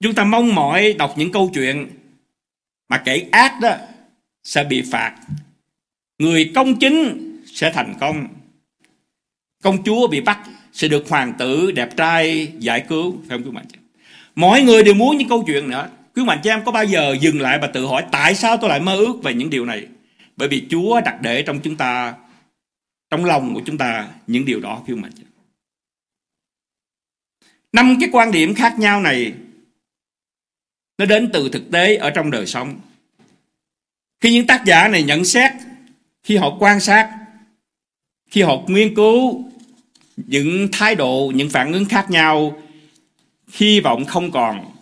Chúng 0.00 0.14
ta 0.14 0.24
mong 0.24 0.54
mỏi 0.54 0.92
đọc 0.92 1.14
những 1.16 1.32
câu 1.32 1.50
chuyện 1.54 1.90
mà 2.88 2.98
kẻ 2.98 3.26
ác 3.32 3.58
đó 3.62 3.76
sẽ 4.44 4.64
bị 4.64 4.82
phạt. 4.90 5.16
Người 6.18 6.52
công 6.54 6.78
chính 6.78 7.32
sẽ 7.46 7.72
thành 7.72 7.94
công. 8.00 8.26
Công 9.62 9.82
chúa 9.84 10.08
bị 10.08 10.20
bắt 10.20 10.38
sẽ 10.72 10.88
được 10.88 11.08
hoàng 11.08 11.34
tử 11.38 11.70
đẹp 11.70 11.96
trai 11.96 12.52
giải 12.58 12.84
cứu. 12.88 13.16
Phải 13.28 13.38
không 13.38 13.46
quý 13.46 13.50
mạnh? 13.50 13.66
Mọi 14.34 14.62
người 14.62 14.84
đều 14.84 14.94
muốn 14.94 15.16
những 15.16 15.28
câu 15.28 15.44
chuyện 15.46 15.70
nữa. 15.70 15.88
Quý 16.16 16.24
mạnh 16.24 16.40
chị 16.42 16.50
em 16.50 16.64
có 16.64 16.72
bao 16.72 16.84
giờ 16.84 17.16
dừng 17.20 17.40
lại 17.40 17.58
và 17.62 17.66
tự 17.66 17.86
hỏi 17.86 18.04
tại 18.12 18.34
sao 18.34 18.56
tôi 18.56 18.70
lại 18.70 18.80
mơ 18.80 18.96
ước 18.96 19.22
về 19.22 19.34
những 19.34 19.50
điều 19.50 19.64
này? 19.64 19.86
Bởi 20.36 20.48
vì 20.48 20.66
Chúa 20.70 21.00
đặt 21.00 21.18
để 21.22 21.42
trong 21.42 21.60
chúng 21.60 21.76
ta, 21.76 22.14
trong 23.10 23.24
lòng 23.24 23.54
của 23.54 23.60
chúng 23.66 23.78
ta 23.78 24.08
những 24.26 24.44
điều 24.44 24.60
đó 24.60 24.82
quý 24.86 24.94
mạnh 24.94 25.12
chị 25.16 25.22
em. 25.22 25.30
Năm 27.72 27.96
cái 28.00 28.08
quan 28.12 28.32
điểm 28.32 28.54
khác 28.54 28.78
nhau 28.78 29.00
này 29.00 29.34
nó 30.98 31.06
đến 31.06 31.30
từ 31.32 31.48
thực 31.48 31.70
tế 31.72 31.96
ở 31.96 32.10
trong 32.10 32.30
đời 32.30 32.46
sống. 32.46 32.80
Khi 34.20 34.32
những 34.32 34.46
tác 34.46 34.64
giả 34.64 34.88
này 34.88 35.02
nhận 35.02 35.24
xét, 35.24 35.52
khi 36.22 36.36
họ 36.36 36.56
quan 36.60 36.80
sát, 36.80 37.18
khi 38.30 38.42
họ 38.42 38.62
nghiên 38.66 38.94
cứu 38.94 39.50
những 40.16 40.68
thái 40.72 40.94
độ, 40.94 41.32
những 41.34 41.50
phản 41.50 41.72
ứng 41.72 41.84
khác 41.84 42.10
nhau, 42.10 42.62
hy 43.52 43.80
vọng 43.80 44.04
không 44.04 44.30
còn 44.30 44.75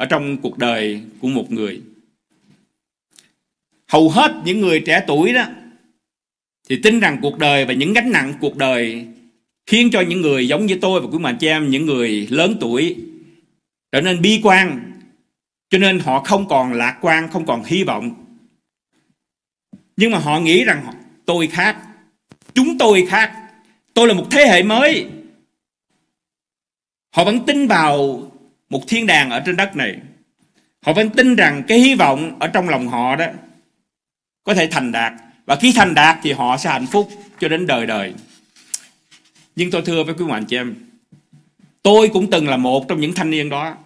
ở 0.00 0.06
trong 0.06 0.36
cuộc 0.36 0.58
đời 0.58 1.02
của 1.20 1.28
một 1.28 1.52
người. 1.52 1.80
Hầu 3.88 4.10
hết 4.10 4.32
những 4.44 4.60
người 4.60 4.80
trẻ 4.80 5.04
tuổi 5.06 5.32
đó 5.32 5.44
thì 6.68 6.80
tin 6.82 7.00
rằng 7.00 7.18
cuộc 7.22 7.38
đời 7.38 7.64
và 7.64 7.72
những 7.72 7.92
gánh 7.92 8.12
nặng 8.12 8.34
cuộc 8.40 8.56
đời 8.56 9.06
khiến 9.66 9.90
cho 9.92 10.00
những 10.00 10.20
người 10.20 10.48
giống 10.48 10.66
như 10.66 10.78
tôi 10.80 11.00
và 11.00 11.06
quý 11.12 11.18
mạnh 11.18 11.36
chị 11.40 11.46
em, 11.46 11.70
những 11.70 11.86
người 11.86 12.26
lớn 12.30 12.56
tuổi 12.60 12.96
trở 13.92 14.00
nên 14.00 14.22
bi 14.22 14.40
quan, 14.42 14.92
cho 15.70 15.78
nên 15.78 15.98
họ 15.98 16.20
không 16.20 16.48
còn 16.48 16.72
lạc 16.72 16.98
quan, 17.00 17.28
không 17.30 17.46
còn 17.46 17.62
hy 17.64 17.84
vọng. 17.84 18.24
Nhưng 19.96 20.10
mà 20.10 20.18
họ 20.18 20.40
nghĩ 20.40 20.64
rằng 20.64 20.86
tôi 21.26 21.46
khác, 21.46 21.76
chúng 22.54 22.78
tôi 22.78 23.06
khác, 23.08 23.32
tôi 23.94 24.08
là 24.08 24.14
một 24.14 24.26
thế 24.30 24.46
hệ 24.46 24.62
mới. 24.62 25.06
Họ 27.10 27.24
vẫn 27.24 27.46
tin 27.46 27.66
vào 27.66 28.29
một 28.70 28.82
thiên 28.88 29.06
đàng 29.06 29.30
ở 29.30 29.42
trên 29.46 29.56
đất 29.56 29.76
này. 29.76 29.96
Họ 30.82 30.92
vẫn 30.92 31.10
tin 31.10 31.36
rằng 31.36 31.62
cái 31.68 31.78
hy 31.78 31.94
vọng 31.94 32.36
ở 32.38 32.46
trong 32.48 32.68
lòng 32.68 32.88
họ 32.88 33.16
đó 33.16 33.26
có 34.44 34.54
thể 34.54 34.68
thành 34.70 34.92
đạt. 34.92 35.12
Và 35.46 35.56
khi 35.56 35.72
thành 35.72 35.94
đạt 35.94 36.18
thì 36.22 36.32
họ 36.32 36.56
sẽ 36.56 36.70
hạnh 36.70 36.86
phúc 36.86 37.10
cho 37.40 37.48
đến 37.48 37.66
đời 37.66 37.86
đời. 37.86 38.14
Nhưng 39.56 39.70
tôi 39.70 39.82
thưa 39.82 40.04
với 40.04 40.14
quý 40.14 40.24
bạn 40.28 40.44
chị 40.44 40.56
em, 40.56 40.74
tôi 41.82 42.08
cũng 42.08 42.30
từng 42.30 42.48
là 42.48 42.56
một 42.56 42.88
trong 42.88 43.00
những 43.00 43.12
thanh 43.12 43.30
niên 43.30 43.48
đó. 43.48 43.76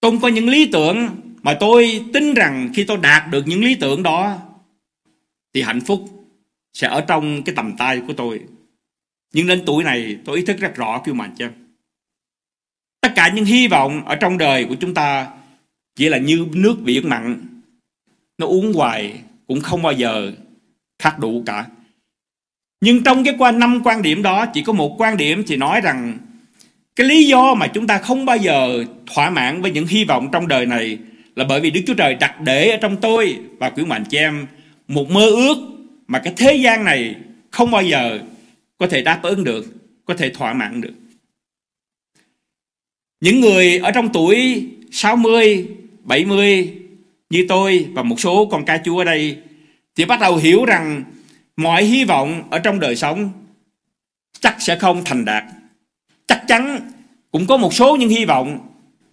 Tôi 0.00 0.18
có 0.22 0.28
những 0.28 0.48
lý 0.48 0.68
tưởng 0.72 1.08
mà 1.42 1.56
tôi 1.60 2.04
tin 2.12 2.34
rằng 2.34 2.70
khi 2.74 2.84
tôi 2.84 2.96
đạt 2.96 3.30
được 3.30 3.46
những 3.46 3.64
lý 3.64 3.74
tưởng 3.74 4.02
đó 4.02 4.38
thì 5.54 5.62
hạnh 5.62 5.80
phúc 5.80 6.04
sẽ 6.72 6.88
ở 6.88 7.00
trong 7.00 7.42
cái 7.42 7.54
tầm 7.54 7.76
tay 7.76 8.00
của 8.06 8.12
tôi. 8.12 8.40
Nhưng 9.32 9.46
đến 9.46 9.62
tuổi 9.66 9.84
này 9.84 10.18
tôi 10.24 10.36
ý 10.36 10.44
thức 10.44 10.56
rất 10.58 10.74
rõ 10.74 10.98
quý 11.04 11.12
mạnh 11.12 11.34
chị 11.38 11.44
em. 11.44 11.67
Tất 13.00 13.12
cả 13.14 13.32
những 13.34 13.44
hy 13.44 13.68
vọng 13.68 14.04
ở 14.04 14.14
trong 14.14 14.38
đời 14.38 14.64
của 14.64 14.74
chúng 14.80 14.94
ta 14.94 15.26
chỉ 15.96 16.08
là 16.08 16.18
như 16.18 16.46
nước 16.52 16.76
biển 16.82 17.08
mặn. 17.08 17.40
Nó 18.38 18.46
uống 18.46 18.72
hoài 18.72 19.20
cũng 19.46 19.60
không 19.60 19.82
bao 19.82 19.92
giờ 19.92 20.32
khát 20.98 21.18
đủ 21.18 21.42
cả. 21.46 21.66
Nhưng 22.80 23.02
trong 23.04 23.24
cái 23.24 23.34
quan 23.38 23.58
năm 23.58 23.80
quan 23.84 24.02
điểm 24.02 24.22
đó 24.22 24.46
chỉ 24.46 24.62
có 24.62 24.72
một 24.72 25.00
quan 25.00 25.16
điểm 25.16 25.44
thì 25.46 25.56
nói 25.56 25.80
rằng 25.80 26.18
cái 26.96 27.06
lý 27.06 27.26
do 27.26 27.54
mà 27.54 27.66
chúng 27.66 27.86
ta 27.86 27.98
không 27.98 28.24
bao 28.24 28.36
giờ 28.36 28.84
thỏa 29.14 29.30
mãn 29.30 29.62
với 29.62 29.70
những 29.70 29.86
hy 29.86 30.04
vọng 30.04 30.28
trong 30.32 30.48
đời 30.48 30.66
này 30.66 30.98
là 31.36 31.44
bởi 31.44 31.60
vì 31.60 31.70
Đức 31.70 31.80
Chúa 31.86 31.94
Trời 31.94 32.14
đặt 32.14 32.40
để 32.40 32.70
ở 32.70 32.76
trong 32.76 32.96
tôi 32.96 33.38
và 33.58 33.70
quý 33.70 33.84
mạnh 33.84 34.04
chị 34.08 34.18
em 34.18 34.46
một 34.88 35.10
mơ 35.10 35.26
ước 35.26 35.56
mà 36.06 36.18
cái 36.18 36.32
thế 36.36 36.54
gian 36.54 36.84
này 36.84 37.14
không 37.50 37.70
bao 37.70 37.82
giờ 37.82 38.18
có 38.78 38.86
thể 38.86 39.02
đáp 39.02 39.20
ứng 39.22 39.44
được, 39.44 39.66
có 40.04 40.14
thể 40.14 40.30
thỏa 40.30 40.52
mãn 40.52 40.80
được. 40.80 40.92
Những 43.20 43.40
người 43.40 43.78
ở 43.78 43.90
trong 43.90 44.12
tuổi 44.12 44.66
60, 44.90 45.68
70 46.02 46.74
như 47.30 47.46
tôi 47.48 47.86
và 47.92 48.02
một 48.02 48.20
số 48.20 48.46
con 48.50 48.64
ca 48.64 48.80
chúa 48.84 48.98
ở 48.98 49.04
đây 49.04 49.38
thì 49.96 50.04
bắt 50.04 50.20
đầu 50.20 50.36
hiểu 50.36 50.64
rằng 50.64 51.04
mọi 51.56 51.84
hy 51.84 52.04
vọng 52.04 52.42
ở 52.50 52.58
trong 52.58 52.80
đời 52.80 52.96
sống 52.96 53.30
chắc 54.40 54.56
sẽ 54.58 54.76
không 54.76 55.04
thành 55.04 55.24
đạt. 55.24 55.44
Chắc 56.26 56.42
chắn 56.48 56.90
cũng 57.30 57.46
có 57.46 57.56
một 57.56 57.74
số 57.74 57.96
những 57.96 58.08
hy 58.08 58.24
vọng 58.24 58.58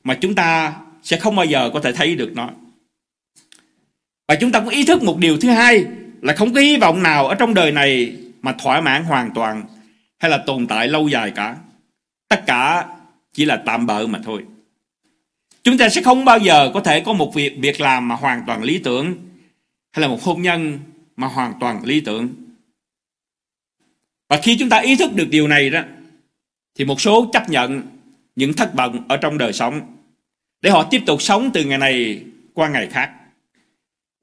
mà 0.03 0.13
chúng 0.13 0.35
ta 0.35 0.73
sẽ 1.03 1.17
không 1.17 1.35
bao 1.35 1.45
giờ 1.45 1.69
có 1.73 1.79
thể 1.79 1.91
thấy 1.91 2.15
được 2.15 2.31
nó. 2.35 2.49
Và 4.27 4.35
chúng 4.35 4.51
ta 4.51 4.59
cũng 4.59 4.69
ý 4.69 4.85
thức 4.85 5.03
một 5.03 5.17
điều 5.17 5.37
thứ 5.37 5.49
hai 5.49 5.85
là 6.21 6.33
không 6.33 6.53
có 6.53 6.61
hy 6.61 6.77
vọng 6.77 7.03
nào 7.03 7.27
ở 7.27 7.35
trong 7.35 7.53
đời 7.53 7.71
này 7.71 8.15
mà 8.41 8.53
thỏa 8.53 8.81
mãn 8.81 9.03
hoàn 9.03 9.31
toàn 9.35 9.63
hay 10.19 10.31
là 10.31 10.37
tồn 10.37 10.67
tại 10.67 10.87
lâu 10.87 11.07
dài 11.07 11.31
cả. 11.35 11.55
Tất 12.29 12.45
cả 12.45 12.85
chỉ 13.35 13.45
là 13.45 13.63
tạm 13.65 13.85
bợ 13.85 14.07
mà 14.07 14.19
thôi. 14.23 14.43
Chúng 15.63 15.77
ta 15.77 15.89
sẽ 15.89 16.01
không 16.01 16.25
bao 16.25 16.39
giờ 16.39 16.71
có 16.73 16.79
thể 16.79 16.99
có 16.99 17.13
một 17.13 17.33
việc 17.35 17.57
việc 17.59 17.81
làm 17.81 18.07
mà 18.07 18.15
hoàn 18.15 18.43
toàn 18.47 18.63
lý 18.63 18.79
tưởng 18.79 19.15
hay 19.91 20.01
là 20.01 20.07
một 20.07 20.23
hôn 20.23 20.41
nhân 20.41 20.79
mà 21.15 21.27
hoàn 21.27 21.53
toàn 21.59 21.85
lý 21.85 21.99
tưởng. 21.99 22.29
Và 24.29 24.39
khi 24.43 24.57
chúng 24.59 24.69
ta 24.69 24.77
ý 24.77 24.95
thức 24.95 25.13
được 25.13 25.27
điều 25.29 25.47
này 25.47 25.69
đó 25.69 25.81
thì 26.75 26.85
một 26.85 27.01
số 27.01 27.29
chấp 27.33 27.49
nhận 27.49 27.81
những 28.35 28.53
thất 28.53 28.73
vọng 28.73 29.03
ở 29.07 29.17
trong 29.17 29.37
đời 29.37 29.53
sống 29.53 29.81
để 30.61 30.69
họ 30.69 30.83
tiếp 30.83 31.01
tục 31.05 31.21
sống 31.21 31.49
từ 31.53 31.63
ngày 31.63 31.77
này 31.77 32.23
qua 32.53 32.69
ngày 32.69 32.87
khác. 32.91 33.11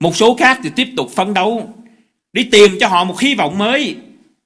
Một 0.01 0.17
số 0.17 0.35
khác 0.35 0.61
thì 0.63 0.71
tiếp 0.77 0.89
tục 0.97 1.11
phấn 1.11 1.35
đấu 1.35 1.75
đi 2.33 2.45
tìm 2.45 2.71
cho 2.81 2.89
họ 2.89 3.05
một 3.05 3.21
hy 3.21 3.35
vọng 3.35 3.59
mới, 3.59 3.97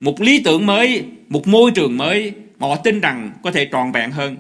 một 0.01 0.21
lý 0.21 0.43
tưởng 0.45 0.67
mới, 0.67 1.05
một 1.29 1.47
môi 1.47 1.71
trường 1.71 1.97
mới 1.97 2.33
mà 2.59 2.69
họ 2.69 2.77
tin 2.77 3.01
rằng 3.01 3.31
có 3.43 3.51
thể 3.51 3.69
trọn 3.73 3.93
vẹn 3.93 4.11
hơn. 4.11 4.37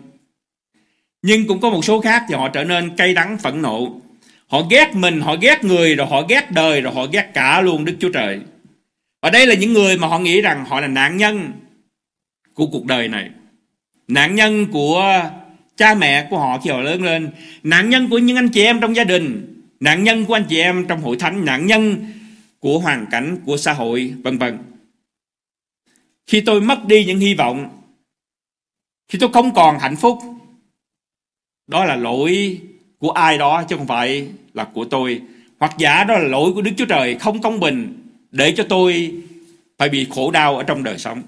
Nhưng 1.27 1.47
cũng 1.47 1.61
có 1.61 1.70
một 1.70 1.85
số 1.85 2.01
khác 2.01 2.24
thì 2.29 2.35
họ 2.35 2.49
trở 2.49 2.64
nên 2.64 2.97
cay 2.97 3.14
đắng 3.14 3.39
phẫn 3.39 3.62
nộ. 3.62 4.01
Họ 4.47 4.62
ghét 4.70 4.95
mình, 4.95 5.20
họ 5.20 5.37
ghét 5.41 5.64
người, 5.64 5.95
rồi 5.95 6.07
họ 6.07 6.22
ghét 6.29 6.51
đời, 6.51 6.81
rồi 6.81 6.95
họ 6.95 7.07
ghét 7.07 7.31
cả 7.35 7.61
luôn 7.61 7.85
Đức 7.85 7.97
Chúa 8.01 8.11
Trời. 8.12 8.41
Và 9.22 9.31
đây 9.31 9.47
là 9.47 9.55
những 9.55 9.72
người 9.72 9.99
mà 9.99 10.09
họ 10.09 10.18
nghĩ 10.18 10.41
rằng 10.41 10.64
họ 10.64 10.81
là 10.81 10.87
nạn 10.87 11.16
nhân 11.16 11.53
của 12.55 12.66
cuộc 12.66 12.85
đời 12.85 13.09
này. 13.09 13.31
Nạn 14.09 14.35
nhân 14.35 14.66
của 14.66 15.31
cha 15.77 15.95
mẹ 15.95 16.27
của 16.31 16.39
họ 16.39 16.61
khi 16.64 16.70
họ 16.70 16.81
lớn 16.81 17.03
lên. 17.03 17.31
Nạn 17.62 17.91
nhân 17.91 18.09
của 18.09 18.18
những 18.18 18.37
anh 18.37 18.49
chị 18.49 18.64
em 18.64 18.81
trong 18.81 18.97
gia 18.97 19.05
đình. 19.05 19.62
Nạn 19.81 20.05
nhân 20.05 20.24
của 20.24 20.35
anh 20.35 20.45
chị 20.49 20.61
em 20.61 20.87
trong 20.89 21.01
hội 21.01 21.16
thánh. 21.16 21.45
Nạn 21.45 21.66
nhân 21.66 22.07
của 22.61 22.79
hoàn 22.79 23.07
cảnh, 23.11 23.39
của 23.47 23.57
xã 23.57 23.72
hội, 23.72 24.14
vân 24.22 24.39
vân. 24.39 24.59
Khi 26.27 26.41
tôi 26.41 26.61
mất 26.61 26.87
đi 26.87 27.05
những 27.05 27.18
hy 27.18 27.35
vọng, 27.35 27.68
khi 29.09 29.18
tôi 29.18 29.31
không 29.33 29.55
còn 29.55 29.79
hạnh 29.79 29.97
phúc, 29.97 30.18
đó 31.67 31.85
là 31.85 31.97
lỗi 31.97 32.61
của 32.99 33.11
ai 33.11 33.39
đó 33.39 33.62
chứ 33.69 33.77
không 33.77 33.87
phải 33.87 34.29
là 34.55 34.64
của 34.64 34.85
tôi. 34.85 35.21
Hoặc 35.59 35.75
giả 35.79 36.05
đó 36.05 36.19
là 36.19 36.29
lỗi 36.29 36.53
của 36.55 36.62
Đức 36.62 36.71
Chúa 36.77 36.87
Trời 36.87 37.14
không 37.14 37.43
công 37.43 37.61
bình 37.61 38.03
để 38.31 38.55
cho 38.57 38.67
tôi 38.69 39.14
phải 39.79 39.89
bị 39.89 40.07
khổ 40.11 40.31
đau 40.31 40.57
ở 40.57 40.62
trong 40.62 40.83
đời 40.83 40.99
sống. 40.99 41.23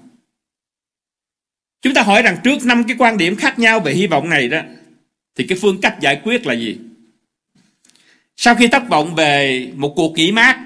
Chúng 1.81 1.93
ta 1.93 2.01
hỏi 2.01 2.21
rằng 2.21 2.37
trước 2.43 2.65
năm 2.65 2.83
cái 2.83 2.95
quan 2.99 3.17
điểm 3.17 3.35
khác 3.35 3.59
nhau 3.59 3.79
về 3.79 3.93
hy 3.93 4.07
vọng 4.07 4.29
này 4.29 4.47
đó 4.47 4.59
thì 5.35 5.45
cái 5.47 5.57
phương 5.61 5.81
cách 5.81 5.97
giải 6.01 6.21
quyết 6.23 6.45
là 6.45 6.53
gì? 6.53 6.77
Sau 8.37 8.55
khi 8.55 8.67
thất 8.67 8.89
vọng 8.89 9.15
về 9.15 9.67
một 9.75 9.93
cuộc 9.95 10.13
nghỉ 10.15 10.31
mát 10.31 10.59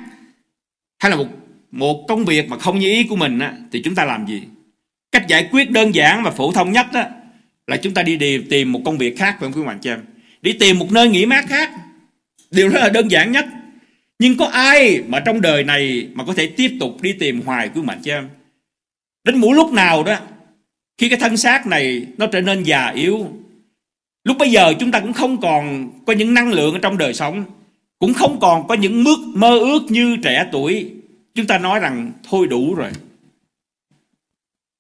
hay 1.00 1.12
là 1.12 1.18
một 1.18 1.28
một 1.72 2.06
công 2.08 2.26
việc 2.26 2.50
mà 2.50 2.58
không 2.58 2.80
như 2.80 2.90
ý 2.90 3.04
của 3.04 3.16
mình 3.16 3.40
á, 3.40 3.54
thì 3.72 3.82
chúng 3.84 3.96
ta 3.96 4.06
làm 4.06 4.26
gì? 4.28 4.44
Cách 5.12 5.28
giải 5.28 5.50
quyết 5.52 5.72
đơn 5.72 5.96
giản 5.96 6.24
và 6.24 6.32
phổ 6.32 6.52
thông 6.52 6.72
nhất 6.72 6.86
đó 6.94 7.04
là 7.68 7.78
chúng 7.78 7.94
ta 7.94 8.04
đi, 8.04 8.18
đi 8.18 8.38
tìm 8.50 8.72
một 8.72 8.82
công 8.86 8.98
việc 8.98 9.18
khác 9.18 9.38
phải 9.40 9.52
không 9.52 9.62
quý 9.62 9.68
bạn 9.68 9.80
chị 9.80 9.90
em? 9.90 10.00
Đi 10.42 10.54
tìm 10.54 10.80
một 10.80 10.92
nơi 10.92 11.10
nghỉ 11.10 11.26
mát 11.26 11.46
khác. 11.48 11.72
Điều 12.52 12.70
đó 12.70 12.80
là 12.80 12.90
đơn 12.90 13.12
giản 13.12 13.32
nhất. 13.32 13.46
Nhưng 14.20 14.38
có 14.38 14.46
ai 14.46 15.04
mà 15.08 15.20
trong 15.20 15.42
đời 15.42 15.64
này 15.64 16.08
mà 16.14 16.26
có 16.26 16.34
thể 16.34 16.48
tiếp 16.48 16.78
tục 16.80 17.02
đi 17.02 17.14
tìm 17.14 17.42
hoài 17.42 17.70
quý 17.70 17.82
bạn 17.82 18.00
chị 18.04 18.12
em? 18.12 18.30
Đến 19.24 19.38
mỗi 19.38 19.56
lúc 19.56 19.72
nào 19.72 20.04
đó 20.04 20.20
khi 20.98 21.10
cái 21.10 21.20
thân 21.20 21.38
xác 21.38 21.68
này 21.68 22.08
nó 22.18 22.28
trở 22.28 22.42
nên 22.42 22.64
già 22.64 22.88
yếu 22.88 23.28
lúc 24.24 24.38
bây 24.38 24.52
giờ 24.52 24.74
chúng 24.80 24.92
ta 24.92 25.00
cũng 25.00 25.14
không 25.14 25.42
còn 25.42 25.92
có 26.06 26.14
những 26.14 26.34
năng 26.34 26.52
lượng 26.52 26.74
ở 26.74 26.80
trong 26.80 26.98
đời 26.98 27.14
sống 27.14 27.46
cũng 28.00 28.14
không 28.14 28.40
còn 28.40 28.68
có 28.68 28.74
những 28.74 29.04
mức 29.04 29.18
mơ 29.36 29.60
ước 29.60 29.80
như 29.90 30.18
trẻ 30.24 30.50
tuổi 30.52 30.92
chúng 31.36 31.48
ta 31.48 31.58
nói 31.58 31.80
rằng 31.80 32.12
thôi 32.30 32.48
đủ 32.48 32.76
rồi 32.76 32.92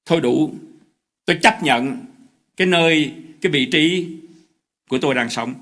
thôi 0.06 0.22
đủ 0.22 0.52
tôi 1.26 1.38
chấp 1.42 1.64
nhận 1.64 1.98
cái 2.58 2.68
nơi, 2.68 3.14
cái 3.42 3.52
vị 3.52 3.66
trí 3.66 4.08
của 4.90 4.98
tôi 4.98 5.16
đang 5.16 5.30
sống. 5.30 5.54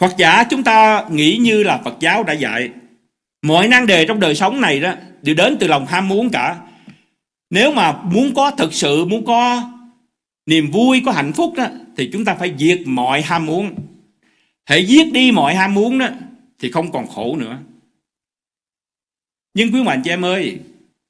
Hoặc 0.00 0.12
giả 0.18 0.44
chúng 0.50 0.64
ta 0.64 1.08
nghĩ 1.10 1.36
như 1.36 1.62
là 1.62 1.80
Phật 1.84 1.96
giáo 2.00 2.22
đã 2.22 2.32
dạy, 2.32 2.70
mọi 3.42 3.68
năng 3.68 3.86
đề 3.86 4.06
trong 4.06 4.20
đời 4.20 4.34
sống 4.34 4.60
này 4.60 4.80
đó 4.80 4.94
đều 5.22 5.34
đến 5.34 5.56
từ 5.60 5.66
lòng 5.66 5.86
ham 5.86 6.08
muốn 6.08 6.30
cả. 6.30 6.60
Nếu 7.50 7.72
mà 7.72 8.02
muốn 8.02 8.34
có 8.34 8.50
thực 8.50 8.74
sự, 8.74 9.04
muốn 9.04 9.24
có 9.24 9.70
niềm 10.46 10.70
vui, 10.70 11.02
có 11.06 11.12
hạnh 11.12 11.32
phúc 11.32 11.54
đó, 11.56 11.66
thì 11.96 12.10
chúng 12.12 12.24
ta 12.24 12.34
phải 12.34 12.54
diệt 12.58 12.80
mọi 12.86 13.22
ham 13.22 13.46
muốn. 13.46 13.74
Hãy 14.64 14.86
giết 14.86 15.12
đi 15.12 15.32
mọi 15.32 15.54
ham 15.54 15.74
muốn 15.74 15.98
đó, 15.98 16.08
thì 16.58 16.70
không 16.70 16.92
còn 16.92 17.06
khổ 17.06 17.36
nữa. 17.36 17.58
Nhưng 19.54 19.72
quý 19.72 19.82
mạnh 19.82 20.00
chị 20.04 20.10
em 20.10 20.24
ơi, 20.24 20.58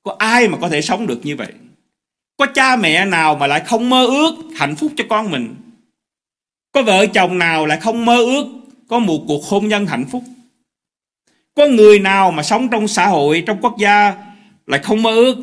có 0.03 0.17
ai 0.19 0.49
mà 0.49 0.59
có 0.61 0.69
thể 0.69 0.83
sống 0.83 1.07
được 1.07 1.21
như 1.23 1.37
vậy? 1.37 1.53
Có 2.41 2.47
cha 2.47 2.77
mẹ 2.77 3.05
nào 3.05 3.35
mà 3.35 3.47
lại 3.47 3.63
không 3.67 3.91
mơ 3.91 4.07
ước 4.07 4.35
hạnh 4.57 4.77
phúc 4.77 4.93
cho 4.97 5.05
con 5.11 5.31
mình 5.31 5.55
có 6.73 6.83
vợ 6.83 7.07
chồng 7.07 7.39
nào 7.39 7.67
lại 7.67 7.81
không 7.81 8.05
mơ 8.05 8.17
ước 8.17 8.47
có 8.89 8.99
một 8.99 9.25
cuộc 9.29 9.45
hôn 9.45 9.69
nhân 9.69 9.87
hạnh 9.87 10.05
phúc 10.11 10.23
có 11.55 11.67
người 11.67 11.99
nào 11.99 12.31
mà 12.31 12.43
sống 12.43 12.69
trong 12.71 12.89
xã 12.89 13.07
hội 13.07 13.43
trong 13.47 13.59
quốc 13.61 13.75
gia 13.79 14.15
lại 14.67 14.81
không 14.83 15.03
mơ 15.03 15.15
ước 15.15 15.37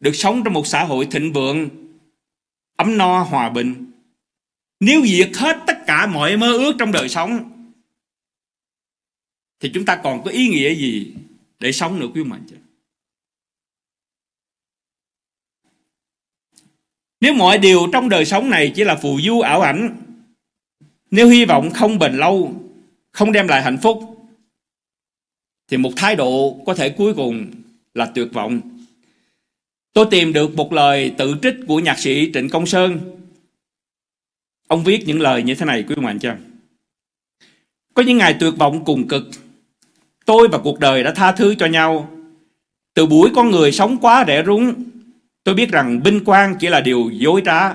được 0.00 0.14
sống 0.14 0.44
trong 0.44 0.54
một 0.54 0.66
xã 0.66 0.84
hội 0.84 1.06
thịnh 1.10 1.32
vượng, 1.32 1.68
ấm 2.76 2.98
no, 2.98 3.22
hòa 3.22 3.50
bình. 3.50 3.90
Nếu 4.80 5.06
diệt 5.06 5.30
hết 5.36 5.56
tất 5.66 5.86
cả 5.86 6.06
mọi 6.06 6.36
mơ 6.36 6.52
ước 6.52 6.76
trong 6.78 6.92
đời 6.92 7.08
sống, 7.08 7.50
thì 9.60 9.70
chúng 9.74 9.84
ta 9.84 9.96
còn 9.96 10.24
có 10.24 10.30
ý 10.30 10.48
nghĩa 10.48 10.74
gì 10.74 11.14
để 11.58 11.72
sống 11.72 12.00
nữa 12.00 12.06
quý 12.14 12.24
mạnh 12.24 12.42
chứ? 12.50 12.56
Nếu 17.20 17.34
mọi 17.34 17.58
điều 17.58 17.86
trong 17.92 18.08
đời 18.08 18.24
sống 18.24 18.50
này 18.50 18.72
chỉ 18.74 18.84
là 18.84 18.96
phù 18.96 19.20
du 19.20 19.40
ảo 19.40 19.60
ảnh, 19.60 19.96
nếu 21.10 21.28
hy 21.28 21.44
vọng 21.44 21.70
không 21.70 21.98
bền 21.98 22.12
lâu, 22.14 22.54
không 23.12 23.32
đem 23.32 23.48
lại 23.48 23.62
hạnh 23.62 23.78
phúc, 23.82 24.02
thì 25.70 25.76
một 25.76 25.92
thái 25.96 26.16
độ 26.16 26.60
có 26.66 26.74
thể 26.74 26.88
cuối 26.88 27.14
cùng 27.14 27.46
là 27.94 28.06
tuyệt 28.06 28.28
vọng 28.32 28.60
Tôi 29.98 30.06
tìm 30.10 30.32
được 30.32 30.54
một 30.54 30.72
lời 30.72 31.14
tự 31.18 31.34
trích 31.42 31.54
của 31.66 31.80
nhạc 31.80 31.98
sĩ 31.98 32.30
Trịnh 32.34 32.48
Công 32.48 32.66
Sơn. 32.66 33.00
Ông 34.68 34.84
viết 34.84 35.02
những 35.06 35.20
lời 35.20 35.42
như 35.42 35.54
thế 35.54 35.66
này 35.66 35.82
quý 35.88 35.94
ông 35.96 36.06
anh 36.06 36.18
cho. 36.18 36.34
Có 37.94 38.02
những 38.02 38.18
ngày 38.18 38.36
tuyệt 38.40 38.54
vọng 38.58 38.84
cùng 38.84 39.08
cực, 39.08 39.28
tôi 40.24 40.48
và 40.48 40.58
cuộc 40.58 40.78
đời 40.78 41.02
đã 41.02 41.14
tha 41.14 41.32
thứ 41.32 41.54
cho 41.58 41.66
nhau. 41.66 42.10
Từ 42.94 43.06
buổi 43.06 43.30
con 43.34 43.50
người 43.50 43.72
sống 43.72 43.98
quá 44.00 44.24
rẻ 44.26 44.42
rúng, 44.46 44.74
tôi 45.44 45.54
biết 45.54 45.70
rằng 45.70 46.00
vinh 46.04 46.24
quang 46.24 46.56
chỉ 46.60 46.68
là 46.68 46.80
điều 46.80 47.10
dối 47.12 47.42
trá. 47.44 47.74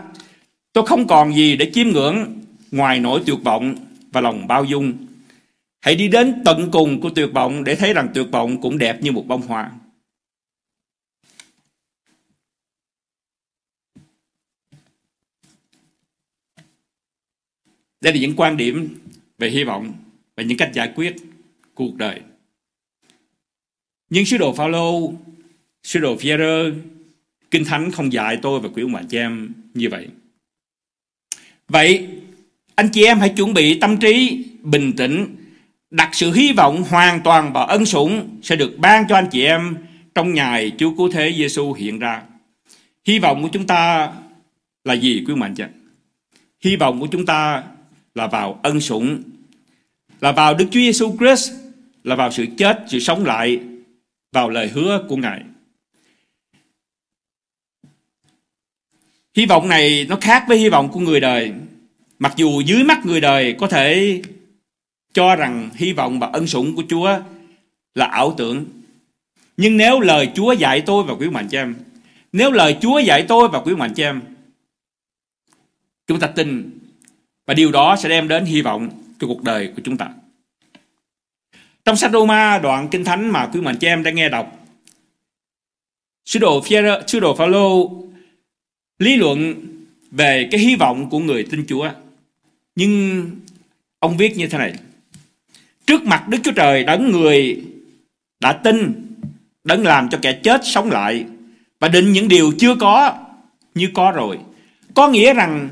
Tôi 0.74 0.86
không 0.86 1.08
còn 1.08 1.36
gì 1.36 1.56
để 1.56 1.72
chiêm 1.74 1.88
ngưỡng 1.88 2.42
ngoài 2.72 3.00
nỗi 3.00 3.22
tuyệt 3.26 3.40
vọng 3.44 3.76
và 4.12 4.22
lòng 4.22 4.48
bao 4.48 4.66
dung. 4.66 4.94
Hãy 5.82 5.96
đi 5.96 6.08
đến 6.08 6.42
tận 6.46 6.70
cùng 6.72 7.02
của 7.02 7.10
tuyệt 7.10 7.30
vọng 7.34 7.64
để 7.64 7.76
thấy 7.76 7.94
rằng 7.94 8.10
tuyệt 8.14 8.28
vọng 8.32 8.62
cũng 8.62 8.78
đẹp 8.78 9.02
như 9.02 9.12
một 9.12 9.28
bông 9.28 9.42
hoa. 9.42 9.72
Đây 18.02 18.14
là 18.14 18.20
những 18.20 18.36
quan 18.36 18.58
điểm 18.58 19.00
về 19.38 19.50
hy 19.50 19.64
vọng 19.64 19.94
và 20.36 20.44
những 20.44 20.58
cách 20.58 20.72
giải 20.74 20.92
quyết 20.96 21.16
cuộc 21.74 21.96
đời. 21.96 22.22
Nhưng 24.10 24.26
sứ 24.26 24.38
đồ 24.38 24.54
Phaolô, 24.54 25.14
sứ 25.84 26.00
đồ 26.00 26.16
pierre 26.16 26.72
kinh 27.54 27.66
thánh 27.66 27.92
không 27.92 28.14
dạy 28.14 28.38
tôi 28.42 28.60
và 28.60 28.70
quý 28.74 28.84
ông 28.84 28.92
bà 28.92 29.02
chị 29.10 29.18
em 29.18 29.54
như 29.74 29.90
vậy. 29.90 30.08
Vậy 31.68 32.08
anh 32.76 32.90
chị 32.90 33.06
em 33.06 33.20
hãy 33.20 33.30
chuẩn 33.30 33.54
bị 33.54 33.80
tâm 33.80 33.98
trí 33.98 34.46
bình 34.62 34.94
tĩnh, 34.98 35.36
đặt 35.92 36.10
sự 36.14 36.32
hy 36.32 36.54
vọng 36.54 36.84
hoàn 36.90 37.22
toàn 37.22 37.54
vào 37.54 37.66
ân 37.66 37.86
sủng 37.86 38.40
sẽ 38.44 38.56
được 38.56 38.78
ban 38.78 39.06
cho 39.10 39.16
anh 39.16 39.28
chị 39.32 39.44
em 39.44 39.76
trong 40.16 40.34
ngày 40.34 40.72
Chúa 40.78 40.92
Cứu 40.98 41.10
Thế 41.12 41.34
Giêsu 41.38 41.74
hiện 41.74 42.00
ra. 42.00 42.22
Hy 43.06 43.20
vọng 43.20 43.44
của 43.44 43.50
chúng 43.52 43.68
ta 43.68 44.12
là 44.84 44.94
gì 44.94 45.24
quý 45.28 45.34
ông 45.34 45.40
bà 45.40 45.50
chị? 45.56 45.64
em? 45.64 45.70
Hy 46.64 46.76
vọng 46.76 47.00
của 47.00 47.08
chúng 47.08 47.26
ta 47.26 47.64
là 48.16 48.28
vào 48.28 48.60
ân 48.64 48.82
sủng, 48.82 49.24
là 50.22 50.32
vào 50.32 50.54
Đức 50.54 50.66
Chúa 50.72 50.80
Giêsu 50.80 51.18
Christ, 51.18 51.52
là 52.04 52.16
vào 52.16 52.32
sự 52.32 52.46
chết, 52.58 52.80
sự 52.88 53.00
sống 53.00 53.26
lại, 53.26 53.60
vào 54.32 54.50
lời 54.50 54.68
hứa 54.68 55.06
của 55.10 55.16
Ngài. 55.16 55.42
Hy 59.36 59.46
vọng 59.46 59.70
này 59.70 60.06
nó 60.10 60.18
khác 60.22 60.46
với 60.48 60.58
hy 60.58 60.70
vọng 60.70 60.90
của 60.90 61.00
người 61.00 61.20
đời. 61.20 61.52
Mặc 62.20 62.34
dù 62.36 62.62
dưới 62.62 62.84
mắt 62.84 63.06
người 63.06 63.22
đời 63.22 63.56
có 63.60 63.68
thể 63.68 64.22
cho 65.14 65.36
rằng 65.36 65.70
hy 65.76 65.94
vọng 65.94 66.20
và 66.20 66.30
ân 66.34 66.48
sủng 66.48 66.76
của 66.76 66.84
Chúa 66.90 67.20
là 67.96 68.06
ảo 68.06 68.34
tưởng. 68.38 68.66
Nhưng 69.58 69.78
nếu 69.78 70.00
lời 70.00 70.30
Chúa 70.36 70.54
dạy 70.54 70.82
tôi 70.82 71.04
và 71.04 71.14
quý 71.14 71.30
mạnh 71.30 71.48
cho 71.52 71.60
em, 71.60 71.76
nếu 72.32 72.52
lời 72.52 72.78
Chúa 72.82 73.00
dạy 73.00 73.26
tôi 73.28 73.50
và 73.50 73.60
quý 73.60 73.76
mạnh 73.76 73.94
cho 73.94 74.04
em, 74.04 74.22
chúng 76.08 76.20
ta 76.20 76.28
tin 76.28 76.80
và 77.46 77.54
điều 77.54 77.72
đó 77.72 77.96
sẽ 77.96 78.10
đem 78.10 78.28
đến 78.28 78.46
hy 78.46 78.62
vọng 78.62 78.90
cho 79.20 79.28
cuộc 79.28 79.44
đời 79.44 79.72
của 79.76 79.82
chúng 79.84 79.98
ta. 79.98 80.10
Trong 81.86 81.96
sách 81.96 82.12
Roma 82.12 82.60
đoạn 82.60 82.88
kinh 82.92 83.04
thánh 83.04 83.32
mà 83.32 83.50
quý 83.54 83.62
mạnh 83.62 83.78
cho 83.80 83.88
em 83.88 84.04
đã 84.04 84.12
nghe 84.12 84.30
đọc, 84.30 84.66
sứ 86.26 86.40
đồ 86.40 86.62
Phaolô, 86.62 87.02
sứ 87.08 87.20
đồ 87.20 87.36
Phaolô 87.36 87.92
lý 89.00 89.16
luận 89.16 89.56
về 90.12 90.48
cái 90.52 90.60
hy 90.60 90.76
vọng 90.76 91.10
của 91.10 91.20
người 91.20 91.44
tin 91.44 91.66
Chúa. 91.68 91.90
Nhưng 92.76 93.26
Ông 94.04 94.18
viết 94.18 94.38
như 94.38 94.48
thế 94.48 94.58
này. 94.58 94.74
Trước 95.86 96.06
mặt 96.06 96.28
Đức 96.28 96.38
Chúa 96.44 96.52
Trời 96.52 96.84
đấng 96.84 97.12
người 97.12 97.64
đã 98.40 98.54
tin, 98.54 99.06
đấng 99.64 99.86
làm 99.86 100.10
cho 100.10 100.20
kẻ 100.22 100.34
chết 100.34 100.62
sống 100.64 100.92
lại 100.92 101.26
và 101.80 101.88
định 101.88 102.12
những 102.12 102.28
điều 102.28 102.54
chưa 102.60 102.76
có 102.76 103.14
như 103.76 103.90
có 103.94 104.12
rồi. 104.12 104.38
Có 104.94 105.08
nghĩa 105.08 105.34
rằng 105.34 105.70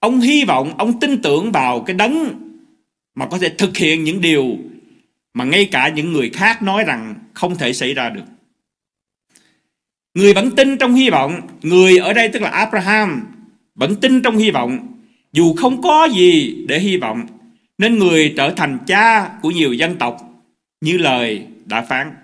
ông 0.00 0.20
hy 0.20 0.44
vọng, 0.44 0.74
ông 0.78 1.00
tin 1.00 1.22
tưởng 1.22 1.52
vào 1.52 1.80
cái 1.80 1.96
đấng 1.96 2.28
mà 3.14 3.26
có 3.26 3.38
thể 3.38 3.48
thực 3.48 3.76
hiện 3.76 4.04
những 4.04 4.20
điều 4.20 4.58
mà 5.34 5.44
ngay 5.44 5.64
cả 5.64 5.88
những 5.88 6.12
người 6.12 6.30
khác 6.30 6.62
nói 6.62 6.84
rằng 6.84 7.14
không 7.34 7.56
thể 7.56 7.72
xảy 7.72 7.94
ra 7.94 8.10
được. 8.10 8.24
Người 10.16 10.34
vẫn 10.34 10.56
tin 10.56 10.78
trong 10.78 10.94
hy 10.94 11.10
vọng, 11.10 11.40
người 11.62 11.98
ở 11.98 12.12
đây 12.12 12.28
tức 12.32 12.42
là 12.42 12.50
Abraham 12.50 13.26
vẫn 13.74 14.00
tin 14.00 14.22
trong 14.22 14.36
hy 14.36 14.50
vọng 14.50 15.00
dù 15.32 15.54
không 15.54 15.82
có 15.82 16.08
gì 16.14 16.64
để 16.68 16.78
hy 16.78 16.96
vọng 16.96 17.26
nên 17.78 17.98
người 17.98 18.34
trở 18.36 18.54
thành 18.56 18.78
cha 18.86 19.38
của 19.42 19.50
nhiều 19.50 19.72
dân 19.72 19.96
tộc 19.98 20.16
như 20.80 20.98
lời 20.98 21.46
đã 21.64 21.82
phán. 21.82 22.14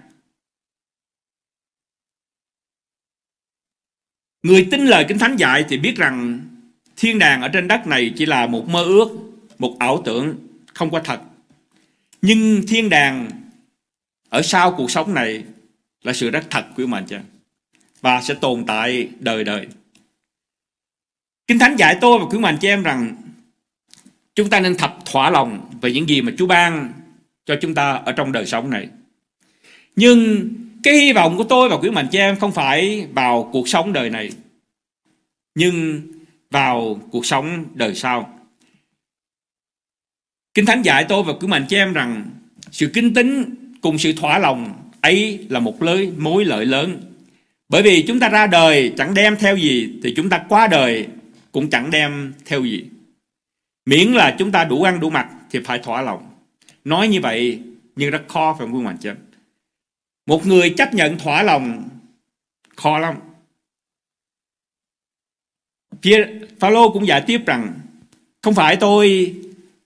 Người 4.42 4.68
tin 4.70 4.86
lời 4.86 5.04
Kinh 5.08 5.18
Thánh 5.18 5.36
dạy 5.36 5.64
thì 5.68 5.78
biết 5.78 5.96
rằng 5.96 6.40
thiên 6.96 7.18
đàng 7.18 7.42
ở 7.42 7.48
trên 7.48 7.68
đất 7.68 7.86
này 7.86 8.12
chỉ 8.16 8.26
là 8.26 8.46
một 8.46 8.68
mơ 8.68 8.84
ước, 8.84 9.08
một 9.58 9.76
ảo 9.78 10.02
tưởng, 10.04 10.36
không 10.74 10.90
có 10.90 11.00
thật. 11.00 11.20
Nhưng 12.22 12.62
thiên 12.68 12.88
đàng 12.88 13.30
ở 14.28 14.42
sau 14.42 14.74
cuộc 14.76 14.90
sống 14.90 15.14
này 15.14 15.44
là 16.02 16.12
sự 16.12 16.30
rất 16.30 16.44
thật 16.50 16.64
của 16.76 16.86
mình 16.86 17.04
chứ 17.08 17.16
và 18.02 18.22
sẽ 18.22 18.34
tồn 18.34 18.64
tại 18.66 19.08
đời 19.20 19.44
đời. 19.44 19.66
Kinh 21.46 21.58
Thánh 21.58 21.76
dạy 21.76 21.98
tôi 22.00 22.18
và 22.18 22.24
quý 22.30 22.38
mạnh 22.38 22.58
chị 22.60 22.68
em 22.68 22.82
rằng 22.82 23.16
chúng 24.34 24.50
ta 24.50 24.60
nên 24.60 24.76
thật 24.76 24.90
thỏa 25.04 25.30
lòng 25.30 25.70
về 25.80 25.92
những 25.92 26.08
gì 26.08 26.22
mà 26.22 26.32
Chúa 26.38 26.46
ban 26.46 26.92
cho 27.46 27.56
chúng 27.60 27.74
ta 27.74 27.92
ở 27.92 28.12
trong 28.12 28.32
đời 28.32 28.46
sống 28.46 28.70
này. 28.70 28.88
Nhưng 29.96 30.48
cái 30.82 30.94
hy 30.94 31.12
vọng 31.12 31.36
của 31.36 31.44
tôi 31.44 31.68
và 31.68 31.76
quý 31.76 31.90
mạnh 31.90 32.08
chị 32.12 32.18
em 32.18 32.38
không 32.38 32.52
phải 32.52 33.06
vào 33.12 33.50
cuộc 33.52 33.68
sống 33.68 33.92
đời 33.92 34.10
này, 34.10 34.30
nhưng 35.54 36.02
vào 36.50 37.00
cuộc 37.10 37.26
sống 37.26 37.64
đời 37.74 37.94
sau. 37.94 38.38
Kinh 40.54 40.66
Thánh 40.66 40.82
dạy 40.82 41.06
tôi 41.08 41.22
và 41.22 41.32
quý 41.32 41.48
mạnh 41.48 41.66
chị 41.68 41.76
em 41.76 41.92
rằng 41.92 42.30
sự 42.70 42.90
kinh 42.94 43.14
tín 43.14 43.54
cùng 43.80 43.98
sự 43.98 44.12
thỏa 44.12 44.38
lòng 44.38 44.90
ấy 45.00 45.46
là 45.48 45.60
một 45.60 45.82
lưới 45.82 46.10
mối 46.18 46.44
lợi 46.44 46.66
lớn. 46.66 47.11
Bởi 47.72 47.82
vì 47.82 48.04
chúng 48.06 48.20
ta 48.20 48.28
ra 48.28 48.46
đời 48.46 48.92
chẳng 48.96 49.14
đem 49.14 49.36
theo 49.36 49.56
gì, 49.56 49.92
thì 50.02 50.12
chúng 50.16 50.28
ta 50.28 50.44
qua 50.48 50.66
đời 50.66 51.06
cũng 51.52 51.70
chẳng 51.70 51.90
đem 51.90 52.32
theo 52.44 52.64
gì. 52.64 52.84
Miễn 53.86 54.12
là 54.12 54.36
chúng 54.38 54.52
ta 54.52 54.64
đủ 54.64 54.82
ăn 54.82 55.00
đủ 55.00 55.10
mặc 55.10 55.28
thì 55.50 55.60
phải 55.64 55.78
thỏa 55.78 56.02
lòng. 56.02 56.26
Nói 56.84 57.08
như 57.08 57.20
vậy 57.20 57.60
nhưng 57.96 58.10
rất 58.10 58.22
khó 58.28 58.56
phải 58.58 58.66
không, 58.66 58.86
quý 58.86 58.92
chị? 59.00 59.10
Một 60.26 60.46
người 60.46 60.70
chấp 60.70 60.94
nhận 60.94 61.18
thỏa 61.18 61.42
lòng, 61.42 61.88
khó 62.76 62.98
lắm. 62.98 63.14
Phaolô 66.60 66.92
cũng 66.92 67.06
giải 67.06 67.24
tiếp 67.26 67.40
rằng, 67.46 67.72
không 68.42 68.54
phải 68.54 68.76
tôi, 68.76 69.34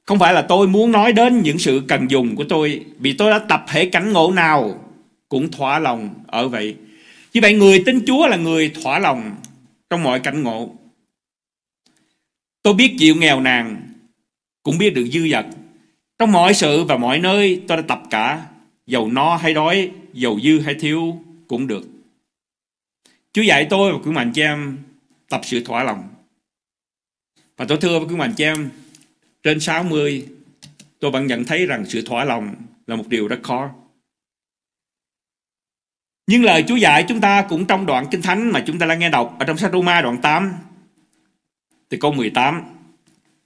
không 0.04 0.18
phải 0.18 0.34
là 0.34 0.42
tôi 0.42 0.68
muốn 0.68 0.92
nói 0.92 1.12
đến 1.12 1.42
những 1.42 1.58
sự 1.58 1.82
cần 1.88 2.10
dùng 2.10 2.36
của 2.36 2.44
tôi, 2.48 2.84
vì 2.98 3.12
tôi 3.12 3.30
đã 3.30 3.38
tập 3.38 3.64
hệ 3.68 3.86
cảnh 3.86 4.12
ngộ 4.12 4.32
nào 4.32 4.84
cũng 5.28 5.50
thỏa 5.50 5.78
lòng 5.78 6.14
ở 6.26 6.48
vậy. 6.48 6.76
Như 7.36 7.40
vậy 7.42 7.54
người 7.54 7.82
tin 7.86 8.04
Chúa 8.06 8.26
là 8.26 8.36
người 8.36 8.72
thỏa 8.82 8.98
lòng 8.98 9.36
trong 9.90 10.02
mọi 10.02 10.20
cảnh 10.20 10.42
ngộ. 10.42 10.74
Tôi 12.62 12.74
biết 12.74 12.96
chịu 12.98 13.14
nghèo 13.14 13.40
nàn 13.40 13.92
cũng 14.62 14.78
biết 14.78 14.90
được 14.90 15.06
dư 15.12 15.28
dật. 15.28 15.46
Trong 16.18 16.32
mọi 16.32 16.54
sự 16.54 16.84
và 16.84 16.96
mọi 16.96 17.18
nơi 17.18 17.62
tôi 17.68 17.76
đã 17.76 17.82
tập 17.88 18.02
cả 18.10 18.46
dầu 18.86 19.10
no 19.10 19.36
hay 19.36 19.54
đói, 19.54 19.90
dầu 20.12 20.40
dư 20.40 20.60
hay 20.60 20.74
thiếu 20.74 21.22
cũng 21.48 21.66
được. 21.66 21.88
Chúa 23.32 23.42
dạy 23.42 23.66
tôi 23.70 23.92
và 23.92 23.98
quý 24.04 24.10
mạnh 24.10 24.32
chị 24.34 24.42
em 24.42 24.78
tập 25.28 25.40
sự 25.44 25.64
thỏa 25.64 25.82
lòng. 25.82 26.08
Và 27.56 27.64
tôi 27.68 27.78
thưa 27.80 27.98
với 27.98 28.08
quý 28.08 28.16
mạnh 28.16 28.34
chị 28.36 28.44
em, 28.44 28.70
trên 29.42 29.60
60 29.60 30.26
tôi 30.98 31.10
vẫn 31.10 31.26
nhận 31.26 31.44
thấy 31.44 31.66
rằng 31.66 31.84
sự 31.86 32.02
thỏa 32.02 32.24
lòng 32.24 32.54
là 32.86 32.96
một 32.96 33.08
điều 33.08 33.28
rất 33.28 33.38
khó. 33.42 33.70
Nhưng 36.26 36.44
lời 36.44 36.64
Chúa 36.68 36.76
dạy 36.76 37.04
chúng 37.08 37.20
ta 37.20 37.42
cũng 37.42 37.64
trong 37.64 37.86
đoạn 37.86 38.06
Kinh 38.10 38.22
Thánh 38.22 38.50
mà 38.52 38.62
chúng 38.66 38.78
ta 38.78 38.86
đang 38.86 38.98
nghe 38.98 39.10
đọc 39.10 39.36
ở 39.38 39.44
trong 39.44 39.58
sách 39.58 39.72
Roma 39.72 40.00
đoạn 40.00 40.18
8 40.18 40.52
từ 41.88 41.98
câu 42.00 42.12
18 42.12 42.62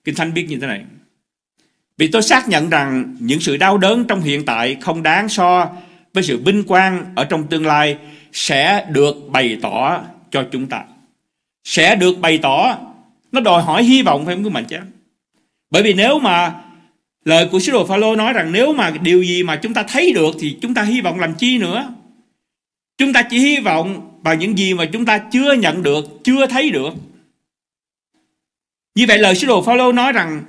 Kinh 0.05 0.15
Thánh 0.15 0.35
biết 0.35 0.47
như 0.49 0.59
thế 0.61 0.67
này 0.67 0.85
Vì 1.99 2.09
tôi 2.09 2.23
xác 2.23 2.49
nhận 2.49 2.71
rằng 2.71 3.17
những 3.21 3.41
sự 3.41 3.57
đau 3.57 3.79
đớn 3.79 4.05
trong 4.09 4.21
hiện 4.21 4.45
tại 4.45 4.77
không 4.81 5.03
đáng 5.03 5.29
so 5.29 5.71
với 6.15 6.23
sự 6.23 6.43
vinh 6.45 6.65
quang 6.65 7.05
ở 7.15 7.25
trong 7.25 7.47
tương 7.47 7.67
lai 7.67 7.99
sẽ 8.33 8.87
được 8.91 9.17
bày 9.29 9.59
tỏ 9.63 10.01
cho 10.31 10.45
chúng 10.53 10.67
ta. 10.67 10.85
Sẽ 11.65 11.97
được 11.97 12.19
bày 12.21 12.39
tỏ, 12.39 12.79
nó 13.33 13.41
đòi 13.41 13.63
hỏi 13.63 13.85
hy 13.85 14.03
vọng 14.03 14.27
phải 14.27 14.35
không 14.35 14.45
quý 14.45 14.51
mạnh 14.51 14.65
chứ? 14.65 14.77
Bởi 15.71 15.83
vì 15.83 15.95
nếu 15.95 16.19
mà 16.19 16.55
lời 17.25 17.49
của 17.53 17.61
sứ 17.61 17.73
đồ 17.73 17.87
Phaolô 17.87 18.17
nói 18.17 18.33
rằng 18.33 18.53
nếu 18.53 18.73
mà 18.73 18.93
điều 19.03 19.23
gì 19.23 19.43
mà 19.43 19.57
chúng 19.57 19.75
ta 19.75 19.83
thấy 19.83 20.13
được 20.13 20.37
thì 20.41 20.59
chúng 20.63 20.75
ta 20.75 20.83
hy 20.83 21.01
vọng 21.01 21.21
làm 21.21 21.35
chi 21.35 21.59
nữa? 21.59 21.95
Chúng 23.01 23.13
ta 23.13 23.23
chỉ 23.23 23.39
hy 23.39 23.57
vọng 23.61 24.19
vào 24.23 24.35
những 24.35 24.59
gì 24.59 24.75
mà 24.75 24.85
chúng 24.93 25.05
ta 25.05 25.19
chưa 25.19 25.53
nhận 25.53 25.83
được, 25.83 26.05
chưa 26.25 26.47
thấy 26.47 26.71
được. 26.71 26.91
Như 28.95 29.05
vậy 29.09 29.19
lời 29.19 29.35
sứ 29.35 29.47
đồ 29.47 29.63
Phaolô 29.63 29.93
nói 29.93 30.13
rằng 30.13 30.43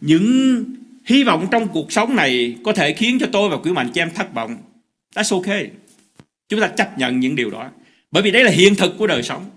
những 0.00 0.64
hy 1.04 1.24
vọng 1.24 1.48
trong 1.50 1.68
cuộc 1.68 1.92
sống 1.92 2.16
này 2.16 2.56
có 2.64 2.72
thể 2.72 2.92
khiến 2.92 3.18
cho 3.20 3.26
tôi 3.32 3.48
và 3.48 3.56
quý 3.56 3.72
mạnh 3.72 3.90
chị 3.94 4.00
em 4.00 4.10
thất 4.14 4.34
vọng. 4.34 4.56
That's 5.14 5.36
okay. 5.36 5.70
Chúng 6.48 6.60
ta 6.60 6.68
chấp 6.68 6.98
nhận 6.98 7.20
những 7.20 7.36
điều 7.36 7.50
đó. 7.50 7.70
Bởi 8.10 8.22
vì 8.22 8.30
đây 8.30 8.44
là 8.44 8.50
hiện 8.50 8.74
thực 8.74 8.98
của 8.98 9.06
đời 9.06 9.22
sống. 9.22 9.50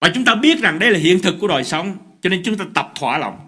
Và 0.00 0.10
chúng 0.14 0.24
ta 0.24 0.34
biết 0.34 0.60
rằng 0.60 0.78
đây 0.78 0.90
là 0.90 0.98
hiện 0.98 1.18
thực 1.22 1.36
của 1.40 1.48
đời 1.48 1.64
sống. 1.64 1.96
Cho 2.22 2.30
nên 2.30 2.42
chúng 2.44 2.58
ta 2.58 2.64
tập 2.74 2.92
thỏa 2.94 3.18
lòng. 3.18 3.38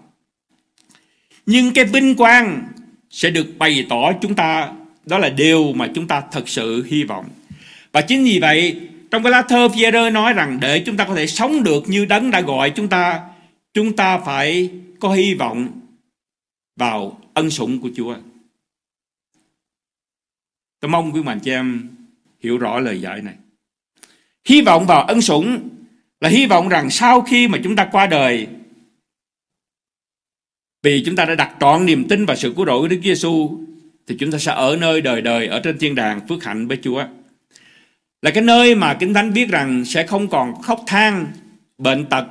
Nhưng 1.45 1.73
cái 1.73 1.85
vinh 1.85 2.15
quang 2.15 2.63
sẽ 3.09 3.29
được 3.29 3.47
bày 3.57 3.85
tỏ 3.89 4.13
chúng 4.21 4.35
ta 4.35 4.73
đó 5.05 5.17
là 5.17 5.29
điều 5.29 5.73
mà 5.73 5.91
chúng 5.95 6.07
ta 6.07 6.23
thật 6.31 6.49
sự 6.49 6.83
hy 6.83 7.03
vọng. 7.03 7.25
Và 7.93 8.01
chính 8.01 8.23
vì 8.23 8.39
vậy, 8.39 8.81
trong 9.11 9.23
cái 9.23 9.31
lá 9.31 9.41
thơ 9.41 9.69
Pierre 9.73 10.09
nói 10.09 10.33
rằng 10.33 10.57
để 10.61 10.83
chúng 10.85 10.97
ta 10.97 11.05
có 11.05 11.15
thể 11.15 11.27
sống 11.27 11.63
được 11.63 11.83
như 11.87 12.05
đấng 12.05 12.31
đã 12.31 12.41
gọi 12.41 12.69
chúng 12.69 12.87
ta 12.87 13.21
chúng 13.73 13.95
ta 13.95 14.17
phải 14.17 14.69
có 14.99 15.13
hy 15.13 15.33
vọng 15.33 15.79
vào 16.75 17.21
ân 17.33 17.49
sủng 17.49 17.81
của 17.81 17.89
Chúa. 17.95 18.15
Tôi 20.79 20.89
mong 20.89 21.11
quý 21.11 21.23
mạnh 21.23 21.39
chị 21.39 21.51
em 21.51 21.89
hiểu 22.39 22.57
rõ 22.57 22.79
lời 22.79 23.01
dạy 23.01 23.21
này. 23.21 23.35
Hy 24.45 24.61
vọng 24.61 24.85
vào 24.85 25.03
ân 25.03 25.21
sủng 25.21 25.69
là 26.19 26.29
hy 26.29 26.45
vọng 26.45 26.69
rằng 26.69 26.89
sau 26.89 27.21
khi 27.21 27.47
mà 27.47 27.59
chúng 27.63 27.75
ta 27.75 27.89
qua 27.91 28.07
đời, 28.07 28.47
vì 30.83 31.03
chúng 31.05 31.15
ta 31.15 31.25
đã 31.25 31.35
đặt 31.35 31.55
trọn 31.59 31.85
niềm 31.85 32.07
tin 32.07 32.25
vào 32.25 32.35
sự 32.35 32.53
cứu 32.55 32.65
rỗi 32.65 32.81
của 32.81 32.87
Đức 32.87 32.99
Giêsu 33.03 33.59
thì 34.07 34.15
chúng 34.19 34.31
ta 34.31 34.37
sẽ 34.37 34.51
ở 34.51 34.77
nơi 34.81 35.01
đời 35.01 35.21
đời 35.21 35.47
ở 35.47 35.59
trên 35.63 35.77
thiên 35.77 35.95
đàng 35.95 36.27
phước 36.27 36.43
hạnh 36.43 36.67
với 36.67 36.77
Chúa. 36.83 37.05
Là 38.23 38.31
cái 38.31 38.43
nơi 38.43 38.75
mà 38.75 38.97
Kinh 38.99 39.13
Thánh 39.13 39.31
viết 39.31 39.49
rằng 39.49 39.85
sẽ 39.85 40.07
không 40.07 40.29
còn 40.29 40.61
khóc 40.61 40.83
than, 40.87 41.27
bệnh 41.77 42.05
tật, 42.05 42.25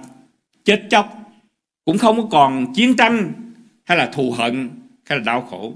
chết 0.65 0.83
chóc 0.91 1.19
cũng 1.85 1.99
không 1.99 2.31
còn 2.31 2.73
chiến 2.75 2.97
tranh 2.97 3.33
hay 3.85 3.99
là 3.99 4.07
thù 4.07 4.31
hận 4.31 4.71
hay 5.05 5.19
là 5.19 5.25
đau 5.25 5.43
khổ. 5.43 5.75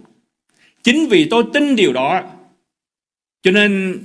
Chính 0.82 1.08
vì 1.08 1.26
tôi 1.30 1.44
tin 1.52 1.76
điều 1.76 1.92
đó 1.92 2.22
cho 3.42 3.50
nên 3.50 4.02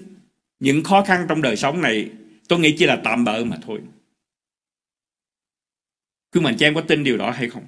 những 0.60 0.84
khó 0.84 1.04
khăn 1.04 1.26
trong 1.30 1.42
đời 1.42 1.56
sống 1.56 1.82
này 1.82 2.10
tôi 2.48 2.60
nghĩ 2.60 2.76
chỉ 2.78 2.86
là 2.86 2.96
tạm 3.04 3.24
bợ 3.24 3.44
mà 3.44 3.58
thôi. 3.66 3.80
Cứ 6.32 6.40
mình 6.40 6.58
cho 6.58 6.68
em 6.68 6.76
có 6.76 6.82
tin 6.82 7.04
điều 7.04 7.18
đó 7.18 7.32
hay 7.32 7.50
không? 7.50 7.64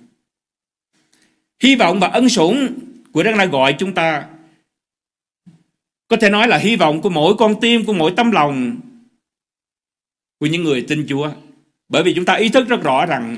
Hy 1.60 1.76
vọng 1.76 2.00
và 2.00 2.08
ân 2.08 2.30
sủng 2.30 2.74
của 3.12 3.24
Đấng 3.24 3.38
đã 3.38 3.46
gọi 3.46 3.76
chúng 3.80 3.94
ta 3.94 4.30
có 6.14 6.18
thể 6.18 6.30
nói 6.30 6.48
là 6.48 6.58
hy 6.58 6.76
vọng 6.76 7.02
của 7.02 7.10
mỗi 7.10 7.36
con 7.36 7.60
tim, 7.62 7.86
của 7.86 7.94
mỗi 7.94 8.14
tấm 8.16 8.32
lòng 8.32 8.78
của 10.40 10.46
những 10.46 10.64
người 10.64 10.86
tin 10.88 11.06
Chúa. 11.10 11.32
Bởi 11.90 12.04
vì 12.04 12.14
chúng 12.16 12.26
ta 12.26 12.34
ý 12.34 12.50
thức 12.50 12.68
rất 12.68 12.84
rõ 12.84 13.06
rằng 13.06 13.38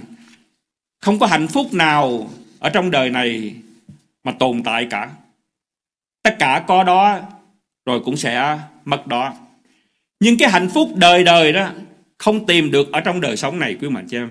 không 1.02 1.20
có 1.20 1.26
hạnh 1.28 1.48
phúc 1.48 1.74
nào 1.74 2.30
ở 2.60 2.70
trong 2.70 2.92
đời 2.92 3.10
này 3.10 3.56
mà 4.24 4.32
tồn 4.32 4.64
tại 4.64 4.88
cả. 4.90 5.10
Tất 6.24 6.36
cả 6.40 6.64
có 6.68 6.84
đó 6.84 7.20
rồi 7.86 8.00
cũng 8.06 8.18
sẽ 8.18 8.60
mất 8.86 9.08
đó. 9.08 9.34
Nhưng 10.20 10.38
cái 10.38 10.50
hạnh 10.50 10.70
phúc 10.74 10.90
đời 10.96 11.24
đời 11.24 11.54
đó 11.54 11.72
không 12.18 12.46
tìm 12.46 12.72
được 12.72 12.92
ở 12.92 13.00
trong 13.00 13.22
đời 13.22 13.38
sống 13.38 13.60
này 13.60 13.78
quý 13.82 13.90
mạnh 13.90 14.08
chị 14.10 14.18
em. 14.18 14.30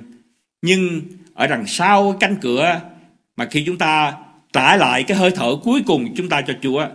Nhưng 0.63 1.01
ở 1.35 1.47
đằng 1.47 1.67
sau 1.67 2.17
cánh 2.21 2.37
cửa 2.41 2.81
mà 3.37 3.47
khi 3.51 3.63
chúng 3.67 3.79
ta 3.79 4.15
trả 4.53 4.77
lại 4.77 5.03
cái 5.03 5.17
hơi 5.17 5.31
thở 5.31 5.57
cuối 5.65 5.83
cùng 5.87 6.15
chúng 6.17 6.29
ta 6.29 6.43
cho 6.43 6.55
Chúa, 6.63 6.87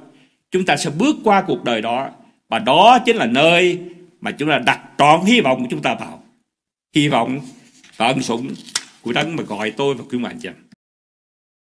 chúng 0.51 0.65
ta 0.65 0.77
sẽ 0.77 0.89
bước 0.89 1.15
qua 1.23 1.43
cuộc 1.47 1.63
đời 1.63 1.81
đó 1.81 2.09
và 2.49 2.59
đó 2.59 2.99
chính 3.05 3.15
là 3.15 3.25
nơi 3.25 3.79
mà 4.21 4.31
chúng 4.31 4.49
ta 4.49 4.59
đặt 4.59 4.79
trọn 4.97 5.21
hy 5.25 5.41
vọng 5.41 5.61
của 5.61 5.67
chúng 5.69 5.81
ta 5.81 5.95
vào. 5.95 6.23
Hy 6.95 7.07
vọng 7.07 7.39
và 7.97 8.07
ân 8.07 8.21
sủng 8.21 8.47
của 9.01 9.13
đấng 9.13 9.35
mà 9.35 9.43
gọi 9.43 9.71
tôi 9.71 9.95
và 9.95 10.03
quý 10.11 10.17
mạng 10.17 10.37
chị 10.41 10.49